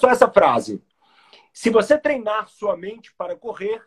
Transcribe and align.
só 0.00 0.08
essa 0.08 0.30
frase. 0.30 0.82
Se 1.52 1.68
você 1.68 1.98
treinar 1.98 2.48
sua 2.48 2.76
mente 2.76 3.12
para 3.14 3.36
correr, 3.36 3.86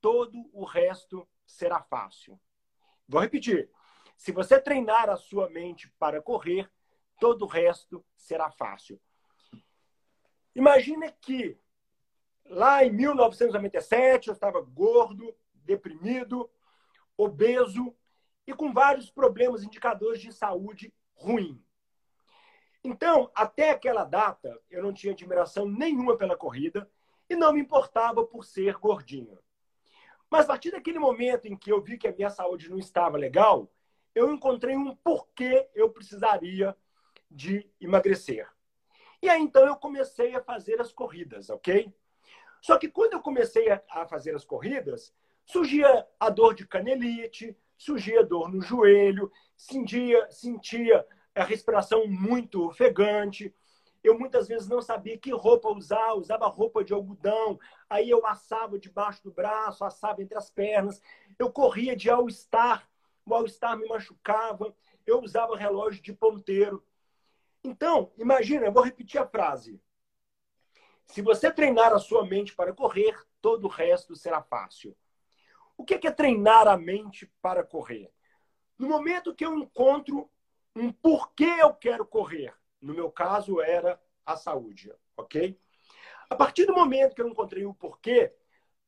todo 0.00 0.48
o 0.52 0.64
resto 0.64 1.28
será 1.46 1.82
fácil. 1.82 2.40
Vou 3.06 3.20
repetir. 3.20 3.70
Se 4.16 4.32
você 4.32 4.60
treinar 4.60 5.10
a 5.10 5.16
sua 5.16 5.50
mente 5.50 5.90
para 5.98 6.22
correr, 6.22 6.70
todo 7.20 7.42
o 7.42 7.48
resto 7.48 8.04
será 8.16 8.50
fácil. 8.50 9.00
Imagine 10.54 11.12
que 11.20 11.58
lá 12.46 12.84
em 12.84 12.90
1997 12.90 14.28
eu 14.28 14.34
estava 14.34 14.60
gordo, 14.60 15.34
deprimido, 15.52 16.50
obeso 17.16 17.94
e 18.46 18.52
com 18.52 18.72
vários 18.72 19.10
problemas, 19.10 19.62
indicadores 19.62 20.20
de 20.20 20.32
saúde 20.32 20.92
ruim. 21.14 21.63
Então, 22.84 23.30
até 23.34 23.70
aquela 23.70 24.04
data, 24.04 24.60
eu 24.70 24.82
não 24.82 24.92
tinha 24.92 25.14
admiração 25.14 25.66
nenhuma 25.66 26.18
pela 26.18 26.36
corrida 26.36 26.88
e 27.30 27.34
não 27.34 27.54
me 27.54 27.60
importava 27.60 28.26
por 28.26 28.44
ser 28.44 28.76
gordinho. 28.76 29.38
Mas 30.30 30.44
a 30.44 30.48
partir 30.48 30.70
daquele 30.70 30.98
momento 30.98 31.46
em 31.46 31.56
que 31.56 31.72
eu 31.72 31.80
vi 31.80 31.96
que 31.96 32.06
a 32.06 32.12
minha 32.12 32.28
saúde 32.28 32.68
não 32.68 32.78
estava 32.78 33.16
legal, 33.16 33.72
eu 34.14 34.30
encontrei 34.30 34.76
um 34.76 34.94
porquê 34.96 35.66
eu 35.74 35.88
precisaria 35.88 36.76
de 37.30 37.66
emagrecer. 37.80 38.46
E 39.22 39.30
aí 39.30 39.40
então 39.40 39.66
eu 39.66 39.76
comecei 39.76 40.34
a 40.34 40.42
fazer 40.42 40.78
as 40.78 40.92
corridas, 40.92 41.48
ok? 41.48 41.90
Só 42.60 42.76
que 42.78 42.88
quando 42.88 43.14
eu 43.14 43.20
comecei 43.20 43.70
a 43.70 44.06
fazer 44.06 44.34
as 44.34 44.44
corridas, 44.44 45.14
surgia 45.46 46.06
a 46.20 46.28
dor 46.28 46.54
de 46.54 46.66
canelite, 46.66 47.56
surgia 47.78 48.22
dor 48.22 48.52
no 48.52 48.60
joelho, 48.60 49.32
sentia, 49.56 50.30
sentia 50.30 51.06
a 51.34 51.44
respiração 51.44 52.06
muito 52.06 52.66
ofegante. 52.66 53.54
Eu 54.02 54.18
muitas 54.18 54.46
vezes 54.46 54.68
não 54.68 54.82
sabia 54.82 55.16
que 55.16 55.32
roupa 55.32 55.68
usar, 55.70 56.12
usava 56.14 56.46
roupa 56.46 56.84
de 56.84 56.92
algodão, 56.92 57.58
aí 57.88 58.10
eu 58.10 58.24
assava 58.26 58.78
debaixo 58.78 59.22
do 59.24 59.32
braço, 59.32 59.84
assava 59.84 60.22
entre 60.22 60.36
as 60.36 60.50
pernas. 60.50 61.00
Eu 61.38 61.50
corria 61.50 61.96
de 61.96 62.10
all-star, 62.10 62.88
o 63.24 63.34
all-star 63.34 63.78
me 63.78 63.88
machucava, 63.88 64.76
eu 65.06 65.22
usava 65.22 65.56
relógio 65.56 66.02
de 66.02 66.12
ponteiro. 66.12 66.84
Então, 67.62 68.12
imagina, 68.18 68.66
eu 68.66 68.72
vou 68.72 68.82
repetir 68.82 69.18
a 69.18 69.26
frase. 69.26 69.80
Se 71.06 71.22
você 71.22 71.50
treinar 71.50 71.92
a 71.92 71.98
sua 71.98 72.26
mente 72.26 72.54
para 72.54 72.74
correr, 72.74 73.18
todo 73.40 73.64
o 73.64 73.70
resto 73.70 74.14
será 74.14 74.42
fácil. 74.42 74.96
O 75.76 75.84
que 75.84 76.06
é 76.06 76.10
treinar 76.10 76.68
a 76.68 76.76
mente 76.76 77.30
para 77.40 77.64
correr? 77.64 78.12
No 78.78 78.88
momento 78.88 79.34
que 79.34 79.44
eu 79.44 79.54
encontro 79.58 80.30
um 80.74 80.92
porquê 80.92 81.56
eu 81.60 81.72
quero 81.74 82.04
correr, 82.04 82.54
no 82.80 82.94
meu 82.94 83.10
caso 83.10 83.60
era 83.60 84.00
a 84.26 84.36
saúde, 84.36 84.92
ok? 85.16 85.58
A 86.28 86.34
partir 86.34 86.66
do 86.66 86.74
momento 86.74 87.14
que 87.14 87.22
eu 87.22 87.28
encontrei 87.28 87.64
o 87.64 87.74
porquê, 87.74 88.32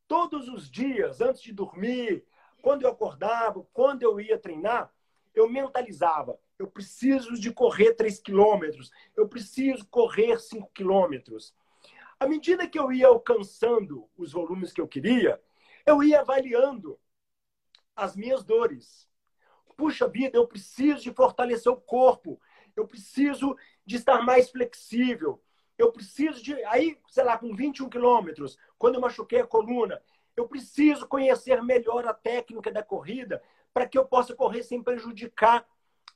todos 0.08 0.48
os 0.48 0.70
dias, 0.70 1.20
antes 1.20 1.42
de 1.42 1.52
dormir, 1.52 2.24
quando 2.62 2.82
eu 2.82 2.90
acordava, 2.90 3.66
quando 3.72 4.02
eu 4.02 4.20
ia 4.20 4.38
treinar, 4.38 4.92
eu 5.34 5.48
mentalizava: 5.48 6.38
eu 6.58 6.66
preciso 6.66 7.34
de 7.34 7.52
correr 7.52 7.94
3 7.94 8.18
quilômetros, 8.18 8.90
eu 9.16 9.28
preciso 9.28 9.86
correr 9.88 10.40
5 10.40 10.70
quilômetros. 10.72 11.54
À 12.18 12.26
medida 12.26 12.66
que 12.66 12.78
eu 12.78 12.90
ia 12.90 13.08
alcançando 13.08 14.08
os 14.16 14.32
volumes 14.32 14.72
que 14.72 14.80
eu 14.80 14.88
queria, 14.88 15.40
eu 15.84 16.02
ia 16.02 16.20
avaliando 16.20 16.98
as 17.94 18.16
minhas 18.16 18.42
dores. 18.42 19.08
Puxa 19.76 20.08
vida, 20.08 20.36
eu 20.36 20.46
preciso 20.46 21.02
de 21.02 21.12
fortalecer 21.12 21.70
o 21.70 21.80
corpo, 21.80 22.40
eu 22.74 22.86
preciso 22.86 23.56
de 23.84 23.96
estar 23.96 24.22
mais 24.22 24.50
flexível, 24.50 25.42
eu 25.76 25.92
preciso 25.92 26.42
de. 26.42 26.54
Aí, 26.64 26.98
sei 27.08 27.24
lá, 27.24 27.36
com 27.36 27.54
21 27.54 27.88
quilômetros, 27.88 28.58
quando 28.78 28.94
eu 28.94 29.00
machuquei 29.00 29.40
a 29.40 29.46
coluna, 29.46 30.02
eu 30.36 30.48
preciso 30.48 31.06
conhecer 31.06 31.62
melhor 31.62 32.06
a 32.06 32.14
técnica 32.14 32.70
da 32.70 32.82
corrida 32.82 33.42
para 33.72 33.86
que 33.86 33.98
eu 33.98 34.06
possa 34.06 34.34
correr 34.34 34.62
sem 34.62 34.82
prejudicar 34.82 35.66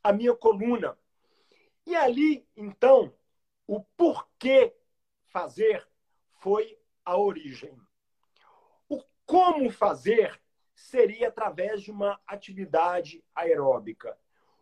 a 0.02 0.12
minha 0.12 0.34
coluna. 0.34 0.96
E 1.86 1.94
ali, 1.94 2.46
então, 2.56 3.12
o 3.66 3.80
porquê 3.96 4.74
fazer 5.26 5.86
foi 6.40 6.78
a 7.04 7.16
origem. 7.16 7.76
Como 9.26 9.70
fazer 9.70 10.40
seria 10.80 11.28
através 11.28 11.82
de 11.82 11.90
uma 11.90 12.18
atividade 12.26 13.22
aeróbica. 13.34 14.16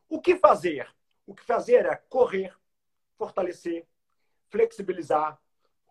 O 0.09 0.21
que 0.21 0.37
fazer? 0.37 0.93
O 1.27 1.35
que 1.35 1.45
fazer 1.45 1.87
é 1.87 1.95
correr, 1.95 2.53
fortalecer, 3.17 3.87
flexibilizar, 4.49 5.41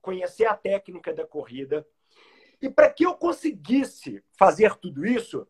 conhecer 0.02 0.46
a 0.46 0.56
técnica 0.56 1.14
da 1.14 1.26
corrida. 1.26 1.88
E 2.62 2.70
para 2.70 2.92
que 2.92 3.06
eu 3.06 3.16
conseguisse 3.16 4.24
fazer 4.38 4.76
tudo 4.76 5.06
isso, 5.06 5.48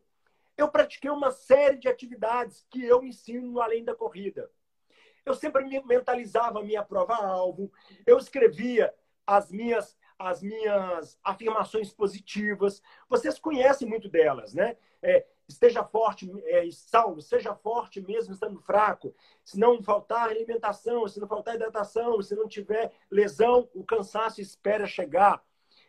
eu 0.56 0.68
pratiquei 0.68 1.10
uma 1.10 1.32
série 1.32 1.76
de 1.76 1.88
atividades 1.88 2.64
que 2.70 2.84
eu 2.84 3.02
ensino 3.02 3.50
no 3.50 3.60
Além 3.60 3.84
da 3.84 3.94
Corrida. 3.94 4.50
Eu 5.24 5.34
sempre 5.34 5.64
me 5.64 5.82
mentalizava 5.84 6.60
a 6.60 6.64
minha 6.64 6.84
prova-alvo, 6.84 7.72
eu 8.06 8.16
escrevia 8.16 8.94
as 9.26 9.50
minhas 9.50 9.97
as 10.18 10.42
minhas 10.42 11.18
afirmações 11.22 11.92
positivas. 11.92 12.82
Vocês 13.08 13.38
conhecem 13.38 13.88
muito 13.88 14.08
delas, 14.08 14.52
né? 14.52 14.76
É, 15.00 15.24
esteja 15.46 15.84
forte, 15.84 16.30
é, 16.46 16.68
salvo, 16.72 17.20
seja 17.22 17.54
forte 17.54 18.00
mesmo 18.00 18.34
estando 18.34 18.60
fraco. 18.60 19.14
Se 19.44 19.58
não 19.58 19.82
faltar 19.82 20.28
alimentação, 20.28 21.06
se 21.06 21.20
não 21.20 21.28
faltar 21.28 21.54
hidratação, 21.54 22.20
se 22.20 22.34
não 22.34 22.48
tiver 22.48 22.92
lesão, 23.10 23.68
o 23.72 23.84
cansaço 23.84 24.40
espera 24.40 24.86
chegar. 24.86 25.42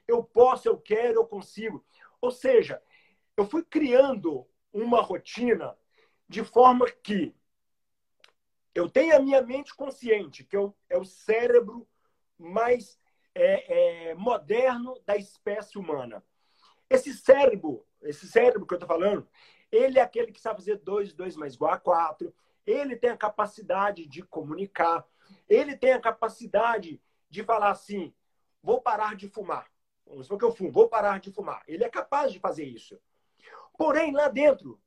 Eu 0.08 0.24
posso, 0.24 0.68
eu 0.68 0.78
quero, 0.78 1.20
eu 1.20 1.26
consigo. 1.26 1.84
Ou 2.22 2.30
seja, 2.30 2.82
eu 3.36 3.46
fui 3.46 3.64
criando 3.64 4.46
uma 4.72 5.02
rotina 5.02 5.76
de 6.28 6.44
forma 6.44 6.86
que 6.90 7.34
eu 8.76 8.88
tenho 8.88 9.16
a 9.16 9.20
minha 9.20 9.42
mente 9.42 9.74
consciente, 9.76 10.44
que 10.44 10.56
é 10.56 10.98
o 10.98 11.04
cérebro 11.04 11.88
mais 12.38 12.99
é, 13.42 14.10
é, 14.10 14.16
moderno 14.16 15.00
da 15.06 15.16
espécie 15.16 15.78
humana. 15.78 16.24
Esse 16.90 17.14
cérebro, 17.14 17.86
esse 18.02 18.28
cérebro 18.28 18.66
que 18.66 18.74
eu 18.74 18.78
estou 18.78 18.88
falando, 18.88 19.28
ele 19.72 19.98
é 19.98 20.02
aquele 20.02 20.32
que 20.32 20.42
sabe 20.42 20.60
fazer 20.60 20.78
2, 20.78 21.14
2 21.14 21.36
mais 21.38 21.54
igual 21.54 21.72
a 21.72 21.80
4. 21.80 22.34
Ele 22.66 22.96
tem 22.96 23.12
a 23.12 23.18
capacidade 23.18 24.06
de 24.06 24.24
comunicar. 24.24 25.08
Ele 25.48 25.78
tem 25.78 25.94
a 25.94 26.02
capacidade 26.02 27.02
de 27.30 27.44
falar 27.44 27.70
assim: 27.70 28.14
vou 28.62 28.82
parar 28.82 29.16
de 29.16 29.30
fumar. 29.30 29.72
Vamos 30.06 30.26
supor 30.26 30.40
que 30.40 30.46
eu 30.46 30.52
fumo, 30.52 30.72
vou 30.72 30.90
parar 30.90 31.20
de 31.20 31.32
fumar. 31.32 31.64
Ele 31.68 31.84
é 31.84 31.90
capaz 31.90 32.34
de 32.34 32.40
fazer 32.40 32.66
isso. 32.66 33.00
Porém, 33.78 34.12
lá 34.12 34.28
dentro 34.28 34.82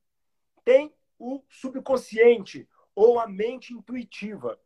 tem 0.65 0.93
o 1.19 1.43
subconsciente 1.49 2.69
ou 2.95 3.19
a 3.19 3.27
mente 3.27 3.73
intuitiva. 3.73 4.61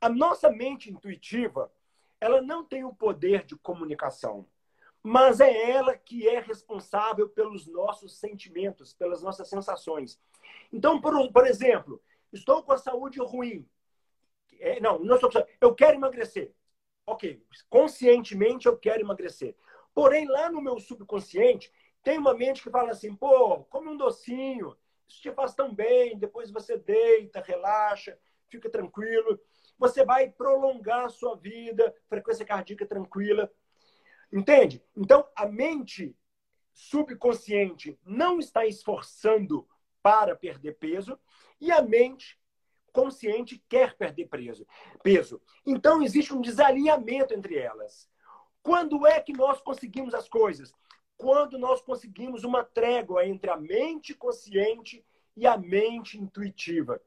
A 0.00 0.08
nossa 0.08 0.50
mente 0.50 0.90
intuitiva, 0.90 1.70
ela 2.20 2.40
não 2.40 2.64
tem 2.64 2.84
o 2.84 2.94
poder 2.94 3.44
de 3.44 3.56
comunicação, 3.56 4.46
mas 5.02 5.40
é 5.40 5.70
ela 5.70 5.96
que 5.96 6.28
é 6.28 6.40
responsável 6.40 7.28
pelos 7.28 7.66
nossos 7.66 8.18
sentimentos, 8.18 8.92
pelas 8.92 9.22
nossas 9.22 9.48
sensações. 9.48 10.20
Então, 10.72 11.00
por, 11.00 11.30
por 11.32 11.46
exemplo, 11.46 12.02
estou 12.32 12.62
com 12.62 12.72
a 12.72 12.78
saúde 12.78 13.20
ruim. 13.20 13.68
É, 14.58 14.80
não, 14.80 14.98
não 14.98 15.16
estou 15.16 15.30
Eu 15.60 15.74
quero 15.74 15.96
emagrecer. 15.96 16.52
Ok, 17.06 17.40
conscientemente 17.70 18.66
eu 18.66 18.76
quero 18.76 19.00
emagrecer. 19.00 19.54
Porém, 19.94 20.26
lá 20.26 20.50
no 20.50 20.60
meu 20.60 20.80
subconsciente, 20.80 21.72
tem 22.02 22.18
uma 22.18 22.34
mente 22.34 22.62
que 22.62 22.70
fala 22.70 22.90
assim: 22.90 23.14
pô, 23.14 23.64
come 23.64 23.88
um 23.88 23.96
docinho, 23.96 24.76
isso 25.06 25.22
te 25.22 25.30
faz 25.32 25.54
tão 25.54 25.72
bem, 25.72 26.18
depois 26.18 26.50
você 26.50 26.76
deita, 26.76 27.40
relaxa, 27.40 28.18
fica 28.48 28.70
tranquilo 28.70 29.40
você 29.78 30.04
vai 30.04 30.30
prolongar 30.30 31.04
a 31.04 31.10
sua 31.10 31.36
vida, 31.36 31.94
frequência 32.08 32.44
cardíaca 32.44 32.86
tranquila. 32.86 33.50
Entende? 34.32 34.82
Então, 34.96 35.26
a 35.34 35.46
mente 35.46 36.16
subconsciente 36.72 37.98
não 38.04 38.38
está 38.38 38.66
esforçando 38.66 39.66
para 40.02 40.34
perder 40.34 40.76
peso 40.78 41.18
e 41.60 41.70
a 41.70 41.82
mente 41.82 42.38
consciente 42.92 43.62
quer 43.68 43.96
perder 43.96 44.26
peso. 44.26 44.66
peso. 45.02 45.40
Então, 45.64 46.02
existe 46.02 46.34
um 46.34 46.40
desalinhamento 46.40 47.34
entre 47.34 47.56
elas. 47.56 48.08
Quando 48.62 49.06
é 49.06 49.20
que 49.20 49.32
nós 49.32 49.60
conseguimos 49.60 50.14
as 50.14 50.28
coisas? 50.28 50.74
Quando 51.16 51.58
nós 51.58 51.80
conseguimos 51.82 52.44
uma 52.44 52.64
trégua 52.64 53.26
entre 53.26 53.50
a 53.50 53.56
mente 53.56 54.14
consciente 54.14 55.04
e 55.36 55.46
a 55.46 55.56
mente 55.56 56.18
intuitiva. 56.18 57.00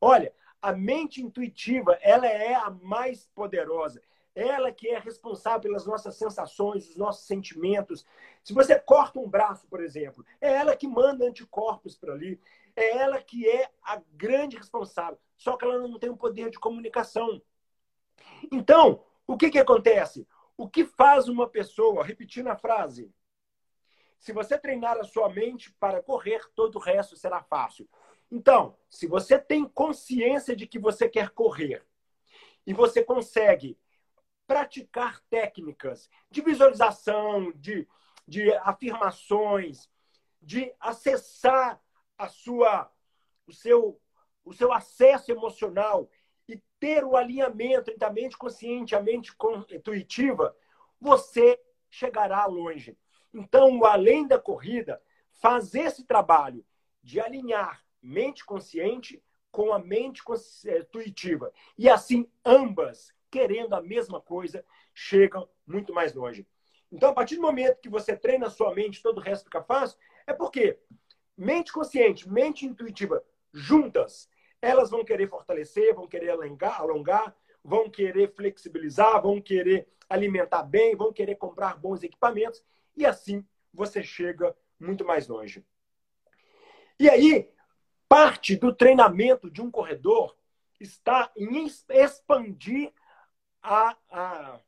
Olha, 0.00 0.32
a 0.64 0.72
mente 0.72 1.20
intuitiva, 1.20 1.98
ela 2.00 2.26
é 2.26 2.54
a 2.54 2.70
mais 2.70 3.26
poderosa. 3.34 4.00
Ela 4.34 4.72
que 4.72 4.88
é 4.88 4.98
responsável 4.98 5.60
pelas 5.60 5.84
nossas 5.84 6.16
sensações, 6.16 6.88
os 6.88 6.96
nossos 6.96 7.26
sentimentos. 7.26 8.06
Se 8.42 8.54
você 8.54 8.78
corta 8.80 9.20
um 9.20 9.28
braço, 9.28 9.66
por 9.68 9.82
exemplo, 9.82 10.24
é 10.40 10.50
ela 10.54 10.74
que 10.74 10.88
manda 10.88 11.26
anticorpos 11.26 11.94
para 11.96 12.14
ali. 12.14 12.40
É 12.74 12.96
ela 12.96 13.20
que 13.20 13.46
é 13.46 13.70
a 13.82 14.00
grande 14.14 14.56
responsável. 14.56 15.18
Só 15.36 15.54
que 15.54 15.66
ela 15.66 15.86
não 15.86 15.98
tem 15.98 16.08
o 16.08 16.16
poder 16.16 16.48
de 16.48 16.58
comunicação. 16.58 17.42
Então, 18.50 19.04
o 19.26 19.36
que, 19.36 19.50
que 19.50 19.58
acontece? 19.58 20.26
O 20.56 20.66
que 20.66 20.86
faz 20.86 21.28
uma 21.28 21.46
pessoa, 21.46 22.02
repetindo 22.02 22.48
a 22.48 22.56
frase, 22.56 23.12
se 24.18 24.32
você 24.32 24.56
treinar 24.56 24.96
a 24.96 25.04
sua 25.04 25.28
mente 25.28 25.70
para 25.78 26.02
correr, 26.02 26.40
todo 26.54 26.76
o 26.76 26.80
resto 26.80 27.14
será 27.16 27.42
fácil. 27.42 27.86
Então, 28.30 28.76
se 28.90 29.06
você 29.06 29.38
tem 29.38 29.64
consciência 29.64 30.56
de 30.56 30.66
que 30.66 30.78
você 30.78 31.08
quer 31.08 31.30
correr 31.30 31.84
e 32.66 32.72
você 32.72 33.02
consegue 33.02 33.78
praticar 34.46 35.20
técnicas 35.30 36.10
de 36.30 36.40
visualização, 36.42 37.52
de, 37.52 37.88
de 38.26 38.52
afirmações, 38.56 39.88
de 40.40 40.72
acessar 40.78 41.80
a 42.18 42.28
sua, 42.28 42.90
o, 43.46 43.52
seu, 43.52 44.00
o 44.44 44.52
seu 44.52 44.72
acesso 44.72 45.30
emocional 45.30 46.10
e 46.48 46.62
ter 46.78 47.04
o 47.04 47.16
alinhamento 47.16 47.90
entre 47.90 48.04
a 48.04 48.12
mente 48.12 48.36
consciente 48.36 48.94
e 48.94 48.96
a 48.96 49.02
mente 49.02 49.32
intuitiva, 49.70 50.54
você 51.00 51.60
chegará 51.90 52.44
longe. 52.46 52.96
Então, 53.32 53.84
além 53.84 54.26
da 54.26 54.38
corrida 54.38 55.02
faz 55.32 55.74
esse 55.74 56.04
trabalho 56.04 56.64
de 57.02 57.20
alinhar 57.20 57.83
mente 58.04 58.44
consciente 58.44 59.22
com 59.50 59.72
a 59.72 59.78
mente 59.78 60.22
intuitiva. 60.66 61.52
E 61.78 61.88
assim, 61.88 62.28
ambas, 62.44 63.12
querendo 63.30 63.74
a 63.74 63.82
mesma 63.82 64.20
coisa, 64.20 64.64
chegam 64.92 65.48
muito 65.66 65.92
mais 65.92 66.14
longe. 66.14 66.46
Então, 66.92 67.10
a 67.10 67.14
partir 67.14 67.36
do 67.36 67.42
momento 67.42 67.80
que 67.80 67.88
você 67.88 68.16
treina 68.16 68.46
a 68.46 68.50
sua 68.50 68.74
mente, 68.74 69.02
todo 69.02 69.18
o 69.18 69.20
resto 69.20 69.44
fica 69.44 69.62
fácil, 69.62 69.98
é 70.26 70.32
porque 70.32 70.78
mente 71.36 71.72
consciente, 71.72 72.28
mente 72.28 72.66
intuitiva, 72.66 73.24
juntas, 73.52 74.28
elas 74.60 74.90
vão 74.90 75.04
querer 75.04 75.28
fortalecer, 75.28 75.94
vão 75.94 76.06
querer 76.06 76.30
alongar, 76.30 76.80
alongar 76.80 77.34
vão 77.64 77.88
querer 77.88 78.30
flexibilizar, 78.34 79.22
vão 79.22 79.40
querer 79.40 79.88
alimentar 80.08 80.62
bem, 80.62 80.94
vão 80.94 81.12
querer 81.12 81.36
comprar 81.36 81.78
bons 81.78 82.02
equipamentos 82.02 82.62
e 82.94 83.06
assim 83.06 83.44
você 83.72 84.02
chega 84.02 84.54
muito 84.78 85.04
mais 85.04 85.26
longe. 85.26 85.64
E 87.00 87.08
aí, 87.08 87.50
parte 88.08 88.56
do 88.56 88.74
treinamento 88.74 89.50
de 89.50 89.60
um 89.60 89.70
corredor 89.70 90.36
está 90.80 91.30
em 91.36 91.66
expandir 91.66 92.92
a, 93.62 93.96
a 94.10 94.60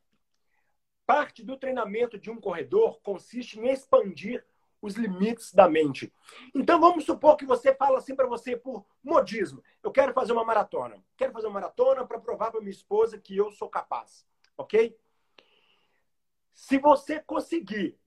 parte 1.05 1.43
do 1.43 1.57
treinamento 1.57 2.17
de 2.17 2.29
um 2.29 2.39
corredor 2.39 2.99
consiste 3.01 3.59
em 3.59 3.69
expandir 3.69 4.45
os 4.81 4.95
limites 4.95 5.53
da 5.53 5.67
mente. 5.67 6.13
Então 6.53 6.79
vamos 6.79 7.05
supor 7.05 7.35
que 7.35 7.45
você 7.45 7.73
fala 7.73 7.97
assim 7.97 8.15
para 8.15 8.27
você 8.27 8.55
por 8.55 8.85
modismo. 9.03 9.63
Eu 9.81 9.91
quero 9.91 10.13
fazer 10.13 10.33
uma 10.33 10.45
maratona. 10.45 11.03
Quero 11.15 11.33
fazer 11.33 11.47
uma 11.47 11.53
maratona 11.53 12.05
para 12.05 12.19
provar 12.19 12.51
para 12.51 12.59
minha 12.59 12.71
esposa 12.71 13.17
que 13.17 13.35
eu 13.35 13.51
sou 13.51 13.69
capaz, 13.69 14.25
OK? 14.57 14.95
Se 16.53 16.77
você 16.77 17.19
conseguir 17.19 17.97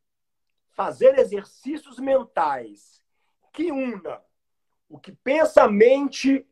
fazer 0.72 1.18
exercícios 1.18 1.98
mentais 1.98 3.02
que 3.52 3.72
una 3.72 4.22
o 4.90 4.98
que 4.98 5.12
pensa 5.12 5.62
a 5.62 5.70
mente 5.70 6.44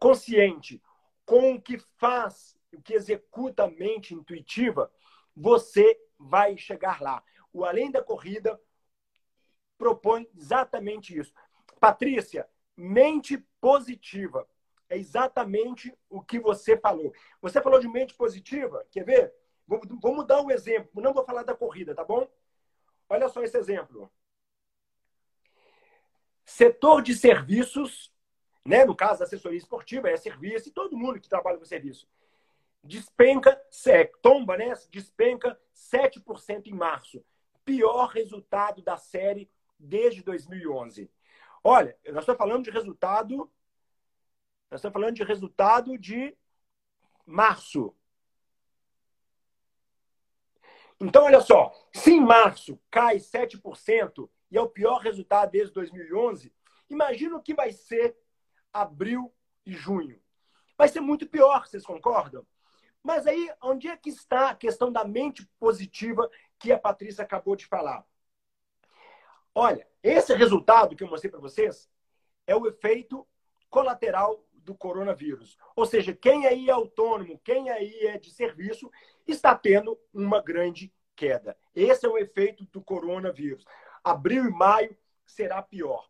consciente 0.00 0.82
com 1.24 1.54
o 1.54 1.62
que 1.62 1.78
faz, 1.96 2.56
o 2.74 2.82
que 2.82 2.92
executa 2.92 3.64
a 3.64 3.70
mente 3.70 4.12
intuitiva, 4.12 4.92
você 5.34 5.98
vai 6.18 6.58
chegar 6.58 7.00
lá. 7.00 7.22
O 7.52 7.64
Além 7.64 7.90
da 7.90 8.02
Corrida 8.02 8.60
propõe 9.78 10.28
exatamente 10.36 11.16
isso. 11.16 11.32
Patrícia, 11.78 12.48
mente 12.76 13.38
positiva. 13.60 14.48
É 14.88 14.96
exatamente 14.96 15.96
o 16.10 16.20
que 16.20 16.40
você 16.40 16.76
falou. 16.76 17.12
Você 17.40 17.60
falou 17.60 17.78
de 17.78 17.88
mente 17.88 18.14
positiva, 18.14 18.84
quer 18.90 19.04
ver? 19.04 19.32
Vamos 19.66 20.26
dar 20.26 20.42
um 20.42 20.50
exemplo. 20.50 21.02
Não 21.02 21.14
vou 21.14 21.24
falar 21.24 21.44
da 21.44 21.54
corrida, 21.54 21.94
tá 21.94 22.04
bom? 22.04 22.28
Olha 23.08 23.28
só 23.28 23.42
esse 23.42 23.56
exemplo. 23.56 24.10
Setor 26.46 27.02
de 27.02 27.12
serviços, 27.14 28.14
né? 28.64 28.84
no 28.84 28.94
caso 28.94 29.18
da 29.18 29.24
assessoria 29.24 29.58
esportiva, 29.58 30.08
é 30.08 30.16
serviço, 30.16 30.68
e 30.68 30.72
todo 30.72 30.96
mundo 30.96 31.20
que 31.20 31.28
trabalha 31.28 31.58
com 31.58 31.64
serviço. 31.64 32.08
Despenca, 32.84 33.60
tomba, 34.22 34.56
né? 34.56 34.72
Despenca 34.90 35.60
7% 35.74 36.68
em 36.68 36.72
março. 36.72 37.22
Pior 37.64 38.06
resultado 38.06 38.80
da 38.80 38.96
série 38.96 39.50
desde 39.76 40.22
2011. 40.22 41.10
Olha, 41.64 41.98
nós 42.06 42.22
estamos 42.22 42.38
falando 42.38 42.64
de 42.64 42.70
resultado. 42.70 43.50
Nós 44.70 44.78
estamos 44.78 44.92
falando 44.92 45.16
de 45.16 45.24
resultado 45.24 45.98
de 45.98 46.36
março. 47.26 47.92
Então, 51.00 51.24
olha 51.24 51.40
só, 51.40 51.72
se 51.92 52.12
em 52.12 52.20
março 52.20 52.80
cai 52.88 53.16
7% 53.16 54.30
e 54.56 54.58
é 54.58 54.62
o 54.62 54.70
pior 54.70 55.02
resultado 55.02 55.50
desde 55.50 55.74
2011, 55.74 56.50
imagina 56.88 57.36
o 57.36 57.42
que 57.42 57.52
vai 57.52 57.72
ser 57.72 58.16
abril 58.72 59.30
e 59.66 59.72
junho. 59.74 60.18
Vai 60.78 60.88
ser 60.88 61.00
muito 61.00 61.28
pior, 61.28 61.66
vocês 61.66 61.84
concordam? 61.84 62.46
Mas 63.02 63.26
aí, 63.26 63.52
onde 63.62 63.86
é 63.86 63.94
que 63.98 64.08
está 64.08 64.48
a 64.48 64.54
questão 64.54 64.90
da 64.90 65.04
mente 65.04 65.46
positiva 65.58 66.30
que 66.58 66.72
a 66.72 66.78
Patrícia 66.78 67.22
acabou 67.22 67.54
de 67.54 67.66
falar? 67.66 68.02
Olha, 69.54 69.86
esse 70.02 70.34
resultado 70.34 70.96
que 70.96 71.04
eu 71.04 71.08
mostrei 71.08 71.30
para 71.30 71.38
vocês 71.38 71.90
é 72.46 72.56
o 72.56 72.66
efeito 72.66 73.28
colateral 73.68 74.42
do 74.54 74.74
coronavírus. 74.74 75.58
Ou 75.76 75.84
seja, 75.84 76.14
quem 76.14 76.46
aí 76.46 76.70
é 76.70 76.72
autônomo, 76.72 77.38
quem 77.44 77.68
aí 77.68 78.06
é 78.06 78.16
de 78.16 78.30
serviço, 78.30 78.90
está 79.26 79.54
tendo 79.54 80.00
uma 80.14 80.40
grande 80.40 80.90
queda. 81.14 81.54
Esse 81.74 82.06
é 82.06 82.08
o 82.08 82.16
efeito 82.16 82.64
do 82.72 82.82
coronavírus. 82.82 83.62
Abril 84.06 84.44
e 84.44 84.50
maio 84.52 84.96
será 85.26 85.60
pior. 85.60 86.08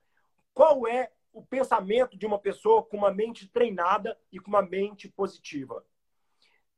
Qual 0.52 0.86
é 0.86 1.10
o 1.32 1.42
pensamento 1.42 2.14
de 2.14 2.26
uma 2.26 2.38
pessoa 2.38 2.82
com 2.82 2.98
uma 2.98 3.10
mente 3.10 3.48
treinada 3.48 4.20
e 4.30 4.38
com 4.38 4.50
uma 4.50 4.60
mente 4.60 5.08
positiva? 5.08 5.82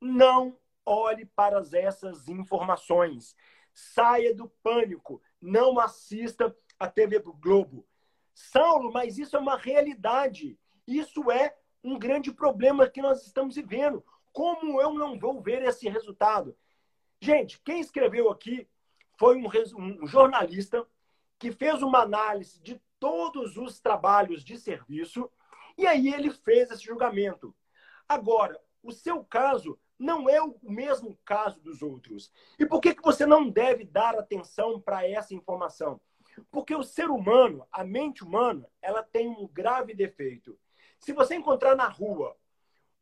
Não 0.00 0.56
olhe 0.86 1.26
para 1.26 1.60
essas 1.72 2.28
informações. 2.28 3.34
Saia 3.74 4.32
do 4.32 4.48
pânico. 4.62 5.20
Não 5.40 5.80
assista 5.80 6.54
a 6.78 6.86
TV 6.86 7.18
Globo. 7.18 7.84
Saulo, 8.32 8.92
mas 8.92 9.18
isso 9.18 9.34
é 9.34 9.40
uma 9.40 9.56
realidade. 9.56 10.56
Isso 10.86 11.32
é 11.32 11.52
um 11.82 11.98
grande 11.98 12.32
problema 12.32 12.88
que 12.88 13.02
nós 13.02 13.26
estamos 13.26 13.56
vivendo. 13.56 14.04
Como 14.32 14.80
eu 14.80 14.94
não 14.94 15.18
vou 15.18 15.42
ver 15.42 15.62
esse 15.62 15.88
resultado? 15.88 16.56
Gente, 17.20 17.60
quem 17.62 17.80
escreveu 17.80 18.30
aqui 18.30 18.68
foi 19.18 19.36
um, 19.36 19.48
um 19.76 20.06
jornalista 20.06 20.86
que 21.38 21.52
fez 21.52 21.82
uma 21.82 22.00
análise 22.00 22.60
de 22.60 22.80
todos 22.98 23.56
os 23.56 23.80
trabalhos 23.80 24.44
de 24.44 24.58
serviço 24.58 25.30
e 25.76 25.86
aí 25.86 26.12
ele 26.12 26.30
fez 26.30 26.70
esse 26.70 26.84
julgamento. 26.84 27.54
Agora, 28.08 28.60
o 28.82 28.90
seu 28.90 29.24
caso 29.24 29.78
não 29.98 30.28
é 30.28 30.40
o 30.42 30.56
mesmo 30.62 31.18
caso 31.24 31.60
dos 31.60 31.82
outros. 31.82 32.32
E 32.58 32.66
por 32.66 32.80
que, 32.80 32.94
que 32.94 33.02
você 33.02 33.26
não 33.26 33.48
deve 33.48 33.84
dar 33.84 34.16
atenção 34.16 34.80
para 34.80 35.08
essa 35.08 35.34
informação? 35.34 36.00
Porque 36.50 36.74
o 36.74 36.84
ser 36.84 37.10
humano, 37.10 37.66
a 37.70 37.84
mente 37.84 38.22
humana, 38.22 38.68
ela 38.80 39.02
tem 39.02 39.28
um 39.28 39.46
grave 39.48 39.94
defeito. 39.94 40.58
Se 40.98 41.12
você 41.12 41.34
encontrar 41.34 41.76
na 41.76 41.88
rua 41.88 42.36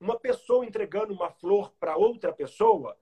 uma 0.00 0.18
pessoa 0.18 0.64
entregando 0.64 1.12
uma 1.12 1.30
flor 1.30 1.72
para 1.78 1.96
outra 1.96 2.32
pessoa, 2.32 2.96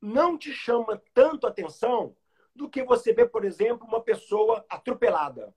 não 0.00 0.38
te 0.38 0.52
chama 0.52 1.02
tanto 1.12 1.46
atenção 1.46 2.16
do 2.58 2.68
que 2.68 2.82
você 2.82 3.12
vê, 3.12 3.24
por 3.24 3.44
exemplo, 3.44 3.86
uma 3.86 4.02
pessoa 4.02 4.66
atropelada. 4.68 5.54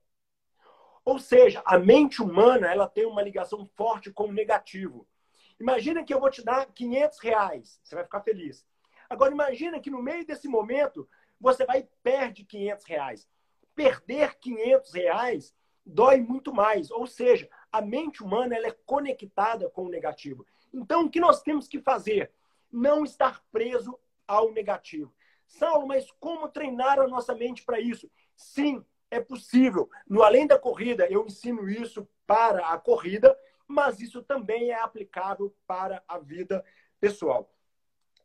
Ou 1.04 1.18
seja, 1.18 1.60
a 1.66 1.76
mente 1.76 2.22
humana 2.22 2.72
ela 2.72 2.88
tem 2.88 3.04
uma 3.04 3.20
ligação 3.20 3.66
forte 3.74 4.12
com 4.12 4.28
o 4.28 4.32
negativo. 4.32 5.06
Imagina 5.60 6.04
que 6.04 6.14
eu 6.14 6.20
vou 6.20 6.30
te 6.30 6.44
dar 6.44 6.64
500 6.66 7.18
reais, 7.18 7.80
você 7.82 7.96
vai 7.96 8.04
ficar 8.04 8.20
feliz. 8.20 8.64
Agora 9.10 9.32
imagina 9.32 9.80
que 9.80 9.90
no 9.90 10.00
meio 10.00 10.24
desse 10.24 10.46
momento 10.46 11.08
você 11.40 11.66
vai 11.66 11.80
e 11.80 11.88
perde 12.04 12.44
500 12.44 12.86
reais. 12.86 13.28
Perder 13.74 14.38
500 14.38 14.94
reais 14.94 15.54
dói 15.84 16.20
muito 16.20 16.54
mais. 16.54 16.88
Ou 16.92 17.04
seja, 17.04 17.50
a 17.72 17.82
mente 17.82 18.22
humana 18.22 18.54
ela 18.54 18.68
é 18.68 18.78
conectada 18.86 19.68
com 19.68 19.86
o 19.86 19.90
negativo. 19.90 20.46
Então, 20.72 21.06
o 21.06 21.10
que 21.10 21.18
nós 21.18 21.42
temos 21.42 21.66
que 21.66 21.80
fazer? 21.80 22.30
Não 22.70 23.02
estar 23.02 23.42
preso 23.50 23.98
ao 24.26 24.52
negativo. 24.52 25.12
Saulo, 25.52 25.86
mas 25.86 26.10
como 26.18 26.48
treinar 26.48 26.98
a 26.98 27.06
nossa 27.06 27.34
mente 27.34 27.62
para 27.64 27.78
isso? 27.78 28.10
Sim, 28.34 28.84
é 29.10 29.20
possível. 29.20 29.90
No 30.08 30.22
Além 30.22 30.46
da 30.46 30.58
Corrida, 30.58 31.06
eu 31.10 31.26
ensino 31.26 31.68
isso 31.68 32.08
para 32.26 32.68
a 32.68 32.78
corrida, 32.78 33.36
mas 33.68 34.00
isso 34.00 34.22
também 34.22 34.70
é 34.70 34.80
aplicável 34.80 35.54
para 35.66 36.02
a 36.08 36.18
vida 36.18 36.64
pessoal. 36.98 37.52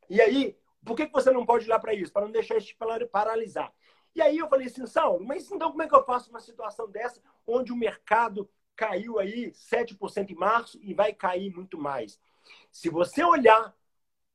E 0.09 0.21
aí, 0.21 0.57
por 0.85 0.95
que 0.95 1.05
você 1.07 1.29
não 1.31 1.45
pode 1.45 1.65
olhar 1.65 1.79
para 1.79 1.93
isso? 1.93 2.13
Para 2.13 2.25
não 2.25 2.31
deixar 2.31 2.57
isso 2.57 2.73
paralisar. 3.11 3.73
E 4.15 4.21
aí 4.21 4.37
eu 4.37 4.47
falei 4.47 4.67
assim, 4.67 4.85
Saulo, 4.87 5.23
mas 5.25 5.51
então 5.51 5.69
como 5.69 5.83
é 5.83 5.87
que 5.87 5.93
eu 5.93 6.05
faço 6.05 6.29
uma 6.29 6.39
situação 6.39 6.89
dessa, 6.89 7.21
onde 7.45 7.71
o 7.73 7.75
mercado 7.75 8.49
caiu 8.75 9.19
aí 9.19 9.53
7% 9.53 10.31
em 10.31 10.35
março 10.35 10.79
e 10.81 10.93
vai 10.93 11.13
cair 11.13 11.53
muito 11.53 11.77
mais? 11.77 12.19
Se 12.71 12.89
você 12.89 13.23
olhar 13.23 13.75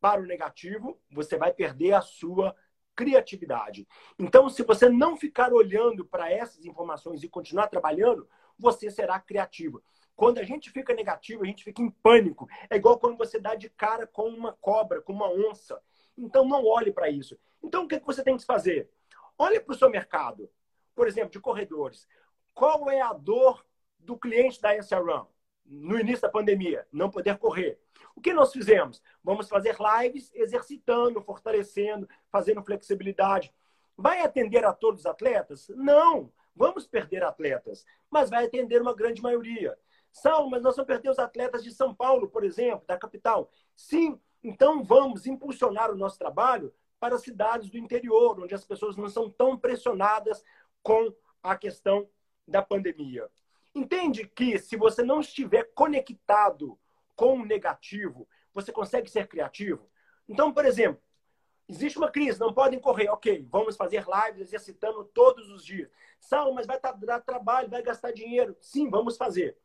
para 0.01 0.21
o 0.21 0.27
negativo, 0.27 1.01
você 1.11 1.37
vai 1.39 1.53
perder 1.53 1.95
a 1.95 2.01
sua 2.03 2.55
criatividade. 2.95 3.87
Então, 4.19 4.49
se 4.49 4.63
você 4.63 4.89
não 4.89 5.17
ficar 5.17 5.53
olhando 5.53 6.05
para 6.05 6.31
essas 6.31 6.65
informações 6.65 7.23
e 7.23 7.29
continuar 7.29 7.69
trabalhando, 7.69 8.29
você 8.59 8.91
será 8.91 9.19
criativo. 9.19 9.83
Quando 10.15 10.39
a 10.39 10.45
gente 10.45 10.71
fica 10.71 10.95
negativo, 10.95 11.43
a 11.43 11.47
gente 11.47 11.65
fica 11.65 11.83
em 11.83 11.91
pânico. 11.91 12.49
É 12.69 12.77
igual 12.77 12.99
quando 12.99 13.17
você 13.17 13.39
dá 13.39 13.55
de 13.55 13.71
cara 13.71 14.07
com 14.07 14.29
uma 14.29 14.53
cobra, 14.53 15.01
com 15.01 15.13
uma 15.13 15.31
onça. 15.31 15.81
Então, 16.17 16.47
não 16.47 16.65
olhe 16.67 16.93
para 16.93 17.09
isso. 17.09 17.39
Então, 17.63 17.85
o 17.85 17.89
que 17.89 17.99
você 18.01 18.23
tem 18.23 18.37
que 18.37 18.45
fazer? 18.45 18.91
Olhe 19.39 19.59
para 19.59 19.75
o 19.75 19.79
seu 19.79 19.91
mercado, 19.91 20.51
por 20.95 21.09
exemplo, 21.09 21.31
de 21.31 21.41
corredores. 21.41 22.07
Qual 22.55 22.91
é 22.91 23.01
a 23.01 23.13
dor 23.13 23.65
do 23.99 24.17
cliente 24.19 24.61
da 24.61 24.77
SRAM 24.77 25.27
no 25.65 25.99
início 25.99 26.23
da 26.23 26.29
pandemia? 26.29 26.87
Não 26.93 27.11
poder 27.11 27.39
correr. 27.39 27.79
O 28.15 28.21
que 28.21 28.33
nós 28.33 28.53
fizemos? 28.53 29.03
Vamos 29.23 29.49
fazer 29.49 29.77
lives 29.79 30.31
exercitando, 30.35 31.21
fortalecendo, 31.23 32.09
fazendo 32.31 32.63
flexibilidade. 32.63 33.53
Vai 33.97 34.21
atender 34.21 34.65
a 34.65 34.73
todos 34.73 35.01
os 35.01 35.07
atletas? 35.07 35.69
Não. 35.75 36.33
Vamos 36.55 36.87
perder 36.87 37.25
atletas, 37.25 37.87
mas 38.11 38.29
vai 38.29 38.45
atender 38.45 38.83
uma 38.83 38.95
grande 38.95 39.23
maioria. 39.23 39.79
Saulo, 40.13 40.51
mas 40.51 40.63
nós 40.63 40.77
vamos 40.77 40.87
perder 40.87 41.09
os 41.09 41.19
atletas 41.19 41.65
de 41.65 41.71
São 41.71 41.95
Paulo, 41.95 42.29
por 42.29 42.45
exemplo, 42.45 42.87
da 42.87 42.99
capital. 42.99 43.51
Sim, 43.75 44.21
então 44.45 44.85
vamos 44.85 45.27
impulsionar 45.27 45.91
o 45.91 45.97
nosso 45.97 46.19
trabalho 46.19 46.73
para 47.01 47.19
cidades 47.19 47.71
do 47.71 47.79
interior, 47.79 48.39
onde 48.39 48.55
as 48.55 48.65
pessoas 48.65 48.97
não 48.97 49.09
são 49.09 49.31
tão 49.31 49.57
pressionadas 49.57 50.45
com 50.83 51.13
a 51.43 51.57
questão 51.57 52.09
da 52.47 52.61
pandemia. 52.61 53.29
Entende 53.75 54.27
que 54.27 54.59
se 54.59 54.77
você 54.77 55.03
não 55.03 55.21
estiver 55.21 55.65
conectado 55.75 56.79
com 57.17 57.39
o 57.39 57.45
negativo, 57.45 58.29
você 58.53 58.71
consegue 58.71 59.11
ser 59.11 59.27
criativo? 59.27 59.89
Então, 60.29 60.53
por 60.53 60.65
exemplo, 60.65 61.03
existe 61.69 61.99
uma 61.99 62.11
crise, 62.11 62.39
não 62.39 62.53
podem 62.53 62.79
correr. 62.79 63.09
Ok, 63.09 63.47
vamos 63.51 63.77
fazer 63.77 64.05
lives 64.05 64.43
exercitando 64.43 65.05
todos 65.05 65.51
os 65.51 65.65
dias. 65.65 65.91
Saulo, 66.21 66.55
mas 66.55 66.67
vai 66.67 66.79
dar 66.81 67.21
trabalho, 67.21 67.71
vai 67.71 67.83
gastar 67.83 68.13
dinheiro. 68.13 68.57
Sim, 68.61 68.91
vamos 68.91 69.17
fazer. 69.17 69.57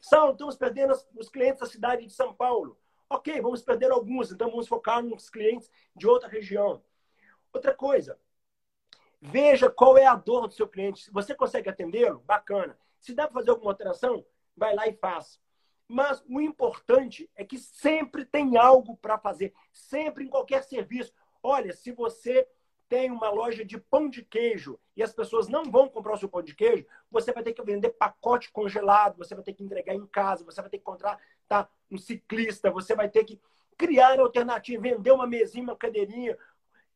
Saulo, 0.00 0.32
estamos 0.32 0.56
perdendo 0.56 0.94
os 1.16 1.28
clientes 1.28 1.60
da 1.60 1.66
cidade 1.66 2.06
de 2.06 2.12
São 2.12 2.32
Paulo. 2.32 2.78
Ok, 3.08 3.40
vamos 3.40 3.62
perder 3.62 3.90
alguns, 3.90 4.32
então 4.32 4.50
vamos 4.50 4.68
focar 4.68 5.02
nos 5.02 5.30
clientes 5.30 5.70
de 5.94 6.06
outra 6.06 6.28
região. 6.28 6.82
Outra 7.52 7.74
coisa, 7.74 8.18
veja 9.20 9.70
qual 9.70 9.96
é 9.96 10.06
a 10.06 10.14
dor 10.14 10.48
do 10.48 10.54
seu 10.54 10.68
cliente. 10.68 11.04
Se 11.04 11.10
você 11.12 11.34
consegue 11.34 11.68
atendê-lo, 11.68 12.20
bacana. 12.20 12.78
Se 13.06 13.14
dá 13.14 13.28
para 13.28 13.34
fazer 13.34 13.50
alguma 13.50 13.70
alteração, 13.70 14.26
vai 14.56 14.74
lá 14.74 14.88
e 14.88 14.92
faz. 14.92 15.40
Mas 15.86 16.20
o 16.28 16.40
importante 16.40 17.30
é 17.36 17.44
que 17.44 17.56
sempre 17.56 18.24
tem 18.24 18.56
algo 18.56 18.96
para 18.96 19.16
fazer, 19.16 19.54
sempre 19.72 20.24
em 20.24 20.28
qualquer 20.28 20.64
serviço. 20.64 21.12
Olha, 21.40 21.72
se 21.72 21.92
você 21.92 22.48
tem 22.88 23.12
uma 23.12 23.30
loja 23.30 23.64
de 23.64 23.78
pão 23.78 24.10
de 24.10 24.24
queijo 24.24 24.76
e 24.96 25.04
as 25.04 25.12
pessoas 25.12 25.46
não 25.46 25.70
vão 25.70 25.88
comprar 25.88 26.14
o 26.14 26.16
seu 26.16 26.28
pão 26.28 26.42
de 26.42 26.52
queijo, 26.52 26.84
você 27.08 27.32
vai 27.32 27.44
ter 27.44 27.52
que 27.52 27.62
vender 27.62 27.90
pacote 27.90 28.50
congelado, 28.50 29.18
você 29.18 29.36
vai 29.36 29.44
ter 29.44 29.52
que 29.52 29.62
entregar 29.62 29.94
em 29.94 30.06
casa, 30.08 30.44
você 30.44 30.60
vai 30.60 30.68
ter 30.68 30.78
que 30.78 30.84
contratar 30.84 31.20
tá, 31.46 31.68
um 31.88 31.96
ciclista, 31.96 32.72
você 32.72 32.92
vai 32.96 33.08
ter 33.08 33.22
que 33.22 33.40
criar 33.78 34.18
alternativa, 34.18 34.82
vender 34.82 35.12
uma 35.12 35.28
mesinha, 35.28 35.62
uma 35.62 35.76
cadeirinha. 35.76 36.36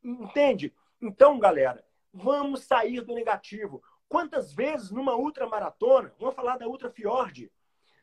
Entende? 0.03 0.75
Então, 1.01 1.39
galera, 1.39 1.85
vamos 2.13 2.65
sair 2.65 3.01
do 3.01 3.15
negativo. 3.15 3.81
Quantas 4.11 4.53
vezes 4.53 4.91
numa 4.91 5.15
ultramaratona, 5.15 6.13
vamos 6.19 6.35
falar 6.35 6.59
da 6.59 6.67
Ultra 6.67 6.91
Fjord, 6.91 7.49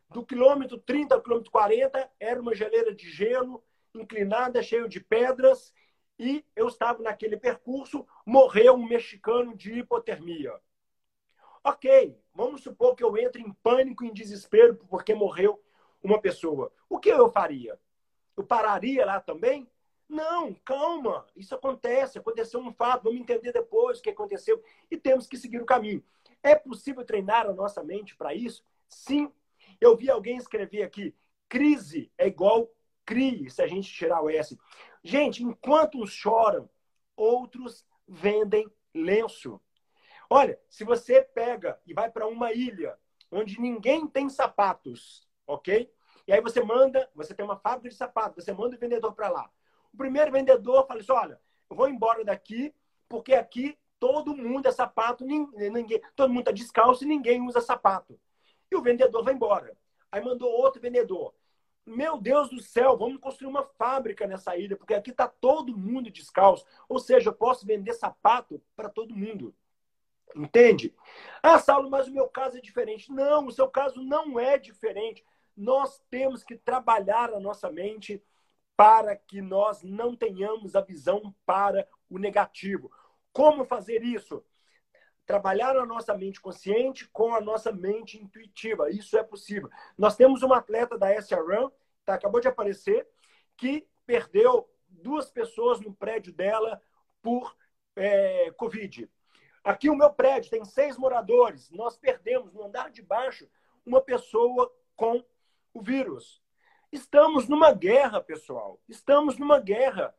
do 0.09 0.25
quilômetro 0.25 0.77
30 0.77 1.13
ao 1.13 1.21
quilômetro 1.21 1.51
40, 1.51 2.09
era 2.17 2.41
uma 2.41 2.55
geleira 2.55 2.95
de 2.95 3.11
gelo, 3.11 3.61
inclinada, 3.93 4.63
cheio 4.63 4.87
de 4.87 5.01
pedras, 5.01 5.73
e 6.17 6.45
eu 6.55 6.69
estava 6.69 7.03
naquele 7.03 7.35
percurso, 7.35 8.07
morreu 8.25 8.75
um 8.75 8.87
mexicano 8.87 9.53
de 9.53 9.79
hipotermia. 9.79 10.53
Ok, 11.61 12.17
vamos 12.33 12.63
supor 12.63 12.95
que 12.95 13.03
eu 13.03 13.17
entre 13.17 13.41
em 13.41 13.51
pânico, 13.51 14.05
em 14.05 14.13
desespero, 14.13 14.77
porque 14.89 15.13
morreu 15.13 15.61
uma 16.01 16.21
pessoa. 16.21 16.71
O 16.89 16.99
que 16.99 17.09
eu 17.09 17.29
faria? 17.29 17.77
Eu 18.37 18.45
pararia 18.45 19.05
lá 19.05 19.19
também? 19.19 19.69
Não, 20.09 20.53
calma, 20.65 21.27
isso 21.35 21.53
acontece, 21.53 22.17
aconteceu 22.17 22.61
um 22.61 22.73
fato, 22.73 23.03
vamos 23.03 23.19
entender 23.19 23.51
depois 23.51 23.99
o 23.99 24.01
que 24.01 24.09
aconteceu 24.09 24.63
e 24.89 24.97
temos 24.97 25.27
que 25.27 25.37
seguir 25.37 25.61
o 25.61 25.65
caminho. 25.65 26.03
É 26.41 26.55
possível 26.55 27.03
treinar 27.03 27.45
a 27.45 27.53
nossa 27.53 27.83
mente 27.83 28.15
para 28.15 28.33
isso? 28.33 28.63
Sim. 28.87 29.31
Eu 29.81 29.97
vi 29.97 30.09
alguém 30.09 30.37
escrever 30.37 30.83
aqui: 30.83 31.13
crise 31.49 32.11
é 32.17 32.27
igual 32.27 32.71
crie, 33.05 33.49
se 33.49 33.61
a 33.61 33.67
gente 33.67 33.91
tirar 33.91 34.21
o 34.21 34.29
S. 34.29 34.57
Gente, 35.03 35.43
enquanto 35.43 36.01
uns 36.01 36.11
choram, 36.11 36.69
outros 37.15 37.85
vendem 38.07 38.69
lenço. 38.93 39.59
Olha, 40.29 40.59
se 40.69 40.83
você 40.83 41.21
pega 41.21 41.79
e 41.85 41.93
vai 41.93 42.11
para 42.11 42.27
uma 42.27 42.51
ilha 42.51 42.97
onde 43.31 43.59
ninguém 43.59 44.07
tem 44.07 44.29
sapatos, 44.29 45.27
ok? 45.45 45.91
E 46.27 46.33
aí 46.33 46.41
você 46.41 46.61
manda, 46.61 47.09
você 47.15 47.33
tem 47.33 47.45
uma 47.45 47.57
fábrica 47.57 47.89
de 47.89 47.95
sapatos, 47.95 48.43
você 48.43 48.51
manda 48.51 48.75
o 48.75 48.79
vendedor 48.79 49.13
para 49.13 49.29
lá. 49.29 49.49
O 49.97 50.05
primeiro 50.05 50.31
vendedor 50.31 50.85
fala 50.85 50.99
assim: 50.99 51.11
olha, 51.11 51.41
eu 51.67 51.75
vou 51.75 51.89
embora 51.89 52.23
daqui, 52.23 52.71
porque 53.09 53.33
aqui 53.33 53.75
todo 53.99 54.37
mundo 54.37 54.67
é 54.67 54.71
sapato, 54.71 55.25
ninguém, 55.25 55.99
todo 56.15 56.29
mundo 56.29 56.41
está 56.41 56.51
descalço 56.51 57.03
e 57.03 57.07
ninguém 57.07 57.41
usa 57.41 57.59
sapato. 57.59 58.19
E 58.69 58.75
o 58.75 58.81
vendedor 58.83 59.23
vai 59.23 59.33
embora. 59.33 59.75
Aí 60.11 60.23
mandou 60.23 60.51
outro 60.51 60.79
vendedor. 60.79 61.33
Meu 61.83 62.21
Deus 62.21 62.47
do 62.51 62.61
céu, 62.61 62.95
vamos 62.95 63.19
construir 63.19 63.49
uma 63.49 63.63
fábrica 63.63 64.27
nessa 64.27 64.55
ilha, 64.55 64.77
porque 64.77 64.93
aqui 64.93 65.09
está 65.09 65.27
todo 65.27 65.75
mundo 65.75 66.11
descalço. 66.11 66.63
Ou 66.87 66.99
seja, 66.99 67.29
eu 67.29 67.33
posso 67.33 67.65
vender 67.65 67.93
sapato 67.93 68.61
para 68.75 68.89
todo 68.89 69.15
mundo. 69.15 69.51
Entende? 70.35 70.93
Ah, 71.41 71.57
Saulo, 71.57 71.89
mas 71.89 72.07
o 72.07 72.11
meu 72.11 72.27
caso 72.27 72.59
é 72.59 72.61
diferente. 72.61 73.11
Não, 73.11 73.47
o 73.47 73.51
seu 73.51 73.67
caso 73.67 73.99
não 74.03 74.39
é 74.39 74.59
diferente. 74.59 75.25
Nós 75.55 75.99
temos 76.11 76.43
que 76.43 76.55
trabalhar 76.55 77.33
a 77.33 77.39
nossa 77.39 77.71
mente 77.71 78.21
para 78.77 79.15
que 79.15 79.41
nós 79.41 79.81
não 79.81 80.15
tenhamos 80.15 80.75
a 80.75 80.81
visão 80.81 81.35
para 81.45 81.87
o 82.09 82.17
negativo. 82.17 82.91
Como 83.33 83.65
fazer 83.65 84.03
isso? 84.03 84.45
Trabalhar 85.25 85.75
a 85.75 85.85
nossa 85.85 86.15
mente 86.15 86.39
consciente 86.39 87.09
com 87.09 87.33
a 87.33 87.41
nossa 87.41 87.71
mente 87.71 88.17
intuitiva. 88.17 88.89
Isso 88.89 89.17
é 89.17 89.23
possível. 89.23 89.69
Nós 89.97 90.15
temos 90.15 90.43
uma 90.43 90.57
atleta 90.57 90.97
da 90.97 91.11
SRAM 91.19 91.71
tá, 92.07 92.13
acabou 92.13 92.39
de 92.39 92.47
aparecer, 92.47 93.05
que 93.57 93.85
perdeu 94.05 94.69
duas 94.87 95.29
pessoas 95.29 95.81
no 95.81 95.93
prédio 95.93 96.31
dela 96.31 96.81
por 97.21 97.55
é, 97.95 98.49
Covid. 98.51 99.09
Aqui 99.61 99.89
o 99.89 99.95
meu 99.95 100.13
prédio 100.13 100.49
tem 100.49 100.63
seis 100.63 100.97
moradores. 100.97 101.69
Nós 101.71 101.97
perdemos 101.97 102.53
no 102.53 102.63
andar 102.63 102.89
de 102.89 103.01
baixo 103.01 103.49
uma 103.85 103.99
pessoa 103.99 104.73
com 104.95 105.23
o 105.73 105.81
vírus. 105.81 106.41
Estamos 106.91 107.47
numa 107.47 107.73
guerra, 107.73 108.21
pessoal. 108.21 108.79
Estamos 108.87 109.37
numa 109.37 109.59
guerra. 109.59 110.15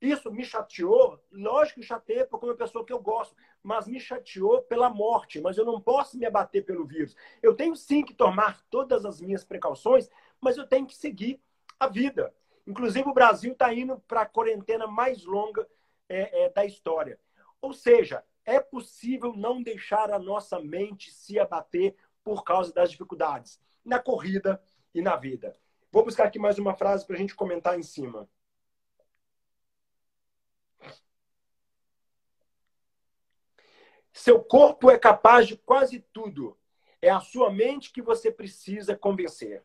Isso 0.00 0.32
me 0.32 0.44
chateou, 0.44 1.22
lógico 1.30 1.80
que 1.80 1.86
chateia 1.86 2.26
porque 2.26 2.44
é 2.44 2.48
uma 2.48 2.56
pessoa 2.56 2.84
que 2.84 2.92
eu 2.92 3.00
gosto, 3.00 3.36
mas 3.62 3.86
me 3.86 4.00
chateou 4.00 4.60
pela 4.62 4.90
morte. 4.90 5.40
Mas 5.40 5.56
eu 5.56 5.64
não 5.64 5.80
posso 5.80 6.18
me 6.18 6.26
abater 6.26 6.64
pelo 6.64 6.84
vírus. 6.84 7.14
Eu 7.40 7.54
tenho 7.54 7.76
sim 7.76 8.04
que 8.04 8.12
tomar 8.12 8.60
todas 8.68 9.04
as 9.04 9.20
minhas 9.20 9.44
precauções, 9.44 10.10
mas 10.40 10.56
eu 10.56 10.66
tenho 10.66 10.86
que 10.86 10.96
seguir 10.96 11.40
a 11.78 11.86
vida. 11.86 12.34
Inclusive, 12.66 13.08
o 13.08 13.14
Brasil 13.14 13.52
está 13.52 13.72
indo 13.72 13.98
para 14.08 14.22
a 14.22 14.26
quarentena 14.26 14.88
mais 14.88 15.24
longa 15.24 15.68
é, 16.08 16.44
é, 16.44 16.48
da 16.50 16.64
história. 16.64 17.18
Ou 17.60 17.72
seja, 17.72 18.24
é 18.44 18.58
possível 18.58 19.32
não 19.36 19.62
deixar 19.62 20.10
a 20.10 20.18
nossa 20.18 20.58
mente 20.58 21.12
se 21.12 21.38
abater 21.38 21.94
por 22.24 22.42
causa 22.42 22.72
das 22.72 22.90
dificuldades 22.90 23.60
na 23.84 24.00
corrida 24.00 24.60
e 24.92 25.00
na 25.00 25.16
vida. 25.16 25.56
Vou 25.92 26.02
buscar 26.02 26.24
aqui 26.24 26.38
mais 26.38 26.58
uma 26.58 26.74
frase 26.74 27.06
para 27.06 27.16
a 27.16 27.18
gente 27.18 27.34
comentar 27.34 27.78
em 27.78 27.82
cima. 27.82 28.26
Seu 34.10 34.42
corpo 34.42 34.90
é 34.90 34.98
capaz 34.98 35.46
de 35.46 35.54
quase 35.54 36.00
tudo. 36.10 36.58
É 37.02 37.10
a 37.10 37.20
sua 37.20 37.52
mente 37.52 37.92
que 37.92 38.00
você 38.00 38.32
precisa 38.32 38.96
convencer. 38.96 39.62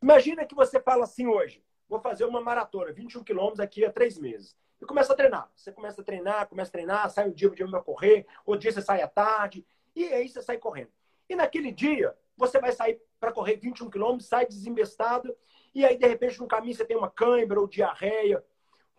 Imagina 0.00 0.46
que 0.46 0.54
você 0.54 0.80
fala 0.80 1.04
assim 1.04 1.26
hoje: 1.26 1.62
vou 1.86 2.00
fazer 2.00 2.24
uma 2.24 2.40
maratona, 2.40 2.90
21 2.90 3.22
quilômetros 3.22 3.60
aqui 3.60 3.84
a 3.84 3.92
três 3.92 4.16
meses. 4.16 4.56
E 4.80 4.86
começa 4.86 5.12
a 5.12 5.16
treinar. 5.16 5.52
Você 5.54 5.70
começa 5.70 6.00
a 6.00 6.04
treinar, 6.04 6.48
começa 6.48 6.70
a 6.70 6.72
treinar, 6.72 7.10
sai 7.10 7.28
um 7.28 7.32
dia, 7.32 7.50
um 7.50 7.54
dia 7.54 7.66
vai 7.66 7.82
correr, 7.82 8.26
outro 8.46 8.62
dia 8.62 8.72
você 8.72 8.80
sai 8.80 9.02
à 9.02 9.08
tarde, 9.08 9.66
e 9.94 10.04
aí 10.14 10.30
você 10.30 10.40
sai 10.40 10.56
correndo. 10.56 10.90
E 11.28 11.36
naquele 11.36 11.70
dia, 11.70 12.16
você 12.38 12.58
vai 12.58 12.72
sair 12.72 13.02
para 13.22 13.30
correr 13.30 13.54
21 13.54 13.88
quilômetros, 13.88 14.28
sai 14.28 14.44
desembestado, 14.44 15.32
e 15.72 15.84
aí, 15.84 15.96
de 15.96 16.08
repente, 16.08 16.40
no 16.40 16.48
caminho 16.48 16.74
você 16.74 16.84
tem 16.84 16.96
uma 16.96 17.08
câimbra 17.08 17.60
ou 17.60 17.68
diarreia. 17.68 18.44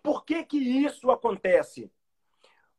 Por 0.02 0.24
que, 0.24 0.46
que 0.46 0.58
isso 0.58 1.12
acontece? 1.12 1.92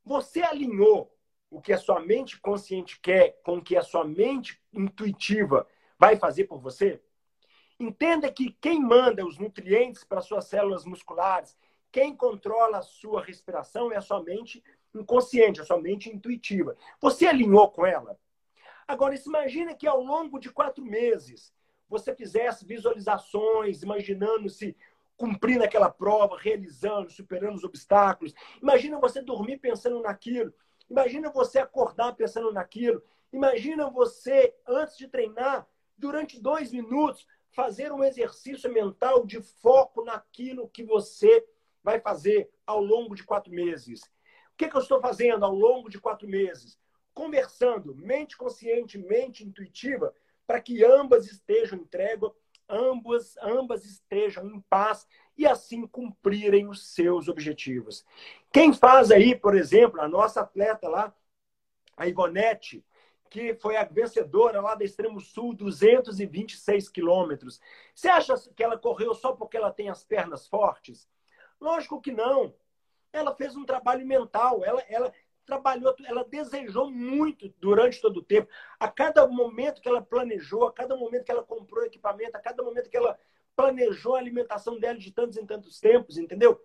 Você 0.03 0.41
alinhou 0.41 1.15
o 1.51 1.61
que 1.61 1.75
a 1.75 1.77
sua 1.77 2.01
mente 2.01 2.41
consciente 2.41 2.99
quer 2.99 3.43
com 3.45 3.59
o 3.59 3.63
que 3.63 3.77
a 3.77 3.83
sua 3.83 4.07
mente 4.07 4.59
intuitiva 4.73 5.69
vai 5.99 6.17
fazer 6.17 6.45
por 6.45 6.59
você? 6.61 6.99
Entenda 7.79 8.33
que 8.33 8.51
quem 8.53 8.81
manda 8.81 9.27
os 9.27 9.39
nutrientes 9.39 10.03
para 10.03 10.23
suas 10.23 10.47
células 10.47 10.87
musculares, 10.87 11.55
quem 11.93 12.17
controla 12.17 12.79
a 12.79 12.83
sua 12.83 13.23
respiração 13.23 13.93
é 13.93 13.99
a 13.99 14.01
sua 14.01 14.23
mente 14.23 14.65
inconsciente, 14.95 15.61
a 15.61 15.65
sua 15.65 15.79
mente 15.79 16.09
intuitiva. 16.09 16.75
Você 17.03 17.27
alinhou 17.27 17.71
com 17.71 17.85
ela? 17.85 18.19
Agora, 18.87 19.15
imagina 19.15 19.75
que 19.75 19.87
ao 19.87 20.03
longo 20.03 20.39
de 20.39 20.51
quatro 20.51 20.85
meses 20.85 21.53
você 21.89 22.15
fizesse 22.15 22.65
visualizações, 22.65 23.83
imaginando-se 23.83 24.77
cumprindo 25.17 25.65
aquela 25.65 25.91
prova, 25.91 26.37
realizando, 26.39 27.11
superando 27.11 27.55
os 27.55 27.65
obstáculos. 27.65 28.35
Imagina 28.61 28.99
você 28.99 29.23
dormir 29.23 29.59
pensando 29.59 30.01
naquilo. 30.01 30.53
Imagina 30.91 31.31
você 31.31 31.59
acordar 31.59 32.15
pensando 32.15 32.53
naquilo. 32.53 33.03
Imagina 33.33 33.89
você, 33.91 34.55
antes 34.67 34.97
de 34.97 35.09
treinar, 35.09 35.67
durante 35.97 36.41
dois 36.41 36.73
minutos, 36.73 37.27
fazer 37.51 37.93
um 37.93 38.03
exercício 38.03 38.73
mental 38.73 39.25
de 39.25 39.41
foco 39.41 40.05
naquilo 40.05 40.69
que 40.69 40.85
você 40.85 41.47
vai 41.83 42.01
fazer 42.01 42.51
ao 42.67 42.81
longo 42.83 43.15
de 43.15 43.23
quatro 43.23 43.53
meses. 43.53 44.03
O 44.03 44.57
que, 44.57 44.69
que 44.69 44.77
eu 44.77 44.81
estou 44.81 45.01
fazendo 45.01 45.45
ao 45.45 45.55
longo 45.55 45.89
de 45.89 46.01
quatro 46.01 46.29
meses? 46.29 46.79
Conversando, 47.15 47.95
mente 47.95 48.37
consciente, 48.37 48.99
mente 48.99 49.45
intuitiva, 49.45 50.13
para 50.47 50.61
que 50.61 50.85
ambas 50.85 51.27
estejam 51.27 51.79
em 51.79 51.85
trégua, 51.85 52.35
ambas, 52.69 53.37
ambas 53.39 53.85
estejam 53.85 54.47
em 54.47 54.61
paz 54.63 55.07
e 55.37 55.47
assim 55.47 55.87
cumprirem 55.87 56.69
os 56.69 56.93
seus 56.95 57.29
objetivos. 57.29 58.05
Quem 58.53 58.73
faz 58.73 59.11
aí, 59.11 59.35
por 59.35 59.57
exemplo, 59.57 60.01
a 60.01 60.09
nossa 60.09 60.41
atleta 60.41 60.89
lá, 60.89 61.15
a 61.97 62.07
Ivonete, 62.09 62.85
que 63.31 63.55
foi 63.55 63.77
a 63.77 63.85
vencedora 63.85 64.61
lá 64.61 64.75
da 64.75 64.85
Extremo 64.85 65.21
Sul, 65.21 65.55
226 65.55 66.89
quilômetros. 66.89 67.61
Você 67.95 68.09
acha 68.09 68.35
que 68.55 68.63
ela 68.63 68.79
correu 68.79 69.15
só 69.15 69.33
porque 69.33 69.57
ela 69.57 69.73
tem 69.73 69.89
as 69.89 70.05
pernas 70.05 70.47
fortes? 70.47 71.09
Lógico 71.61 72.01
que 72.01 72.13
não. 72.13 72.55
Ela 73.13 73.35
fez 73.35 73.57
um 73.57 73.65
trabalho 73.65 74.07
mental, 74.07 74.65
ela, 74.65 74.81
ela 74.89 75.13
trabalhou, 75.45 75.95
ela 76.05 76.25
desejou 76.25 76.91
muito 76.91 77.49
durante 77.61 78.01
todo 78.01 78.19
o 78.19 78.23
tempo. 78.23 78.51
A 78.79 78.89
cada 78.89 79.27
momento 79.27 79.81
que 79.81 79.89
ela 79.89 80.03
planejou, 80.03 80.67
a 80.67 80.73
cada 80.73 80.97
momento 80.97 81.25
que 81.25 81.31
ela 81.31 81.43
comprou 81.43 81.85
equipamento, 81.85 82.37
a 82.37 82.41
cada 82.41 82.63
momento 82.63 82.91
que 82.91 82.97
ela 82.97 83.19
planejou 83.57 84.17
a 84.17 84.19
alimentação 84.19 84.79
dela 84.79 84.99
de 84.99 85.13
tantos 85.13 85.37
em 85.37 85.47
tantos 85.47 85.79
tempos, 85.79 86.19
entendeu? 86.19 86.61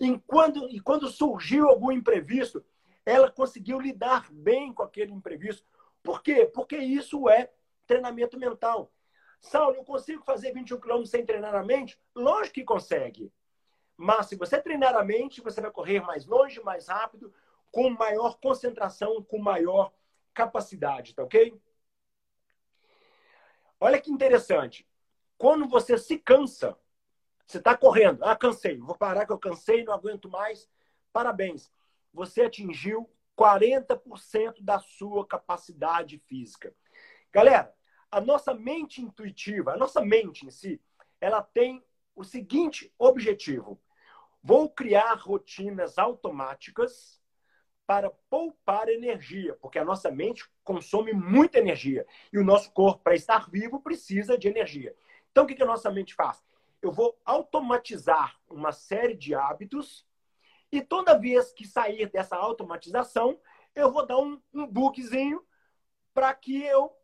E 0.00 0.18
quando, 0.26 0.68
e 0.70 0.80
quando 0.80 1.08
surgiu 1.08 1.68
algum 1.68 1.92
imprevisto, 1.92 2.64
ela 3.04 3.30
conseguiu 3.30 3.80
lidar 3.80 4.30
bem 4.32 4.72
com 4.72 4.82
aquele 4.82 5.12
imprevisto. 5.12 5.66
Por 6.02 6.22
quê? 6.22 6.46
Porque 6.46 6.76
isso 6.76 7.28
é 7.28 7.50
treinamento 7.86 8.38
mental. 8.38 8.92
Saulo, 9.40 9.76
eu 9.76 9.84
consigo 9.84 10.22
fazer 10.24 10.52
21 10.52 10.80
quilômetros 10.80 11.10
sem 11.10 11.26
treinar 11.26 11.54
a 11.54 11.64
mente? 11.64 12.00
Lógico 12.14 12.54
que 12.54 12.64
consegue. 12.64 13.32
Mas 13.96 14.26
se 14.26 14.36
você 14.36 14.60
treinar 14.60 14.96
a 14.96 15.04
mente, 15.04 15.40
você 15.40 15.60
vai 15.60 15.70
correr 15.70 16.00
mais 16.00 16.26
longe, 16.26 16.60
mais 16.62 16.88
rápido, 16.88 17.32
com 17.72 17.88
maior 17.90 18.38
concentração, 18.38 19.22
com 19.24 19.38
maior 19.38 19.92
capacidade, 20.34 21.14
tá 21.14 21.24
ok? 21.24 21.58
Olha 23.80 24.00
que 24.00 24.12
interessante. 24.12 24.86
Quando 25.38 25.66
você 25.66 25.98
se 25.98 26.18
cansa, 26.18 26.78
você 27.46 27.58
está 27.58 27.76
correndo, 27.76 28.22
ah, 28.22 28.36
cansei, 28.36 28.78
vou 28.78 28.96
parar 28.96 29.26
que 29.26 29.32
eu 29.32 29.38
cansei, 29.38 29.82
não 29.82 29.94
aguento 29.94 30.28
mais. 30.28 30.68
Parabéns. 31.12 31.72
Você 32.12 32.42
atingiu 32.42 33.10
40% 33.36 34.62
da 34.62 34.78
sua 34.78 35.26
capacidade 35.26 36.18
física. 36.18 36.74
Galera, 37.32 37.74
a 38.10 38.20
nossa 38.20 38.52
mente 38.52 39.00
intuitiva, 39.00 39.72
a 39.72 39.76
nossa 39.76 40.02
mente 40.02 40.46
em 40.46 40.50
si, 40.50 40.80
ela 41.20 41.42
tem 41.42 41.82
o 42.14 42.22
seguinte 42.22 42.92
objetivo: 42.98 43.80
vou 44.42 44.68
criar 44.68 45.14
rotinas 45.14 45.98
automáticas 45.98 47.21
para 47.92 48.08
poupar 48.30 48.88
energia, 48.88 49.54
porque 49.60 49.78
a 49.78 49.84
nossa 49.84 50.10
mente 50.10 50.50
consome 50.64 51.12
muita 51.12 51.58
energia 51.58 52.06
e 52.32 52.38
o 52.38 52.44
nosso 52.44 52.72
corpo, 52.72 53.04
para 53.04 53.14
estar 53.14 53.50
vivo, 53.50 53.82
precisa 53.82 54.38
de 54.38 54.48
energia. 54.48 54.96
Então, 55.30 55.44
o 55.44 55.46
que 55.46 55.62
a 55.62 55.66
nossa 55.66 55.90
mente 55.90 56.14
faz? 56.14 56.42
Eu 56.80 56.90
vou 56.90 57.20
automatizar 57.22 58.40
uma 58.48 58.72
série 58.72 59.14
de 59.14 59.34
hábitos 59.34 60.06
e 60.72 60.80
toda 60.80 61.18
vez 61.18 61.52
que 61.52 61.66
sair 61.66 62.10
dessa 62.10 62.34
automatização, 62.34 63.38
eu 63.74 63.92
vou 63.92 64.06
dar 64.06 64.16
um, 64.16 64.40
um 64.54 64.66
bugzinho 64.66 65.44
para 66.14 66.32
que 66.32 66.64
eu 66.64 66.96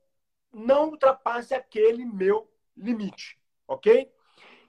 não 0.51 0.89
ultrapasse 0.89 1.53
aquele 1.53 2.07
meu 2.07 2.51
limite, 2.75 3.39
ok? 3.67 4.11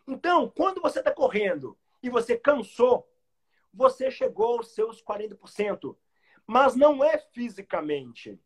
Então, 0.05 0.49
quando 0.49 0.81
você 0.81 0.99
está 0.99 1.13
correndo 1.13 1.77
e 2.03 2.09
você 2.09 2.37
cansou, 2.37 3.09
você 3.73 4.11
chegou 4.11 4.57
aos 4.57 4.73
seus 4.73 5.01
40%. 5.01 5.95
Mas 6.49 6.75
não 6.75 7.03
é 7.03 7.15
fisicamente. 7.15 8.41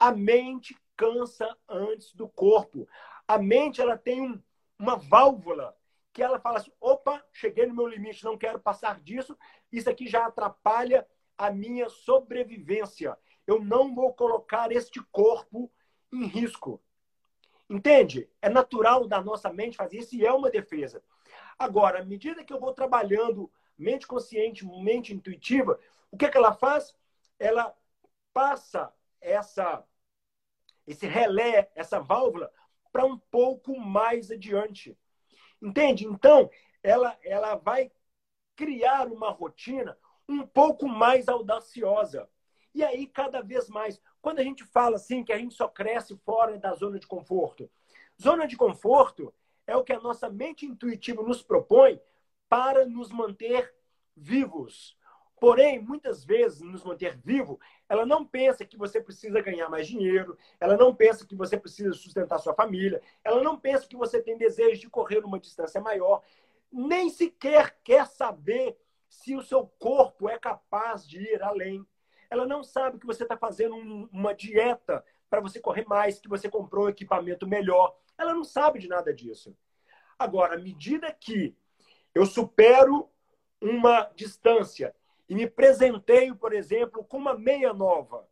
A 0.00 0.10
mente 0.10 0.76
cansa 0.96 1.56
antes 1.68 2.12
do 2.12 2.28
corpo. 2.28 2.88
A 3.28 3.38
mente 3.38 3.80
ela 3.80 3.96
tem 3.96 4.20
um, 4.20 4.42
uma 4.76 4.96
válvula 4.96 5.76
que 6.12 6.24
ela 6.24 6.40
fala 6.40 6.58
assim: 6.58 6.72
opa, 6.80 7.24
cheguei 7.32 7.66
no 7.66 7.74
meu 7.76 7.86
limite, 7.86 8.24
não 8.24 8.36
quero 8.36 8.58
passar 8.58 9.00
disso. 9.00 9.38
Isso 9.70 9.88
aqui 9.88 10.08
já 10.08 10.26
atrapalha 10.26 11.06
a 11.38 11.52
minha 11.52 11.88
sobrevivência. 11.88 13.16
Eu 13.46 13.62
não 13.62 13.94
vou 13.94 14.12
colocar 14.12 14.72
este 14.72 15.00
corpo 15.12 15.70
em 16.12 16.26
risco. 16.26 16.82
Entende? 17.68 18.28
É 18.42 18.48
natural 18.48 19.06
da 19.06 19.22
nossa 19.22 19.52
mente 19.52 19.76
fazer 19.76 19.98
isso 19.98 20.16
e 20.16 20.26
é 20.26 20.32
uma 20.32 20.50
defesa. 20.50 21.00
Agora, 21.56 22.00
à 22.00 22.04
medida 22.04 22.42
que 22.42 22.52
eu 22.52 22.58
vou 22.58 22.74
trabalhando 22.74 23.48
mente 23.78 24.04
consciente, 24.04 24.66
mente 24.66 25.14
intuitiva, 25.14 25.78
o 26.10 26.16
que, 26.16 26.26
é 26.26 26.28
que 26.28 26.36
ela 26.36 26.52
faz? 26.52 26.92
Ela 27.40 27.76
passa 28.32 28.94
essa 29.20 29.84
esse 30.86 31.06
relé, 31.06 31.70
essa 31.74 32.00
válvula, 32.00 32.52
para 32.92 33.04
um 33.04 33.16
pouco 33.16 33.78
mais 33.78 34.30
adiante. 34.30 34.98
Entende? 35.62 36.04
Então, 36.06 36.50
ela, 36.82 37.16
ela 37.22 37.54
vai 37.54 37.92
criar 38.56 39.06
uma 39.06 39.30
rotina 39.30 39.96
um 40.28 40.46
pouco 40.46 40.88
mais 40.88 41.28
audaciosa. 41.28 42.28
E 42.74 42.82
aí, 42.82 43.06
cada 43.06 43.40
vez 43.40 43.68
mais, 43.68 44.00
quando 44.20 44.40
a 44.40 44.44
gente 44.44 44.64
fala 44.64 44.96
assim 44.96 45.24
que 45.24 45.32
a 45.32 45.38
gente 45.38 45.54
só 45.54 45.68
cresce 45.68 46.16
fora 46.24 46.58
da 46.58 46.74
zona 46.74 46.98
de 46.98 47.06
conforto, 47.06 47.70
zona 48.20 48.46
de 48.46 48.56
conforto 48.56 49.32
é 49.66 49.76
o 49.76 49.84
que 49.84 49.92
a 49.92 50.00
nossa 50.00 50.28
mente 50.28 50.66
intuitiva 50.66 51.22
nos 51.22 51.42
propõe 51.42 52.00
para 52.48 52.84
nos 52.86 53.10
manter 53.10 53.72
vivos. 54.16 54.96
Porém, 55.40 55.80
muitas 55.80 56.22
vezes, 56.22 56.60
nos 56.60 56.84
manter 56.84 57.16
vivo, 57.16 57.58
ela 57.88 58.04
não 58.04 58.26
pensa 58.26 58.62
que 58.62 58.76
você 58.76 59.00
precisa 59.00 59.40
ganhar 59.40 59.70
mais 59.70 59.88
dinheiro, 59.88 60.36
ela 60.60 60.76
não 60.76 60.94
pensa 60.94 61.26
que 61.26 61.34
você 61.34 61.56
precisa 61.56 61.94
sustentar 61.94 62.38
sua 62.38 62.52
família, 62.52 63.00
ela 63.24 63.42
não 63.42 63.58
pensa 63.58 63.88
que 63.88 63.96
você 63.96 64.22
tem 64.22 64.36
desejo 64.36 64.82
de 64.82 64.90
correr 64.90 65.24
uma 65.24 65.40
distância 65.40 65.80
maior, 65.80 66.22
nem 66.70 67.08
sequer 67.08 67.74
quer 67.82 68.06
saber 68.06 68.76
se 69.08 69.34
o 69.34 69.40
seu 69.40 69.66
corpo 69.78 70.28
é 70.28 70.38
capaz 70.38 71.08
de 71.08 71.18
ir 71.18 71.42
além. 71.42 71.86
Ela 72.28 72.46
não 72.46 72.62
sabe 72.62 72.98
que 72.98 73.06
você 73.06 73.22
está 73.22 73.36
fazendo 73.36 73.74
um, 73.74 74.08
uma 74.12 74.34
dieta 74.34 75.02
para 75.30 75.40
você 75.40 75.58
correr 75.58 75.86
mais, 75.88 76.20
que 76.20 76.28
você 76.28 76.50
comprou 76.50 76.84
um 76.84 76.90
equipamento 76.90 77.46
melhor. 77.46 77.96
Ela 78.18 78.34
não 78.34 78.44
sabe 78.44 78.78
de 78.78 78.88
nada 78.88 79.12
disso. 79.12 79.56
Agora, 80.18 80.56
à 80.56 80.58
medida 80.58 81.10
que 81.10 81.56
eu 82.14 82.26
supero 82.26 83.08
uma 83.58 84.02
distância 84.14 84.94
e 85.30 85.34
me 85.36 85.46
presenteio, 85.46 86.34
por 86.34 86.52
exemplo, 86.52 87.04
com 87.04 87.16
uma 87.16 87.38
meia 87.38 87.72
nova, 87.72 88.16
o 88.16 88.26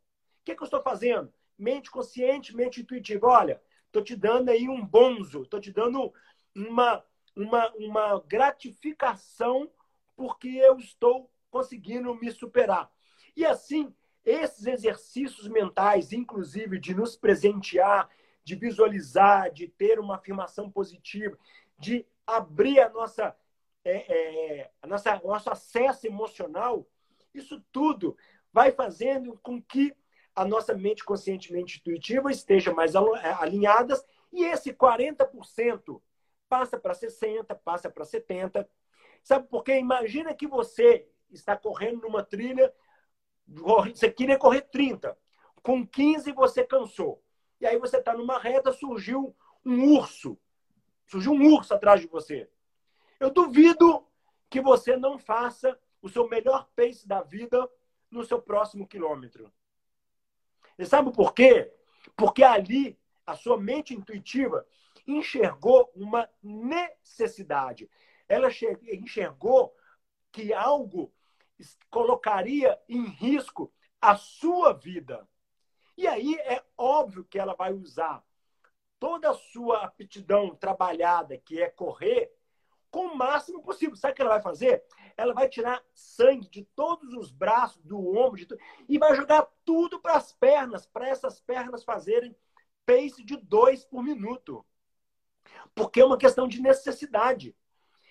que, 0.44 0.56
que 0.56 0.60
eu 0.60 0.64
estou 0.64 0.82
fazendo? 0.82 1.32
Mente 1.56 1.92
consciente, 1.92 2.56
mente 2.56 2.80
intuitiva. 2.80 3.28
Olha, 3.28 3.62
estou 3.86 4.02
te 4.02 4.16
dando 4.16 4.48
aí 4.48 4.68
um 4.68 4.84
bonzo, 4.84 5.42
estou 5.42 5.60
te 5.60 5.70
dando 5.70 6.12
uma, 6.56 7.04
uma, 7.36 7.72
uma 7.74 8.20
gratificação 8.26 9.70
porque 10.16 10.48
eu 10.48 10.76
estou 10.76 11.30
conseguindo 11.52 12.12
me 12.16 12.32
superar. 12.32 12.90
E 13.36 13.46
assim, 13.46 13.94
esses 14.24 14.66
exercícios 14.66 15.46
mentais, 15.46 16.12
inclusive 16.12 16.80
de 16.80 16.96
nos 16.96 17.14
presentear, 17.14 18.10
de 18.42 18.56
visualizar, 18.56 19.52
de 19.52 19.68
ter 19.68 20.00
uma 20.00 20.16
afirmação 20.16 20.68
positiva, 20.68 21.38
de 21.78 22.04
abrir 22.26 22.80
a 22.80 22.88
nossa, 22.88 23.36
é, 23.84 24.60
é, 24.60 24.70
a 24.82 24.86
nossa, 24.86 25.20
nosso 25.24 25.50
acesso 25.50 26.06
emocional, 26.06 26.86
isso 27.34 27.62
tudo 27.72 28.16
vai 28.52 28.72
fazendo 28.72 29.38
com 29.42 29.60
que 29.62 29.94
a 30.34 30.44
nossa 30.44 30.74
mente 30.74 31.04
conscientemente 31.04 31.78
intuitiva 31.78 32.30
esteja 32.30 32.72
mais 32.72 32.94
é, 32.94 33.00
alinhadas 33.40 34.04
e 34.32 34.44
esse 34.44 34.72
40% 34.72 36.00
passa 36.48 36.78
para 36.78 36.94
60%, 36.94 37.58
passa 37.64 37.90
para 37.90 38.04
70%. 38.04 38.66
Sabe 39.22 39.48
por 39.48 39.62
quê? 39.64 39.78
Imagina 39.78 40.34
que 40.34 40.46
você 40.46 41.06
está 41.30 41.56
correndo 41.56 42.02
numa 42.02 42.22
trilha, 42.22 42.72
você 43.46 44.10
queria 44.10 44.38
correr 44.38 44.62
30, 44.62 45.16
com 45.62 45.86
15 45.86 46.32
você 46.32 46.64
cansou. 46.64 47.22
E 47.60 47.66
aí 47.66 47.76
você 47.78 47.98
está 47.98 48.14
numa 48.14 48.38
reta, 48.38 48.72
surgiu 48.72 49.34
um 49.64 49.96
urso. 49.96 50.38
Surgiu 51.06 51.32
um 51.32 51.54
urso 51.54 51.74
atrás 51.74 52.00
de 52.00 52.06
você. 52.06 52.48
Eu 53.20 53.30
duvido 53.30 54.06
que 54.48 54.60
você 54.60 54.96
não 54.96 55.18
faça 55.18 55.78
o 56.00 56.08
seu 56.08 56.28
melhor 56.28 56.68
pace 56.74 57.06
da 57.06 57.22
vida 57.22 57.68
no 58.10 58.24
seu 58.24 58.40
próximo 58.40 58.86
quilômetro. 58.86 59.52
E 60.78 60.86
sabe 60.86 61.12
por 61.12 61.34
quê? 61.34 61.72
Porque 62.16 62.42
ali 62.42 62.98
a 63.26 63.34
sua 63.34 63.58
mente 63.58 63.94
intuitiva 63.94 64.66
enxergou 65.06 65.90
uma 65.94 66.28
necessidade. 66.42 67.90
Ela 68.28 68.48
enxergou 68.92 69.74
que 70.30 70.52
algo 70.52 71.12
colocaria 71.90 72.78
em 72.88 73.04
risco 73.06 73.72
a 74.00 74.16
sua 74.16 74.72
vida. 74.72 75.28
E 75.96 76.06
aí 76.06 76.36
é 76.36 76.64
óbvio 76.76 77.24
que 77.24 77.38
ela 77.38 77.54
vai 77.54 77.72
usar 77.72 78.24
toda 79.00 79.30
a 79.30 79.34
sua 79.34 79.84
aptidão 79.84 80.54
trabalhada, 80.54 81.36
que 81.38 81.60
é 81.60 81.68
correr, 81.68 82.32
com 82.90 83.06
o 83.06 83.16
máximo 83.16 83.62
possível. 83.62 83.96
Sabe 83.96 84.12
o 84.12 84.16
que 84.16 84.22
ela 84.22 84.32
vai 84.32 84.42
fazer? 84.42 84.84
Ela 85.16 85.34
vai 85.34 85.48
tirar 85.48 85.82
sangue 85.94 86.48
de 86.48 86.64
todos 86.74 87.12
os 87.14 87.30
braços, 87.30 87.82
do 87.82 87.98
ombro, 88.16 88.36
de 88.36 88.46
e 88.88 88.98
vai 88.98 89.14
jogar 89.14 89.46
tudo 89.64 90.00
para 90.00 90.14
as 90.14 90.32
pernas, 90.32 90.86
para 90.86 91.08
essas 91.08 91.40
pernas 91.40 91.84
fazerem 91.84 92.36
pace 92.86 93.22
de 93.22 93.36
dois 93.36 93.84
por 93.84 94.02
minuto. 94.02 94.64
Porque 95.74 96.00
é 96.00 96.04
uma 96.04 96.18
questão 96.18 96.48
de 96.48 96.60
necessidade. 96.60 97.54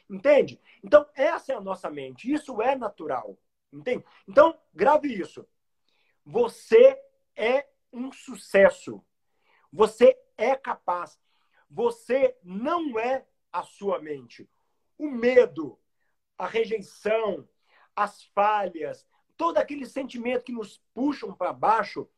Entende? 0.10 0.62
Então, 0.84 1.06
essa 1.16 1.52
é 1.52 1.56
a 1.56 1.62
nossa 1.62 1.90
mente. 1.90 2.32
Isso 2.32 2.62
é 2.62 2.76
natural. 2.76 3.38
Entende? 3.72 4.06
Então, 4.28 4.58
grave 4.74 5.14
isso. 5.14 5.46
Você 6.26 7.02
é 7.36 7.68
um 7.92 8.12
sucesso. 8.12 9.04
Você 9.72 10.18
é 10.38 10.56
capaz. 10.56 11.20
Você 11.70 12.38
não 12.44 12.98
é 12.98 13.26
a 13.52 13.64
sua 13.64 14.00
mente. 14.00 14.50
O 14.98 15.10
medo, 15.10 15.80
a 16.38 16.48
rejeição, 16.48 17.48
as 17.96 18.24
falhas, 18.26 19.08
todo 19.36 19.58
aquele 19.58 19.86
sentimento 19.86 20.46
que 20.46 20.52
nos 20.52 20.82
puxam 20.94 21.34
para 21.34 21.54
baixo 21.54 22.10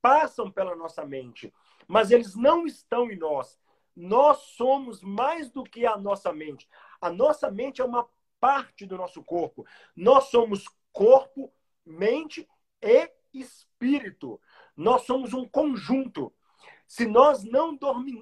passam 0.00 0.50
pela 0.50 0.76
nossa 0.76 1.04
mente, 1.04 1.52
mas 1.86 2.10
eles 2.10 2.34
não 2.34 2.66
estão 2.66 3.10
em 3.10 3.16
nós. 3.16 3.58
Nós 3.94 4.38
somos 4.56 5.02
mais 5.02 5.50
do 5.50 5.64
que 5.64 5.86
a 5.86 5.96
nossa 5.96 6.32
mente. 6.32 6.68
A 7.00 7.10
nossa 7.10 7.50
mente 7.50 7.80
é 7.80 7.84
uma 7.84 8.08
parte 8.38 8.84
do 8.84 8.96
nosso 8.96 9.22
corpo. 9.24 9.66
Nós 9.94 10.24
somos 10.24 10.66
corpo, 10.92 11.52
mente 11.84 12.46
e 12.82 13.10
espírito. 13.32 14.40
Nós 14.76 15.02
somos 15.02 15.32
um 15.32 15.48
conjunto. 15.48 16.32
Se 16.86 17.06
nós 17.06 17.42
não 17.42 17.76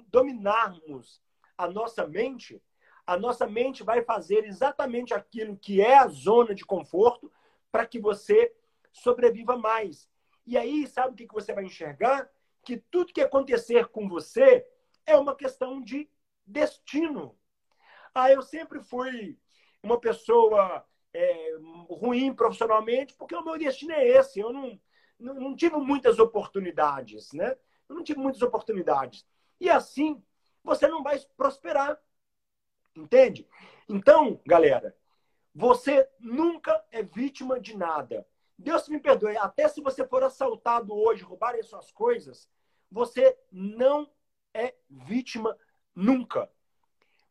dominarmos 0.07 1.21
a 1.57 1.67
nossa 1.67 2.07
mente, 2.07 2.61
a 3.05 3.17
nossa 3.17 3.47
mente 3.47 3.83
vai 3.83 4.03
fazer 4.03 4.45
exatamente 4.45 5.13
aquilo 5.13 5.57
que 5.57 5.81
é 5.81 5.97
a 5.97 6.07
zona 6.07 6.55
de 6.55 6.65
conforto 6.65 7.31
para 7.71 7.85
que 7.85 7.99
você 7.99 8.53
sobreviva 8.91 9.57
mais. 9.57 10.09
E 10.45 10.57
aí, 10.57 10.87
sabe 10.87 11.13
o 11.13 11.15
que 11.27 11.33
você 11.33 11.53
vai 11.53 11.65
enxergar? 11.65 12.29
Que 12.63 12.77
tudo 12.77 13.13
que 13.13 13.21
acontecer 13.21 13.87
com 13.87 14.07
você 14.07 14.65
é 15.05 15.15
uma 15.17 15.35
questão 15.35 15.81
de 15.81 16.09
destino. 16.45 17.37
Ah, 18.13 18.31
eu 18.31 18.41
sempre 18.41 18.79
fui 18.81 19.37
uma 19.83 19.99
pessoa 19.99 20.85
é, 21.13 21.55
ruim 21.89 22.33
profissionalmente 22.33 23.13
porque 23.15 23.35
o 23.35 23.43
meu 23.43 23.57
destino 23.57 23.91
é 23.93 24.07
esse. 24.07 24.39
Eu 24.39 24.51
não, 24.51 24.79
não, 25.19 25.33
não 25.35 25.55
tive 25.55 25.77
muitas 25.77 26.19
oportunidades, 26.19 27.31
né? 27.33 27.55
Eu 27.87 27.95
não 27.95 28.03
tive 28.03 28.19
muitas 28.19 28.41
oportunidades. 28.41 29.25
E 29.59 29.69
assim, 29.69 30.23
você 30.63 30.87
não 30.87 31.03
vai 31.03 31.19
prosperar. 31.37 31.99
Entende? 32.95 33.47
Então, 33.89 34.39
galera, 34.45 34.95
você 35.53 36.07
nunca 36.19 36.83
é 36.91 37.03
vítima 37.03 37.59
de 37.59 37.75
nada. 37.75 38.25
Deus 38.57 38.87
me 38.87 38.99
perdoe, 38.99 39.37
até 39.37 39.67
se 39.67 39.81
você 39.81 40.07
for 40.07 40.23
assaltado 40.23 40.93
hoje, 40.93 41.23
roubarem 41.23 41.61
suas 41.61 41.91
coisas, 41.91 42.49
você 42.89 43.37
não 43.51 44.09
é 44.53 44.73
vítima 44.89 45.57
nunca. 45.93 46.49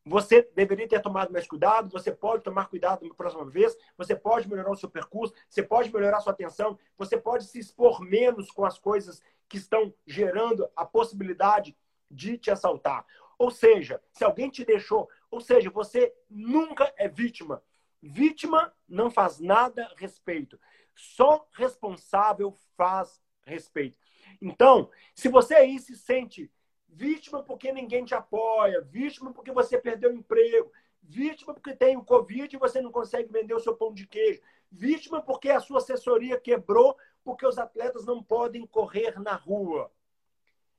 Você 0.07 0.43
deveria 0.55 0.87
ter 0.87 1.01
tomado 1.01 1.33
mais 1.33 1.47
cuidado, 1.47 1.91
você 1.91 2.13
pode 2.13 2.43
tomar 2.43 2.69
cuidado 2.69 3.09
na 3.09 3.15
próxima 3.15 3.47
vez, 3.47 3.75
você 3.97 4.15
pode 4.15 4.47
melhorar 4.47 4.71
o 4.71 4.77
seu 4.77 4.91
percurso, 4.91 5.35
você 5.49 5.63
pode 5.63 5.91
melhorar 5.91 6.21
sua 6.21 6.35
atenção, 6.35 6.79
você 6.99 7.17
pode 7.17 7.45
se 7.45 7.59
expor 7.59 8.03
menos 8.03 8.51
com 8.51 8.67
as 8.67 8.79
coisas 8.79 9.23
que 9.49 9.57
estão 9.57 9.95
gerando 10.07 10.69
a 10.77 10.85
possibilidade 10.85 11.75
de 12.11 12.37
te 12.37 12.51
assaltar. 12.51 13.07
Ou 13.39 13.51
seja, 13.51 14.01
se 14.13 14.25
alguém 14.25 14.51
te 14.51 14.63
deixou, 14.63 15.09
ou 15.35 15.41
seja, 15.41 15.69
você 15.69 16.15
nunca 16.31 16.95
é 16.97 17.09
vítima. 17.09 17.61
Vítima 18.01 18.73
não 18.89 19.11
faz 19.11 19.41
nada 19.41 19.85
a 19.85 19.95
respeito. 19.97 20.61
Só 20.95 21.45
responsável 21.51 22.53
faz 22.77 23.21
respeito. 23.43 23.99
Então, 24.41 24.89
se 25.13 25.29
você 25.29 25.57
aí 25.57 25.81
se 25.81 25.97
sente 25.97 26.49
vítima 26.89 27.43
porque 27.43 27.73
ninguém 27.73 28.05
te 28.05 28.15
apoia, 28.15 28.81
vítima 28.81 29.33
porque 29.33 29.51
você 29.51 29.77
perdeu 29.77 30.11
o 30.11 30.15
emprego, 30.15 30.71
vítima 31.03 31.53
porque 31.53 31.75
tem 31.75 31.97
o 31.97 32.05
Covid 32.05 32.55
e 32.55 32.59
você 32.59 32.81
não 32.81 32.93
consegue 32.93 33.33
vender 33.33 33.55
o 33.55 33.61
seu 33.61 33.75
pão 33.77 33.93
de 33.93 34.07
queijo, 34.07 34.41
vítima 34.71 35.21
porque 35.21 35.51
a 35.51 35.59
sua 35.59 35.79
assessoria 35.79 36.39
quebrou 36.39 36.97
porque 37.25 37.45
os 37.45 37.59
atletas 37.59 38.05
não 38.07 38.23
podem 38.23 38.65
correr 38.69 39.19
na 39.19 39.35
rua. 39.35 39.91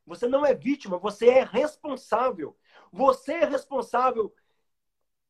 Você 0.05 0.29
não 0.29 0.45
é 0.45 0.53
vítima, 0.53 0.97
você 0.97 1.27
é 1.27 1.43
responsável. 1.43 2.55
Você 2.89 3.33
é 3.33 3.45
responsável 3.45 4.33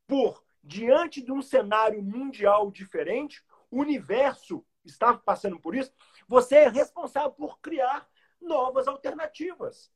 por, 0.07 0.43
diante 0.63 1.21
de 1.21 1.31
um 1.31 1.41
cenário 1.41 2.01
mundial 2.01 2.71
diferente, 2.71 3.43
o 3.69 3.79
universo 3.79 4.65
está 4.83 5.13
passando 5.13 5.59
por 5.59 5.75
isso, 5.75 5.91
você 6.27 6.55
é 6.57 6.69
responsável 6.69 7.31
por 7.31 7.59
criar 7.59 8.07
novas 8.41 8.87
alternativas. 8.87 9.91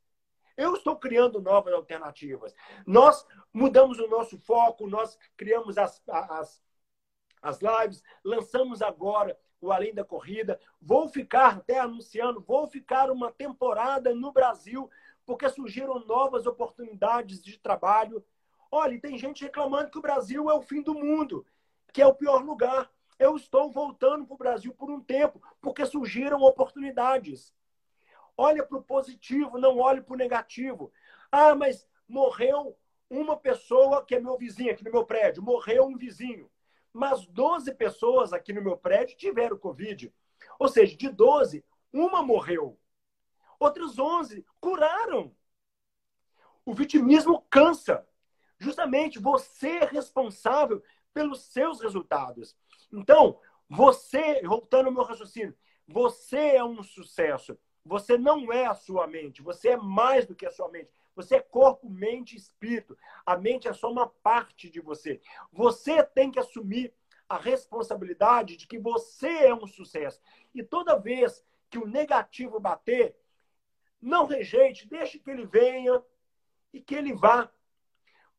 Eu 0.57 0.75
estou 0.75 0.97
criando 0.97 1.41
novas 1.41 1.73
alternativas. 1.73 2.53
Nós 2.85 3.25
mudamos 3.53 3.97
o 3.99 4.07
nosso 4.07 4.37
foco, 4.39 4.87
nós 4.87 5.17
criamos 5.37 5.77
as, 5.77 6.01
as, 6.07 6.61
as 7.41 7.59
lives, 7.61 8.03
lançamos 8.23 8.81
agora 8.81 9.39
o 9.61 9.71
Além 9.71 9.93
da 9.93 10.03
Corrida. 10.03 10.59
Vou 10.81 11.07
ficar, 11.07 11.57
até 11.57 11.79
anunciando, 11.79 12.41
vou 12.41 12.67
ficar 12.67 13.09
uma 13.09 13.31
temporada 13.31 14.13
no 14.13 14.31
Brasil, 14.31 14.89
porque 15.25 15.47
surgiram 15.49 16.05
novas 16.05 16.45
oportunidades 16.45 17.41
de 17.41 17.57
trabalho. 17.57 18.25
Olha, 18.71 18.99
tem 18.99 19.17
gente 19.17 19.43
reclamando 19.43 19.89
que 19.89 19.97
o 19.97 20.01
Brasil 20.01 20.49
é 20.49 20.53
o 20.53 20.61
fim 20.61 20.81
do 20.81 20.93
mundo, 20.93 21.45
que 21.91 22.01
é 22.01 22.07
o 22.07 22.13
pior 22.13 22.43
lugar. 22.43 22.91
Eu 23.17 23.35
estou 23.35 23.71
voltando 23.71 24.25
para 24.25 24.35
o 24.35 24.37
Brasil 24.37 24.73
por 24.73 24.89
um 24.89 25.01
tempo, 25.01 25.41
porque 25.59 25.85
surgiram 25.85 26.41
oportunidades. 26.41 27.53
Olha 28.37 28.65
para 28.65 28.77
o 28.77 28.83
positivo, 28.83 29.57
não 29.57 29.79
olhe 29.79 30.01
para 30.01 30.13
o 30.13 30.17
negativo. 30.17 30.91
Ah, 31.31 31.53
mas 31.55 31.87
morreu 32.07 32.77
uma 33.09 33.35
pessoa 33.35 34.05
que 34.05 34.15
é 34.15 34.19
meu 34.19 34.37
vizinho 34.37 34.71
aqui 34.71 34.83
no 34.83 34.91
meu 34.91 35.05
prédio, 35.05 35.43
morreu 35.43 35.85
um 35.85 35.97
vizinho. 35.97 36.49
Mas 36.93 37.25
12 37.27 37.73
pessoas 37.73 38.31
aqui 38.31 38.53
no 38.53 38.61
meu 38.61 38.77
prédio 38.77 39.17
tiveram 39.17 39.57
Covid. 39.57 40.13
Ou 40.57 40.67
seja, 40.67 40.95
de 40.95 41.09
12, 41.09 41.65
uma 41.91 42.23
morreu. 42.23 42.79
Outras 43.59 43.99
11 43.99 44.45
curaram. 44.59 45.35
O 46.65 46.73
vitimismo 46.73 47.41
cansa. 47.49 48.07
Justamente 48.59 49.19
você 49.19 49.69
é 49.77 49.85
responsável 49.85 50.83
pelos 51.13 51.41
seus 51.41 51.81
resultados. 51.81 52.55
Então, 52.91 53.39
você, 53.69 54.41
voltando 54.43 54.87
ao 54.87 54.91
meu 54.91 55.03
raciocínio, 55.03 55.55
você 55.87 56.55
é 56.55 56.63
um 56.63 56.83
sucesso. 56.83 57.57
Você 57.85 58.17
não 58.17 58.51
é 58.51 58.65
a 58.65 58.75
sua 58.75 59.07
mente, 59.07 59.41
você 59.41 59.69
é 59.69 59.77
mais 59.77 60.25
do 60.25 60.35
que 60.35 60.45
a 60.45 60.51
sua 60.51 60.69
mente. 60.69 60.91
Você 61.15 61.35
é 61.35 61.41
corpo, 61.41 61.89
mente 61.89 62.33
e 62.33 62.37
espírito. 62.37 62.97
A 63.25 63.35
mente 63.35 63.67
é 63.67 63.73
só 63.73 63.91
uma 63.91 64.07
parte 64.07 64.69
de 64.69 64.79
você. 64.79 65.19
Você 65.51 66.03
tem 66.03 66.31
que 66.31 66.39
assumir 66.39 66.93
a 67.27 67.37
responsabilidade 67.37 68.57
de 68.57 68.67
que 68.67 68.79
você 68.79 69.27
é 69.27 69.53
um 69.53 69.67
sucesso. 69.67 70.19
E 70.53 70.63
toda 70.63 70.97
vez 70.97 71.45
que 71.69 71.77
o 71.77 71.87
negativo 71.87 72.59
bater, 72.59 73.15
não 74.01 74.25
rejeite, 74.25 74.87
deixe 74.87 75.19
que 75.19 75.29
ele 75.29 75.45
venha 75.45 76.01
e 76.73 76.81
que 76.81 76.95
ele 76.95 77.13
vá. 77.13 77.51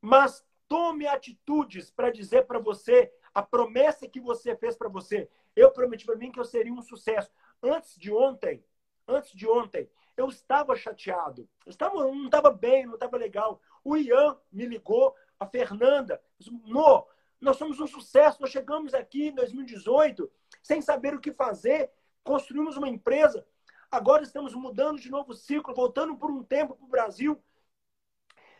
Mas 0.00 0.44
tome 0.68 1.06
atitudes 1.06 1.90
para 1.90 2.10
dizer 2.10 2.46
para 2.46 2.58
você 2.58 3.12
a 3.34 3.42
promessa 3.42 4.08
que 4.08 4.20
você 4.20 4.56
fez 4.56 4.76
para 4.76 4.88
você. 4.88 5.28
Eu 5.54 5.70
prometi 5.70 6.04
para 6.04 6.16
mim 6.16 6.32
que 6.32 6.40
eu 6.40 6.44
seria 6.44 6.72
um 6.72 6.82
sucesso. 6.82 7.30
Antes 7.62 7.96
de 7.96 8.12
ontem, 8.12 8.64
antes 9.06 9.32
de 9.32 9.48
ontem, 9.48 9.90
eu 10.16 10.28
estava 10.28 10.76
chateado. 10.76 11.48
Eu 11.64 11.70
estava, 11.70 11.94
não 11.96 12.26
estava 12.26 12.50
bem, 12.50 12.86
não 12.86 12.94
estava 12.94 13.16
legal. 13.16 13.60
O 13.84 13.96
Ian 13.96 14.38
me 14.50 14.66
ligou, 14.66 15.14
a 15.38 15.46
Fernanda. 15.46 16.20
No, 16.64 17.06
nós 17.40 17.56
somos 17.56 17.80
um 17.80 17.86
sucesso. 17.86 18.40
Nós 18.40 18.50
chegamos 18.50 18.94
aqui 18.94 19.28
em 19.28 19.34
2018 19.34 20.30
sem 20.62 20.82
saber 20.82 21.14
o 21.14 21.20
que 21.20 21.32
fazer. 21.32 21.90
Construímos 22.22 22.76
uma 22.76 22.88
empresa. 22.88 23.46
Agora 23.90 24.22
estamos 24.22 24.54
mudando 24.54 25.00
de 25.00 25.10
novo 25.10 25.34
ciclo, 25.34 25.74
voltando 25.74 26.16
por 26.16 26.30
um 26.30 26.44
tempo 26.44 26.76
para 26.76 26.84
o 26.84 26.88
Brasil. 26.88 27.42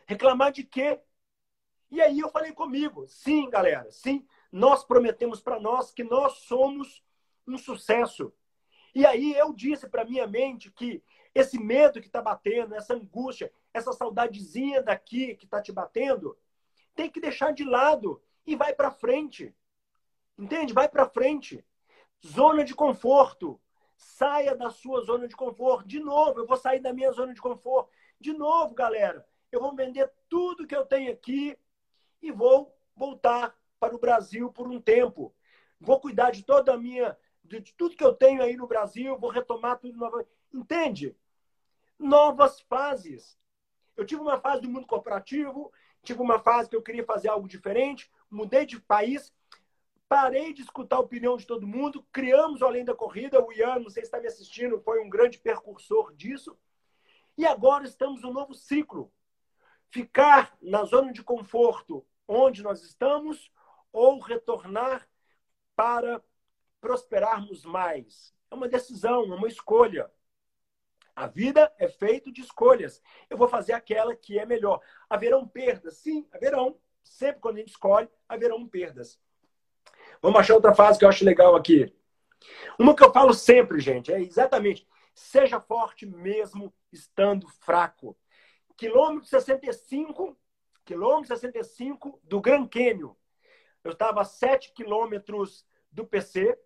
Reclamar 0.05 0.51
de 0.51 0.63
quê? 0.63 0.99
E 1.91 2.01
aí 2.01 2.19
eu 2.19 2.29
falei 2.29 2.53
comigo, 2.53 3.05
sim, 3.05 3.49
galera, 3.49 3.91
sim, 3.91 4.25
nós 4.49 4.83
prometemos 4.83 5.41
para 5.41 5.59
nós 5.59 5.91
que 5.91 6.05
nós 6.05 6.37
somos 6.43 7.03
um 7.45 7.57
sucesso. 7.57 8.33
E 8.95 9.05
aí 9.05 9.33
eu 9.33 9.53
disse 9.53 9.89
para 9.89 10.05
minha 10.05 10.25
mente 10.25 10.71
que 10.71 11.03
esse 11.35 11.59
medo 11.59 11.99
que 11.99 12.07
está 12.07 12.21
batendo, 12.21 12.75
essa 12.75 12.93
angústia, 12.93 13.51
essa 13.73 13.91
saudadezinha 13.91 14.81
daqui 14.81 15.35
que 15.35 15.45
está 15.45 15.61
te 15.61 15.71
batendo, 15.71 16.37
tem 16.95 17.09
que 17.09 17.19
deixar 17.19 17.51
de 17.53 17.65
lado 17.65 18.21
e 18.45 18.55
vai 18.55 18.73
para 18.73 18.91
frente. 18.91 19.53
Entende? 20.37 20.73
Vai 20.73 20.87
para 20.87 21.09
frente. 21.09 21.65
Zona 22.25 22.63
de 22.63 22.73
conforto. 22.73 23.59
Saia 23.97 24.55
da 24.55 24.69
sua 24.69 25.01
zona 25.01 25.27
de 25.27 25.35
conforto. 25.35 25.87
De 25.87 25.99
novo, 25.99 26.39
eu 26.39 26.47
vou 26.47 26.57
sair 26.57 26.79
da 26.79 26.93
minha 26.93 27.11
zona 27.11 27.33
de 27.33 27.41
conforto. 27.41 27.91
De 28.19 28.33
novo, 28.33 28.73
galera, 28.73 29.25
eu 29.51 29.59
vou 29.59 29.75
vender 29.75 30.11
tudo 30.29 30.65
que 30.65 30.75
eu 30.75 30.85
tenho 30.85 31.11
aqui 31.11 31.57
e 32.21 32.31
vou 32.31 32.75
voltar 32.95 33.55
para 33.79 33.95
o 33.95 33.99
Brasil 33.99 34.51
por 34.51 34.67
um 34.67 34.79
tempo. 34.79 35.33
Vou 35.79 35.99
cuidar 35.99 36.31
de 36.31 36.43
toda 36.43 36.73
a 36.73 36.77
minha, 36.77 37.17
de 37.43 37.61
tudo 37.73 37.95
que 37.95 38.03
eu 38.03 38.13
tenho 38.13 38.41
aí 38.41 38.55
no 38.55 38.67
Brasil, 38.67 39.17
vou 39.17 39.29
retomar 39.29 39.79
tudo 39.79 39.97
novamente. 39.97 40.29
Entende? 40.53 41.15
Novas 41.97 42.61
fases. 42.61 43.39
Eu 43.97 44.05
tive 44.05 44.21
uma 44.21 44.39
fase 44.39 44.61
do 44.61 44.69
mundo 44.69 44.85
corporativo, 44.85 45.71
tive 46.03 46.21
uma 46.21 46.39
fase 46.39 46.69
que 46.69 46.75
eu 46.75 46.81
queria 46.81 47.03
fazer 47.03 47.29
algo 47.29 47.47
diferente, 47.47 48.11
mudei 48.29 48.65
de 48.65 48.79
país, 48.79 49.33
parei 50.07 50.53
de 50.53 50.61
escutar 50.61 50.97
a 50.97 51.01
opinião 51.01 51.37
de 51.37 51.47
todo 51.47 51.67
mundo, 51.67 52.05
criamos 52.11 52.61
o 52.61 52.65
Além 52.65 52.83
da 52.83 52.93
Corrida, 52.93 53.43
o 53.43 53.51
Ian, 53.51 53.79
não 53.79 53.89
sei 53.89 54.03
se 54.03 54.07
está 54.07 54.19
me 54.19 54.27
assistindo, 54.27 54.81
foi 54.81 54.99
um 55.01 55.09
grande 55.09 55.39
percursor 55.39 56.13
disso. 56.13 56.57
E 57.37 57.45
agora 57.45 57.85
estamos 57.85 58.21
no 58.21 58.33
novo 58.33 58.53
ciclo. 58.53 59.11
Ficar 59.89 60.55
na 60.61 60.83
zona 60.83 61.11
de 61.11 61.23
conforto 61.23 62.05
onde 62.31 62.63
nós 62.63 62.81
estamos 62.81 63.51
ou 63.91 64.19
retornar 64.19 65.05
para 65.75 66.23
prosperarmos 66.79 67.65
mais. 67.65 68.33
É 68.49 68.55
uma 68.55 68.69
decisão, 68.69 69.23
é 69.23 69.35
uma 69.35 69.47
escolha. 69.49 70.09
A 71.13 71.27
vida 71.27 71.71
é 71.77 71.89
feita 71.89 72.31
de 72.31 72.39
escolhas. 72.41 73.01
Eu 73.29 73.37
vou 73.37 73.49
fazer 73.49 73.73
aquela 73.73 74.15
que 74.15 74.39
é 74.39 74.45
melhor. 74.45 74.79
Haverão 75.09 75.45
perdas? 75.45 75.97
Sim, 75.97 76.25
haverão. 76.31 76.79
Sempre 77.03 77.41
quando 77.41 77.57
a 77.57 77.59
gente 77.59 77.71
escolhe, 77.71 78.09
haverão 78.29 78.65
perdas. 78.65 79.19
Vamos 80.21 80.39
achar 80.39 80.55
outra 80.55 80.73
fase 80.73 80.97
que 80.97 81.03
eu 81.03 81.09
acho 81.09 81.25
legal 81.25 81.55
aqui. 81.55 81.93
Uma 82.79 82.95
que 82.95 83.03
eu 83.03 83.11
falo 83.11 83.33
sempre, 83.33 83.79
gente, 83.81 84.11
é 84.11 84.21
exatamente: 84.21 84.87
seja 85.13 85.59
forte 85.59 86.05
mesmo 86.05 86.73
estando 86.91 87.47
fraco. 87.49 88.17
Quilômetro 88.77 89.27
65, 89.27 90.37
quilômetro 90.91 91.37
65 91.37 92.19
do 92.21 92.41
Gran 92.41 92.67
Canyon. 92.67 93.13
Eu 93.81 93.93
estava 93.93 94.21
a 94.21 94.25
7 94.25 94.73
quilômetros 94.73 95.65
do 95.89 96.05
PC, 96.05 96.59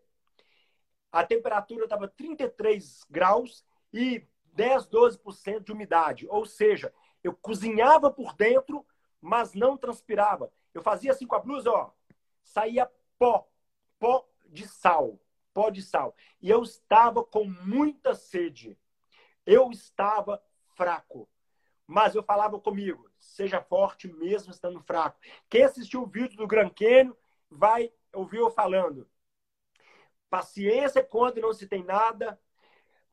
a 1.12 1.24
temperatura 1.24 1.84
estava 1.84 2.08
33 2.08 3.04
graus 3.08 3.64
e 3.94 4.28
10, 4.54 4.88
12% 4.88 5.64
de 5.64 5.72
umidade. 5.72 6.28
Ou 6.28 6.44
seja, 6.44 6.92
eu 7.24 7.34
cozinhava 7.36 8.12
por 8.12 8.34
dentro, 8.34 8.84
mas 9.22 9.54
não 9.54 9.78
transpirava. 9.78 10.52
Eu 10.74 10.82
fazia 10.82 11.12
assim 11.12 11.28
com 11.28 11.36
a 11.36 11.40
blusa, 11.40 11.70
ó, 11.70 11.92
saía 12.44 12.90
pó, 13.20 13.48
pó 14.00 14.28
de 14.48 14.68
sal, 14.68 15.20
pó 15.54 15.70
de 15.70 15.84
sal. 15.84 16.16
E 16.42 16.50
eu 16.50 16.64
estava 16.64 17.24
com 17.24 17.46
muita 17.46 18.16
sede. 18.16 18.76
Eu 19.46 19.70
estava 19.70 20.44
fraco. 20.76 21.30
Mas 21.88 22.16
eu 22.16 22.24
falava 22.24 22.60
comigo, 22.60 23.10
seja 23.20 23.62
forte 23.62 24.08
mesmo 24.08 24.52
estando 24.52 24.82
fraco. 24.82 25.20
Quem 25.50 25.64
assistiu 25.64 26.02
o 26.02 26.08
vídeo 26.08 26.38
do 26.38 26.48
Gran 26.48 26.70
Canyon 26.70 27.14
vai 27.50 27.92
ouvir 28.14 28.38
eu 28.38 28.50
falando. 28.50 29.08
Paciência 30.30 31.04
quando 31.04 31.40
não 31.42 31.54
se 31.54 31.68
tem 31.68 31.84
nada, 31.84 32.40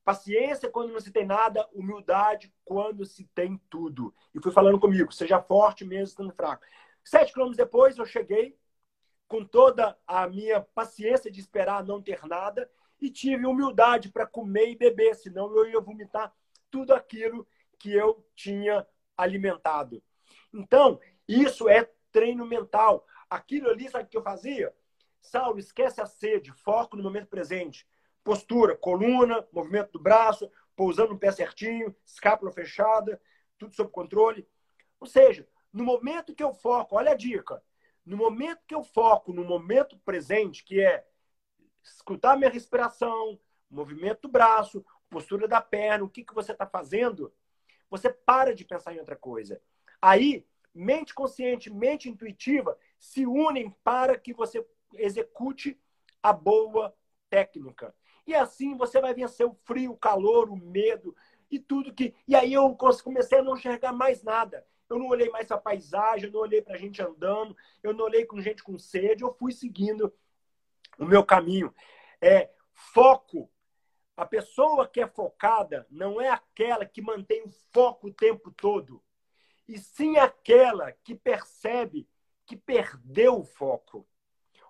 paciência 0.03 0.71
quando 0.71 0.93
não 0.93 1.01
se 1.01 1.13
tem 1.13 1.27
nada, 1.27 1.69
humildade 1.73 2.53
quando 2.65 3.05
se 3.05 3.25
tem 3.35 3.61
tudo. 3.69 4.15
E 4.35 4.41
fui 4.41 4.51
falando 4.51 4.81
comigo, 4.81 5.13
seja 5.13 5.41
forte 5.41 5.85
mesmo 5.85 6.05
estando 6.05 6.33
fraco. 6.33 6.65
Sete 7.05 7.33
quilômetros 7.33 7.57
depois 7.57 7.99
eu 7.99 8.07
cheguei 8.07 8.57
com 9.29 9.45
toda 9.45 9.99
a 10.07 10.27
minha 10.29 10.61
paciência 10.61 11.31
de 11.31 11.41
esperar 11.41 11.85
não 11.85 12.03
ter 12.03 12.25
nada 12.27 12.71
e 13.01 13.11
tive 13.11 13.47
humildade 13.47 14.11
para 14.11 14.27
comer 14.27 14.71
e 14.71 14.77
beber, 14.77 15.15
senão 15.15 15.55
eu 15.57 15.67
ia 15.67 15.81
vomitar 15.81 16.33
tudo 16.71 16.95
aquilo 16.95 17.47
que 17.83 17.93
eu 17.93 18.25
tinha 18.37 18.87
alimentado. 19.17 20.01
Então, 20.55 21.01
isso 21.27 21.69
é 21.69 21.91
treino 22.13 22.47
mental. 22.47 23.05
Aquilo 23.29 23.69
ali, 23.69 23.89
sabe 23.91 24.05
o 24.05 24.07
que 24.07 24.17
eu 24.17 24.23
fazia? 24.23 24.73
Saulo, 25.21 25.59
esquece 25.59 26.01
a 26.01 26.07
sede, 26.07 26.53
foco 26.53 26.97
no 26.97 27.03
momento 27.03 27.27
presente. 27.27 27.85
Postura, 28.23 28.77
coluna, 28.77 29.45
movimento 29.53 29.91
do 29.95 30.01
braço, 30.01 30.49
pousando 30.77 31.15
o 31.15 31.19
pé 31.19 31.33
certinho, 31.33 31.93
escápula 32.07 32.53
fechada, 32.53 33.21
tudo 33.59 33.75
sob 33.75 33.91
controle. 33.91 34.47
Ou 35.01 35.07
seja, 35.09 35.49
no 35.73 35.83
momento 35.83 36.37
que 36.37 36.45
eu 36.45 36.53
foco, 36.53 36.95
olha 36.95 37.11
a 37.11 37.17
dica, 37.17 37.61
no 38.07 38.17
momento 38.17 38.61
que 38.65 38.77
eu 38.77 38.85
foco 38.85 39.33
no 39.33 39.45
momento 39.45 39.99
presente, 39.99 40.63
que 40.63 40.81
é 40.81 41.05
escutar 41.83 42.37
minha 42.37 42.51
respiração, 42.51 43.41
movimento 43.69 44.23
do 44.23 44.29
braço, 44.29 44.87
postura 45.11 45.49
da 45.49 45.61
perna, 45.61 46.05
o 46.05 46.09
que, 46.09 46.25
que 46.25 46.35
você 46.35 46.53
está 46.53 46.65
fazendo, 46.65 47.33
você 47.93 48.11
para 48.11 48.55
de 48.55 48.65
pensar 48.65 48.95
em 48.95 48.99
outra 48.99 49.15
coisa. 49.15 49.61
Aí, 50.01 50.47
mente 50.75 51.15
consciente, 51.15 51.69
mente 51.69 52.09
intuitiva 52.09 52.79
se 52.99 53.27
unem 53.27 53.69
para 53.85 54.19
que 54.19 54.33
você 54.33 54.67
execute 54.95 55.79
a 56.23 56.33
boa 56.33 56.97
técnica. 57.29 57.95
E 58.27 58.35
assim 58.35 58.75
você 58.79 58.99
vai 58.99 59.13
vencer 59.13 59.47
o 59.47 59.53
frio, 59.65 59.93
o 59.93 59.97
calor, 59.97 60.49
o 60.49 60.57
medo 60.57 61.15
e 61.51 61.59
tudo 61.59 61.93
que. 61.93 62.15
E 62.27 62.35
aí 62.35 62.55
eu 62.55 62.75
comecei 63.05 63.41
a 63.41 63.43
não 63.43 63.59
enxergar 63.59 63.93
mais 63.93 64.23
nada. 64.23 64.67
Eu 64.89 64.99
não 64.99 65.09
olhei 65.09 65.29
mais 65.29 65.49
para 65.49 65.59
a 65.59 65.61
paisagem, 65.61 66.29
eu 66.29 66.33
não 66.33 66.41
olhei 66.41 66.63
para 66.63 66.75
a 66.75 66.79
gente 66.79 67.03
andando, 67.03 67.55
eu 67.83 67.93
não 67.93 68.07
olhei 68.07 68.25
com 68.25 68.41
gente 68.41 68.63
com 68.63 68.79
sede, 68.79 69.23
eu 69.23 69.35
fui 69.35 69.53
seguindo 69.53 70.11
o 70.99 71.05
meu 71.05 71.23
caminho. 71.23 71.75
É 72.23 72.49
foco 72.73 73.51
a 74.17 74.27
pessoa 74.27 74.87
que 74.87 75.01
é 75.01 75.07
focada 75.07 75.87
não 75.91 76.21
é 76.21 76.29
aquela 76.29 76.85
que 76.85 77.01
mantém 77.01 77.43
o 77.43 77.51
foco 77.73 78.09
o 78.09 78.13
tempo 78.13 78.51
todo, 78.51 79.03
e 79.67 79.79
sim 79.79 80.17
aquela 80.17 80.93
que 80.93 81.15
percebe 81.15 82.09
que 82.45 82.57
perdeu 82.57 83.39
o 83.39 83.45
foco. 83.45 84.07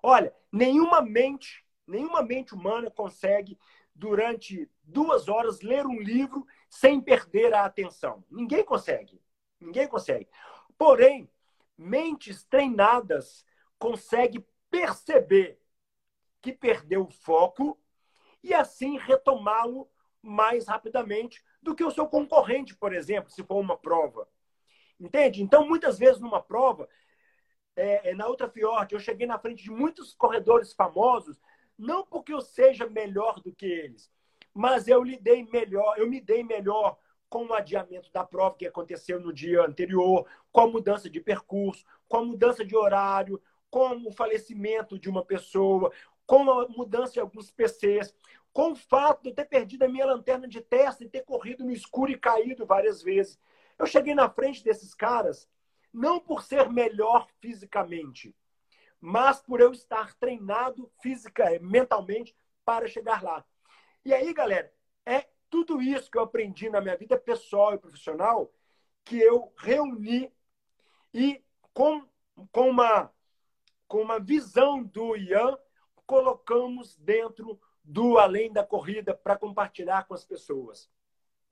Olha, 0.02 0.34
nenhuma 0.50 1.00
mente, 1.00 1.64
nenhuma 1.86 2.22
mente 2.22 2.54
humana 2.54 2.90
consegue, 2.90 3.58
durante 3.94 4.70
duas 4.82 5.28
horas, 5.28 5.60
ler 5.60 5.86
um 5.86 6.00
livro 6.00 6.46
sem 6.68 7.00
perder 7.00 7.52
a 7.54 7.64
atenção. 7.64 8.24
Ninguém 8.30 8.64
consegue. 8.64 9.20
Ninguém 9.60 9.88
consegue. 9.88 10.28
Porém, 10.78 11.30
mentes 11.76 12.44
treinadas 12.44 13.44
conseguem 13.78 14.44
perceber 14.70 15.60
que 16.40 16.52
perdeu 16.52 17.02
o 17.02 17.10
foco 17.10 17.78
e 18.42 18.52
assim 18.52 18.98
retomá-lo 18.98 19.88
mais 20.22 20.66
rapidamente 20.66 21.42
do 21.62 21.74
que 21.74 21.84
o 21.84 21.90
seu 21.90 22.06
concorrente, 22.06 22.76
por 22.76 22.92
exemplo, 22.92 23.30
se 23.30 23.42
for 23.42 23.58
uma 23.58 23.76
prova. 23.76 24.28
Entende? 24.98 25.42
Então, 25.42 25.66
muitas 25.66 25.98
vezes 25.98 26.20
numa 26.20 26.40
prova, 26.40 26.88
é, 27.74 28.10
é, 28.10 28.14
na 28.14 28.26
outra 28.26 28.48
Fiord, 28.48 28.94
eu 28.94 29.00
cheguei 29.00 29.26
na 29.26 29.38
frente 29.38 29.64
de 29.64 29.70
muitos 29.70 30.14
corredores 30.14 30.72
famosos, 30.72 31.40
não 31.76 32.04
porque 32.06 32.32
eu 32.32 32.40
seja 32.40 32.86
melhor 32.86 33.40
do 33.40 33.52
que 33.52 33.66
eles, 33.66 34.10
mas 34.54 34.86
eu 34.86 35.02
lidei 35.02 35.44
melhor, 35.44 35.98
eu 35.98 36.08
me 36.08 36.20
dei 36.20 36.44
melhor 36.44 36.98
com 37.28 37.46
o 37.46 37.54
adiamento 37.54 38.12
da 38.12 38.22
prova 38.22 38.56
que 38.56 38.66
aconteceu 38.66 39.18
no 39.18 39.32
dia 39.32 39.62
anterior, 39.62 40.28
com 40.52 40.60
a 40.60 40.66
mudança 40.66 41.08
de 41.08 41.18
percurso, 41.18 41.84
com 42.06 42.18
a 42.18 42.24
mudança 42.24 42.64
de 42.64 42.76
horário, 42.76 43.42
com 43.70 44.06
o 44.06 44.12
falecimento 44.12 44.98
de 44.98 45.08
uma 45.08 45.24
pessoa, 45.24 45.90
com 46.26 46.50
a 46.50 46.68
mudança 46.68 47.14
de 47.14 47.20
alguns 47.20 47.50
PCs, 47.50 48.14
com 48.52 48.72
o 48.72 48.76
fato 48.76 49.22
de 49.22 49.30
eu 49.30 49.34
ter 49.34 49.46
perdido 49.46 49.84
a 49.84 49.88
minha 49.88 50.06
lanterna 50.06 50.46
de 50.46 50.60
testa 50.60 51.04
e 51.04 51.08
ter 51.08 51.24
corrido 51.24 51.64
no 51.64 51.70
escuro 51.72 52.10
e 52.10 52.18
caído 52.18 52.66
várias 52.66 53.02
vezes. 53.02 53.38
Eu 53.78 53.86
cheguei 53.86 54.14
na 54.14 54.28
frente 54.28 54.62
desses 54.62 54.94
caras 54.94 55.48
não 55.92 56.20
por 56.20 56.42
ser 56.42 56.70
melhor 56.70 57.26
fisicamente, 57.40 58.34
mas 59.00 59.42
por 59.42 59.60
eu 59.60 59.72
estar 59.72 60.14
treinado 60.14 60.90
física, 61.02 61.58
mentalmente 61.60 62.34
para 62.64 62.86
chegar 62.86 63.22
lá. 63.22 63.44
E 64.04 64.14
aí, 64.14 64.32
galera, 64.32 64.72
é 65.04 65.26
tudo 65.50 65.82
isso 65.82 66.10
que 66.10 66.16
eu 66.16 66.22
aprendi 66.22 66.70
na 66.70 66.80
minha 66.80 66.96
vida 66.96 67.18
pessoal 67.18 67.74
e 67.74 67.78
profissional 67.78 68.52
que 69.04 69.18
eu 69.18 69.52
reuni 69.58 70.32
e 71.12 71.44
com, 71.74 72.06
com, 72.50 72.70
uma, 72.70 73.12
com 73.86 74.00
uma 74.00 74.18
visão 74.18 74.82
do 74.82 75.16
Ian 75.16 75.58
colocamos 76.06 76.96
dentro 76.96 77.60
do 77.84 78.18
Além 78.18 78.52
da 78.52 78.64
Corrida 78.64 79.14
para 79.14 79.36
compartilhar 79.36 80.06
com 80.06 80.14
as 80.14 80.24
pessoas. 80.24 80.90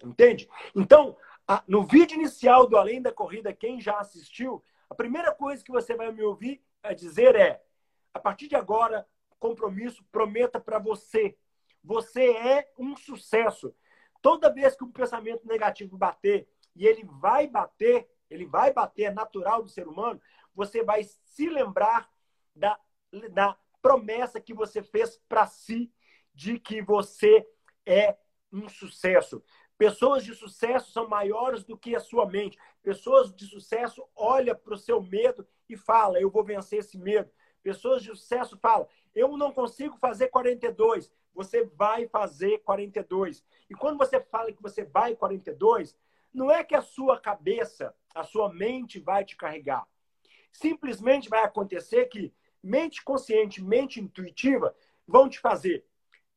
Entende? 0.03 0.49
Então, 0.75 1.17
a, 1.47 1.63
no 1.67 1.85
vídeo 1.85 2.17
inicial 2.17 2.67
do 2.67 2.77
Além 2.77 3.03
da 3.03 3.13
Corrida, 3.13 3.53
quem 3.53 3.81
já 3.81 3.99
assistiu, 3.99 4.63
a 4.89 4.95
primeira 4.95 5.33
coisa 5.35 5.63
que 5.63 5.73
você 5.73 5.95
vai 5.95 6.11
me 6.13 6.23
ouvir 6.23 6.63
a 6.83 6.93
dizer 6.93 7.35
é: 7.37 7.63
A 8.15 8.19
partir 8.19 8.49
de 8.49 8.57
agora, 8.57 9.07
compromisso, 9.39 10.05
prometa 10.11 10.61
para 10.61 10.79
você. 10.79 11.37
Você 11.83 12.31
é 12.31 12.73
um 12.79 12.97
sucesso. 12.97 13.75
Toda 14.23 14.53
vez 14.53 14.77
que 14.77 14.85
um 14.85 14.93
pensamento 14.93 15.47
negativo 15.47 15.97
bater, 15.97 16.49
e 16.77 16.87
ele 16.87 17.05
vai 17.05 17.47
bater, 17.47 18.09
ele 18.29 18.47
vai 18.47 18.73
bater, 18.73 19.05
é 19.05 19.11
natural 19.11 19.63
do 19.63 19.69
ser 19.69 19.89
humano, 19.89 20.21
você 20.55 20.83
vai 20.83 21.03
se 21.03 21.49
lembrar 21.49 22.11
da, 22.55 22.79
da 23.33 23.57
promessa 23.81 24.41
que 24.41 24.55
você 24.55 24.83
fez 24.83 25.21
para 25.29 25.47
si 25.47 25.93
de 26.35 26.59
que 26.59 26.83
você 26.83 27.47
é 27.85 28.17
um 28.53 28.69
sucesso. 28.69 29.43
Pessoas 29.77 30.25
de 30.25 30.35
sucesso 30.35 30.93
são 30.93 31.09
maiores 31.09 31.65
do 31.65 31.77
que 31.77 31.97
a 31.97 32.01
sua 32.01 32.27
mente. 32.27 32.59
Pessoas 32.83 33.35
de 33.35 33.47
sucesso 33.47 34.07
olham 34.15 34.55
para 34.55 34.75
o 34.75 34.79
seu 34.79 35.03
medo 35.03 35.47
e 35.69 35.77
fala: 35.77 36.21
Eu 36.21 36.31
vou 36.31 36.45
vencer 36.45 36.81
esse 36.81 36.99
medo. 36.99 37.31
Pessoas 37.63 38.03
de 38.03 38.09
sucesso 38.09 38.59
falam: 38.59 38.87
Eu 39.15 39.37
não 39.37 39.53
consigo 39.53 39.97
fazer 39.97 40.29
42. 40.29 41.11
Você 41.35 41.65
vai 41.65 42.07
fazer 42.09 42.59
42. 42.59 43.45
E 43.71 43.75
quando 43.75 43.97
você 43.97 44.21
fala 44.21 44.53
que 44.53 44.63
você 44.63 44.85
vai 44.85 45.15
42, 45.15 45.97
não 46.33 46.51
é 46.51 46.63
que 46.63 46.75
a 46.75 46.83
sua 46.83 47.19
cabeça, 47.19 47.95
a 48.15 48.23
sua 48.23 48.53
mente 48.53 49.01
vai 49.01 49.25
te 49.25 49.37
carregar. 49.37 49.87
Simplesmente 50.53 51.29
vai 51.29 51.43
acontecer 51.45 52.07
que 52.07 52.35
mente 52.63 53.03
consciente, 53.03 53.63
mente 53.63 54.01
intuitiva 54.01 54.75
vão 55.07 55.29
te 55.29 55.39
fazer 55.41 55.85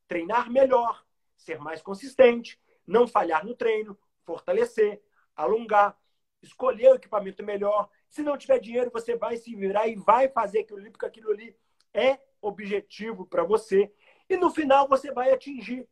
treinar 0.06 0.50
melhor, 0.50 1.04
ser 1.36 1.58
mais 1.58 1.82
consistente, 1.82 2.60
não 2.86 3.06
falhar 3.06 3.44
no 3.44 3.54
treino, 3.54 3.98
fortalecer, 4.22 5.02
alongar, 5.34 5.98
escolher 6.42 6.92
o 6.92 6.94
equipamento 6.96 7.42
melhor. 7.42 7.88
Se 8.08 8.22
não 8.22 8.36
tiver 8.36 8.58
dinheiro, 8.58 8.90
você 8.92 9.16
vai 9.16 9.36
se 9.36 9.54
virar 9.54 9.88
e 9.88 9.96
vai 9.96 10.28
fazer 10.28 10.60
aquilo 10.60 10.78
ali, 10.78 10.90
porque 10.90 11.06
aquilo 11.06 11.30
ali 11.30 11.56
é 11.92 12.18
objetivo 12.40 13.26
para 13.26 13.42
você. 13.44 13.92
E 14.28 14.36
no 14.36 14.50
final 14.50 14.88
você 14.88 15.12
vai 15.12 15.32
atingir. 15.32 15.88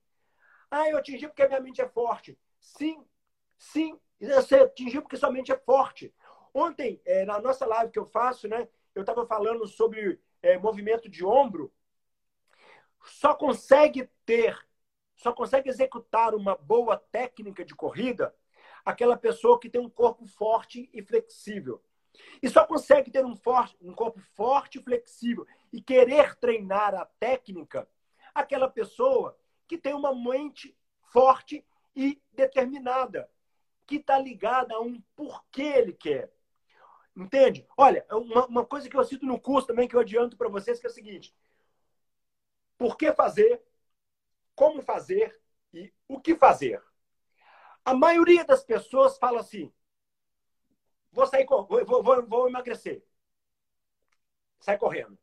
Ah, 0.71 0.89
eu 0.89 0.99
atingi 0.99 1.27
porque 1.27 1.43
a 1.43 1.49
minha 1.49 1.61
mente 1.61 1.81
é 1.81 1.89
forte. 1.89 2.39
Sim, 2.61 3.05
sim, 3.59 3.99
você 4.21 4.57
atingiu 4.57 5.03
porque 5.03 5.17
sua 5.17 5.31
mente 5.31 5.53
é 5.53 5.59
forte. 5.59 6.15
Ontem, 6.55 7.01
é, 7.05 7.25
na 7.25 7.41
nossa 7.41 7.67
live 7.67 7.93
que 7.93 7.99
eu 7.99 8.07
faço, 8.07 8.47
né, 8.47 8.69
eu 8.95 9.03
estava 9.03 9.27
falando 9.27 9.67
sobre 9.67 10.21
é, 10.43 10.59
movimento 10.59 11.09
de 11.09 11.25
ombro. 11.25 11.73
Só 13.05 13.35
consegue 13.35 14.09
ter, 14.25 14.57
só 15.17 15.33
consegue 15.33 15.69
executar 15.69 16.35
uma 16.35 16.57
boa 16.57 16.97
técnica 16.97 17.65
de 17.65 17.75
corrida 17.75 18.35
aquela 18.85 19.17
pessoa 19.17 19.59
que 19.59 19.71
tem 19.71 19.81
um 19.81 19.91
corpo 19.91 20.27
forte 20.27 20.91
e 20.93 21.03
flexível. 21.03 21.83
E 22.43 22.49
só 22.49 22.67
consegue 22.67 23.11
ter 23.11 23.25
um, 23.25 23.35
forte, 23.35 23.77
um 23.81 23.95
corpo 23.95 24.21
forte 24.35 24.79
e 24.79 24.83
flexível 24.83 25.47
e 25.73 25.81
querer 25.81 26.35
treinar 26.37 26.95
a 26.95 27.05
técnica 27.05 27.89
aquela 28.35 28.69
pessoa 28.69 29.39
que 29.67 29.79
tem 29.79 29.95
uma 29.95 30.15
mente 30.15 30.77
forte 31.13 31.65
e 31.95 32.21
determinada, 32.33 33.31
que 33.87 33.97
está 33.97 34.19
ligada 34.19 34.75
a 34.75 34.81
um 34.81 35.01
porquê 35.15 35.63
ele 35.63 35.93
quer. 35.93 36.31
Entende? 37.17 37.67
Olha, 37.77 38.05
uma, 38.11 38.47
uma 38.47 38.67
coisa 38.67 38.89
que 38.89 38.97
eu 38.97 39.05
cito 39.05 39.27
no 39.27 39.41
curso 39.41 39.67
também, 39.69 39.87
que 39.89 39.95
eu 39.95 40.01
adianto 40.01 40.37
para 40.37 40.49
vocês, 40.49 40.81
que 40.81 40.87
é 40.87 40.91
o 40.91 40.93
seguinte: 40.93 41.35
por 42.79 42.97
que 42.97 43.13
fazer, 43.13 43.63
como 44.55 44.83
fazer 44.83 45.41
e 45.73 45.93
o 46.09 46.21
que 46.21 46.37
fazer. 46.37 46.83
A 47.85 47.95
maioria 47.95 48.45
das 48.45 48.65
pessoas 48.65 49.19
fala 49.19 49.41
assim: 49.41 49.73
vou 51.13 51.27
sair, 51.27 51.47
vou, 51.47 51.67
vou, 51.87 52.27
vou 52.27 52.49
emagrecer. 52.49 53.05
Sai 54.61 54.79
correndo. 54.79 55.19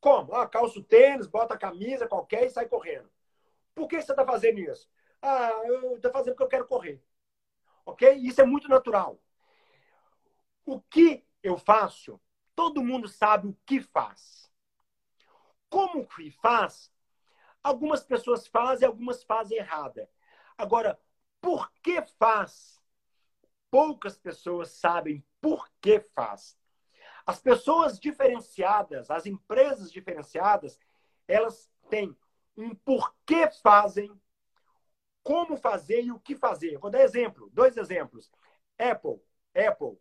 Como? 0.00 0.34
Ah, 0.34 0.46
calça 0.48 0.78
o 0.78 0.82
tênis, 0.84 1.26
bota 1.26 1.54
a 1.54 1.58
camisa 1.58 2.08
qualquer 2.08 2.46
e 2.46 2.50
sai 2.50 2.66
correndo. 2.68 3.08
Por 3.74 3.88
que 3.88 4.00
você 4.02 4.12
está 4.12 4.24
fazendo 4.26 4.60
isso? 4.60 4.90
Ah, 5.22 5.50
eu 5.66 5.96
estou 5.96 6.12
fazendo 6.12 6.34
porque 6.34 6.44
eu 6.44 6.48
quero 6.48 6.66
correr. 6.66 7.02
Ok? 7.86 8.12
Isso 8.14 8.40
é 8.40 8.46
muito 8.46 8.68
natural. 8.68 9.20
O 10.64 10.80
que 10.80 11.26
eu 11.42 11.58
faço, 11.58 12.20
todo 12.54 12.82
mundo 12.82 13.08
sabe 13.08 13.48
o 13.48 13.58
que 13.66 13.80
faz. 13.80 14.50
Como 15.68 16.06
que 16.06 16.30
faz? 16.30 16.92
Algumas 17.62 18.04
pessoas 18.04 18.46
fazem, 18.46 18.86
algumas 18.86 19.22
fazem 19.24 19.58
errada. 19.58 20.08
Agora, 20.56 21.00
por 21.40 21.72
que 21.82 22.02
faz? 22.18 22.80
Poucas 23.70 24.18
pessoas 24.18 24.70
sabem 24.70 25.24
por 25.40 25.68
que 25.80 26.00
faz. 26.14 26.58
As 27.26 27.40
pessoas 27.40 27.98
diferenciadas, 27.98 29.10
as 29.10 29.26
empresas 29.26 29.90
diferenciadas, 29.90 30.78
elas 31.26 31.70
têm 31.88 32.16
um 32.56 32.74
porquê 32.74 33.50
fazem, 33.62 34.12
como 35.22 35.56
fazer 35.56 36.02
e 36.02 36.12
o 36.12 36.20
que 36.20 36.36
fazer. 36.36 36.78
Vou 36.78 36.90
dar 36.90 37.00
exemplo, 37.00 37.48
dois 37.52 37.76
exemplos. 37.76 38.30
Apple, 38.78 39.20
Apple 39.54 39.98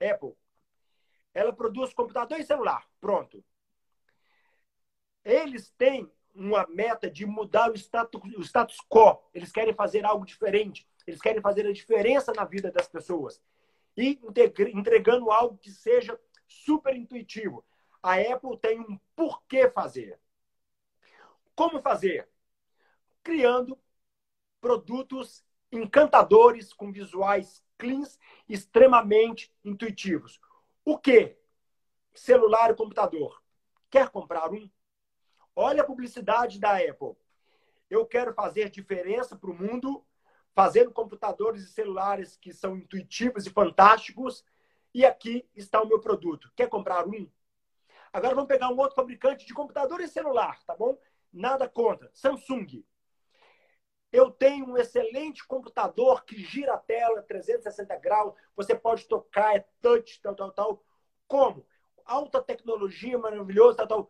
Apple, 0.00 0.34
ela 1.32 1.52
produz 1.52 1.92
computador 1.92 2.38
e 2.40 2.44
celular. 2.44 2.88
Pronto. 3.00 3.44
Eles 5.24 5.70
têm 5.72 6.10
uma 6.34 6.66
meta 6.66 7.10
de 7.10 7.26
mudar 7.26 7.70
o 7.70 7.74
status, 7.74 8.20
o 8.36 8.42
status 8.42 8.78
quo. 8.88 9.22
Eles 9.34 9.50
querem 9.50 9.74
fazer 9.74 10.04
algo 10.04 10.24
diferente. 10.24 10.88
Eles 11.06 11.20
querem 11.20 11.40
fazer 11.40 11.66
a 11.66 11.72
diferença 11.72 12.32
na 12.32 12.44
vida 12.44 12.70
das 12.70 12.88
pessoas. 12.88 13.42
E 13.96 14.20
entregando 14.74 15.30
algo 15.30 15.56
que 15.58 15.70
seja 15.70 16.18
super 16.46 16.94
intuitivo. 16.94 17.64
A 18.02 18.14
Apple 18.14 18.58
tem 18.58 18.80
um 18.80 18.98
porquê 19.14 19.70
fazer. 19.70 20.18
Como 21.54 21.80
fazer? 21.80 22.28
Criando 23.22 23.78
produtos 24.60 25.44
encantadores 25.72 26.72
com 26.72 26.92
visuais 26.92 27.62
cleans, 27.78 28.18
extremamente 28.48 29.52
intuitivos. 29.64 30.40
O 30.84 30.98
que? 30.98 31.36
Celular 32.14 32.70
e 32.70 32.74
computador. 32.74 33.42
Quer 33.90 34.08
comprar 34.08 34.50
um? 34.50 34.70
Olha 35.54 35.82
a 35.82 35.86
publicidade 35.86 36.58
da 36.58 36.76
Apple. 36.76 37.16
Eu 37.88 38.04
quero 38.06 38.34
fazer 38.34 38.70
diferença 38.70 39.36
para 39.36 39.50
o 39.50 39.54
mundo, 39.54 40.04
fazendo 40.54 40.90
computadores 40.90 41.62
e 41.62 41.72
celulares 41.72 42.36
que 42.36 42.52
são 42.52 42.76
intuitivos 42.76 43.46
e 43.46 43.50
fantásticos. 43.50 44.44
E 44.94 45.04
aqui 45.04 45.48
está 45.54 45.80
o 45.82 45.86
meu 45.86 46.00
produto. 46.00 46.50
Quer 46.56 46.68
comprar 46.68 47.06
um? 47.06 47.30
Agora 48.12 48.34
vamos 48.34 48.48
pegar 48.48 48.70
um 48.70 48.78
outro 48.78 48.96
fabricante 48.96 49.46
de 49.46 49.52
computador 49.52 50.00
e 50.00 50.08
celular, 50.08 50.62
tá 50.64 50.74
bom? 50.74 50.98
Nada 51.32 51.68
contra. 51.68 52.10
Samsung. 52.14 52.82
Eu 54.12 54.30
tenho 54.30 54.66
um 54.66 54.76
excelente 54.76 55.46
computador 55.46 56.24
que 56.24 56.36
gira 56.36 56.74
a 56.74 56.78
tela 56.78 57.22
360 57.22 57.96
graus, 57.96 58.34
você 58.54 58.74
pode 58.74 59.06
tocar, 59.06 59.56
é 59.56 59.66
touch, 59.80 60.20
tal, 60.22 60.34
tal, 60.34 60.52
tal. 60.52 60.84
Como? 61.26 61.66
Alta 62.04 62.40
tecnologia, 62.42 63.18
maravilhoso, 63.18 63.76
tal, 63.76 63.86
tal. 63.86 64.08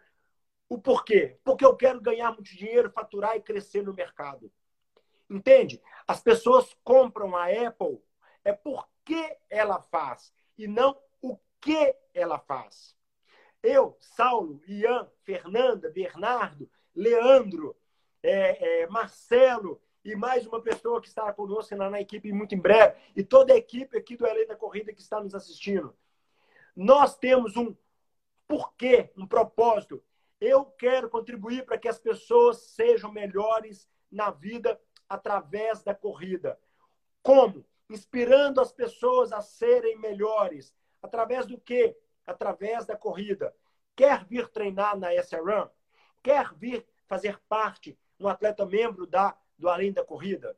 O 0.68 0.78
porquê? 0.78 1.38
Porque 1.44 1.64
eu 1.64 1.76
quero 1.76 2.00
ganhar 2.00 2.32
muito 2.32 2.44
dinheiro, 2.44 2.90
faturar 2.90 3.36
e 3.36 3.42
crescer 3.42 3.82
no 3.82 3.94
mercado. 3.94 4.52
Entende? 5.28 5.80
As 6.06 6.20
pessoas 6.20 6.76
compram 6.84 7.34
a 7.36 7.46
Apple 7.46 8.00
é 8.44 8.52
porque 8.52 9.36
ela 9.50 9.80
faz 9.82 10.32
e 10.56 10.68
não 10.68 10.96
o 11.20 11.36
que 11.60 11.96
ela 12.14 12.38
faz. 12.38 12.96
Eu, 13.60 13.96
Saulo, 13.98 14.62
Ian, 14.68 15.10
Fernanda, 15.24 15.90
Bernardo, 15.90 16.70
Leandro, 16.94 17.76
é, 18.22 18.82
é, 18.82 18.86
Marcelo 18.86 19.82
e 20.06 20.14
mais 20.14 20.46
uma 20.46 20.62
pessoa 20.62 21.00
que 21.00 21.08
estará 21.08 21.32
conosco 21.32 21.74
na, 21.74 21.90
na 21.90 22.00
equipe 22.00 22.32
muito 22.32 22.54
em 22.54 22.60
breve, 22.60 22.96
e 23.16 23.24
toda 23.24 23.52
a 23.52 23.56
equipe 23.56 23.98
aqui 23.98 24.16
do 24.16 24.24
Além 24.24 24.46
da 24.46 24.54
Corrida 24.54 24.92
que 24.92 25.00
está 25.00 25.20
nos 25.20 25.34
assistindo. 25.34 25.96
Nós 26.76 27.16
temos 27.16 27.56
um 27.56 27.74
porquê, 28.46 29.10
um 29.16 29.26
propósito. 29.26 30.00
Eu 30.40 30.64
quero 30.64 31.10
contribuir 31.10 31.64
para 31.64 31.76
que 31.76 31.88
as 31.88 31.98
pessoas 31.98 32.58
sejam 32.58 33.10
melhores 33.10 33.88
na 34.08 34.30
vida 34.30 34.80
através 35.08 35.82
da 35.82 35.92
corrida. 35.92 36.56
Como? 37.20 37.66
Inspirando 37.90 38.60
as 38.60 38.70
pessoas 38.70 39.32
a 39.32 39.40
serem 39.40 39.98
melhores. 39.98 40.72
Através 41.02 41.46
do 41.46 41.58
quê? 41.58 41.96
Através 42.24 42.86
da 42.86 42.96
corrida. 42.96 43.52
Quer 43.96 44.24
vir 44.24 44.46
treinar 44.48 44.96
na 44.96 45.12
SRAM? 45.14 45.68
Quer 46.22 46.54
vir 46.54 46.86
fazer 47.08 47.40
parte, 47.48 47.98
um 48.20 48.28
atleta 48.28 48.64
membro 48.64 49.06
da 49.06 49.36
do 49.58 49.68
além 49.68 49.92
da 49.92 50.04
corrida. 50.04 50.56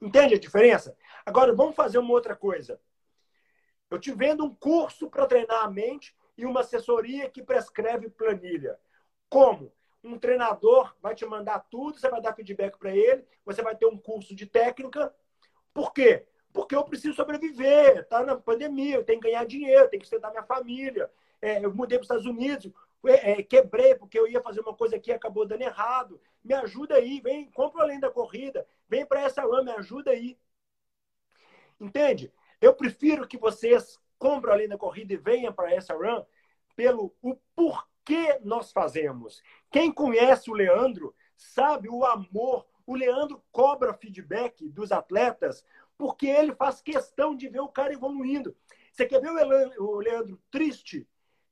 Entende 0.00 0.34
a 0.34 0.38
diferença? 0.38 0.96
Agora, 1.26 1.54
vamos 1.54 1.74
fazer 1.74 1.98
uma 1.98 2.12
outra 2.12 2.36
coisa. 2.36 2.80
Eu 3.90 3.98
te 3.98 4.12
vendo 4.12 4.44
um 4.44 4.54
curso 4.54 5.08
para 5.10 5.26
treinar 5.26 5.64
a 5.64 5.70
mente 5.70 6.14
e 6.36 6.44
uma 6.46 6.60
assessoria 6.60 7.28
que 7.28 7.42
prescreve 7.42 8.08
planilha. 8.08 8.78
Como? 9.28 9.72
Um 10.04 10.18
treinador 10.18 10.94
vai 11.02 11.14
te 11.14 11.26
mandar 11.26 11.58
tudo, 11.70 11.98
você 11.98 12.08
vai 12.08 12.20
dar 12.20 12.34
feedback 12.34 12.78
para 12.78 12.94
ele, 12.94 13.26
você 13.44 13.62
vai 13.62 13.74
ter 13.74 13.86
um 13.86 13.98
curso 13.98 14.34
de 14.34 14.46
técnica. 14.46 15.12
Por 15.74 15.92
quê? 15.92 16.26
Porque 16.52 16.76
eu 16.76 16.84
preciso 16.84 17.14
sobreviver, 17.14 18.06
tá 18.06 18.22
na 18.22 18.36
pandemia, 18.36 18.96
eu 18.96 19.04
tenho 19.04 19.20
que 19.20 19.26
ganhar 19.28 19.44
dinheiro, 19.44 19.88
tenho 19.88 20.00
que 20.00 20.08
sustentar 20.08 20.30
minha 20.30 20.44
família. 20.44 21.10
É, 21.42 21.64
eu 21.64 21.74
mudei 21.74 21.98
para 21.98 22.02
os 22.02 22.06
Estados 22.06 22.26
Unidos, 22.26 22.72
é, 23.04 23.42
quebrei 23.42 23.94
porque 23.94 24.18
eu 24.18 24.26
ia 24.26 24.42
fazer 24.42 24.60
uma 24.60 24.74
coisa 24.74 24.96
aqui 24.96 25.10
e 25.10 25.14
acabou 25.14 25.46
dando 25.46 25.62
errado. 25.62 26.20
Me 26.42 26.54
ajuda 26.54 26.96
aí, 26.96 27.20
vem, 27.20 27.50
compra 27.50 27.82
além 27.82 28.00
da 28.00 28.10
corrida, 28.10 28.66
vem 28.88 29.06
para 29.06 29.22
essa 29.22 29.42
run, 29.42 29.64
me 29.64 29.72
ajuda 29.72 30.10
aí. 30.10 30.38
Entende? 31.80 32.32
Eu 32.60 32.74
prefiro 32.74 33.26
que 33.26 33.38
vocês 33.38 34.00
comprem 34.18 34.52
além 34.52 34.68
da 34.68 34.76
corrida 34.76 35.12
e 35.12 35.16
venham 35.16 35.52
para 35.52 35.72
essa 35.72 35.94
run 35.94 36.24
pelo 36.74 37.14
o 37.22 37.36
porquê 37.54 38.38
nós 38.42 38.72
fazemos. 38.72 39.42
Quem 39.70 39.92
conhece 39.92 40.50
o 40.50 40.54
Leandro 40.54 41.14
sabe 41.36 41.88
o 41.88 42.04
amor. 42.04 42.66
O 42.86 42.96
Leandro 42.96 43.42
cobra 43.52 43.94
feedback 43.94 44.68
dos 44.68 44.90
atletas 44.90 45.64
porque 45.96 46.26
ele 46.26 46.54
faz 46.54 46.80
questão 46.80 47.34
de 47.34 47.48
ver 47.48 47.60
o 47.60 47.68
cara 47.68 47.92
evoluindo. 47.92 48.56
Você 48.92 49.06
quer 49.06 49.20
ver 49.20 49.30
o 49.78 49.98
Leandro 49.98 50.40
triste? 50.50 51.06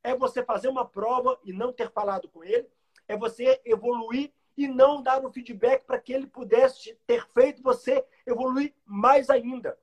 É 0.06 0.14
você 0.14 0.40
fazer 0.44 0.68
uma 0.68 0.86
prova 0.86 1.36
e 1.42 1.52
não 1.52 1.72
ter 1.72 1.90
falado 1.90 2.28
com 2.28 2.44
ele. 2.44 2.68
É 3.08 3.16
você 3.16 3.60
evoluir 3.64 4.32
e 4.56 4.68
não 4.68 5.02
dar 5.02 5.24
o 5.24 5.32
feedback 5.32 5.84
para 5.84 5.98
que 5.98 6.12
ele 6.12 6.28
pudesse 6.28 6.96
ter 7.04 7.26
feito 7.34 7.60
você 7.60 8.06
evoluir 8.24 8.72
mais 8.84 9.28
ainda. 9.28 9.76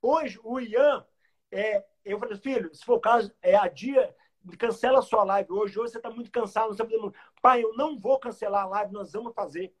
Hoje, 0.00 0.38
o 0.44 0.60
Ian, 0.60 1.04
é, 1.50 1.84
eu 2.04 2.20
falei, 2.20 2.36
filho, 2.36 2.72
se 2.72 2.84
for 2.84 2.98
o 2.98 3.00
caso, 3.00 3.34
é 3.42 3.56
a 3.56 3.66
dia, 3.66 4.14
cancela 4.56 5.00
a 5.00 5.02
sua 5.02 5.24
live 5.24 5.50
hoje. 5.52 5.76
Hoje 5.76 5.90
você 5.90 5.98
está 5.98 6.08
muito 6.08 6.30
cansado, 6.30 6.70
está 6.70 6.84
fazendo. 6.84 7.12
Pai, 7.42 7.60
eu 7.64 7.74
não 7.74 7.98
vou 7.98 8.16
cancelar 8.16 8.62
a 8.62 8.68
live, 8.68 8.92
nós 8.92 9.12
vamos 9.12 9.34
fazer. 9.34 9.74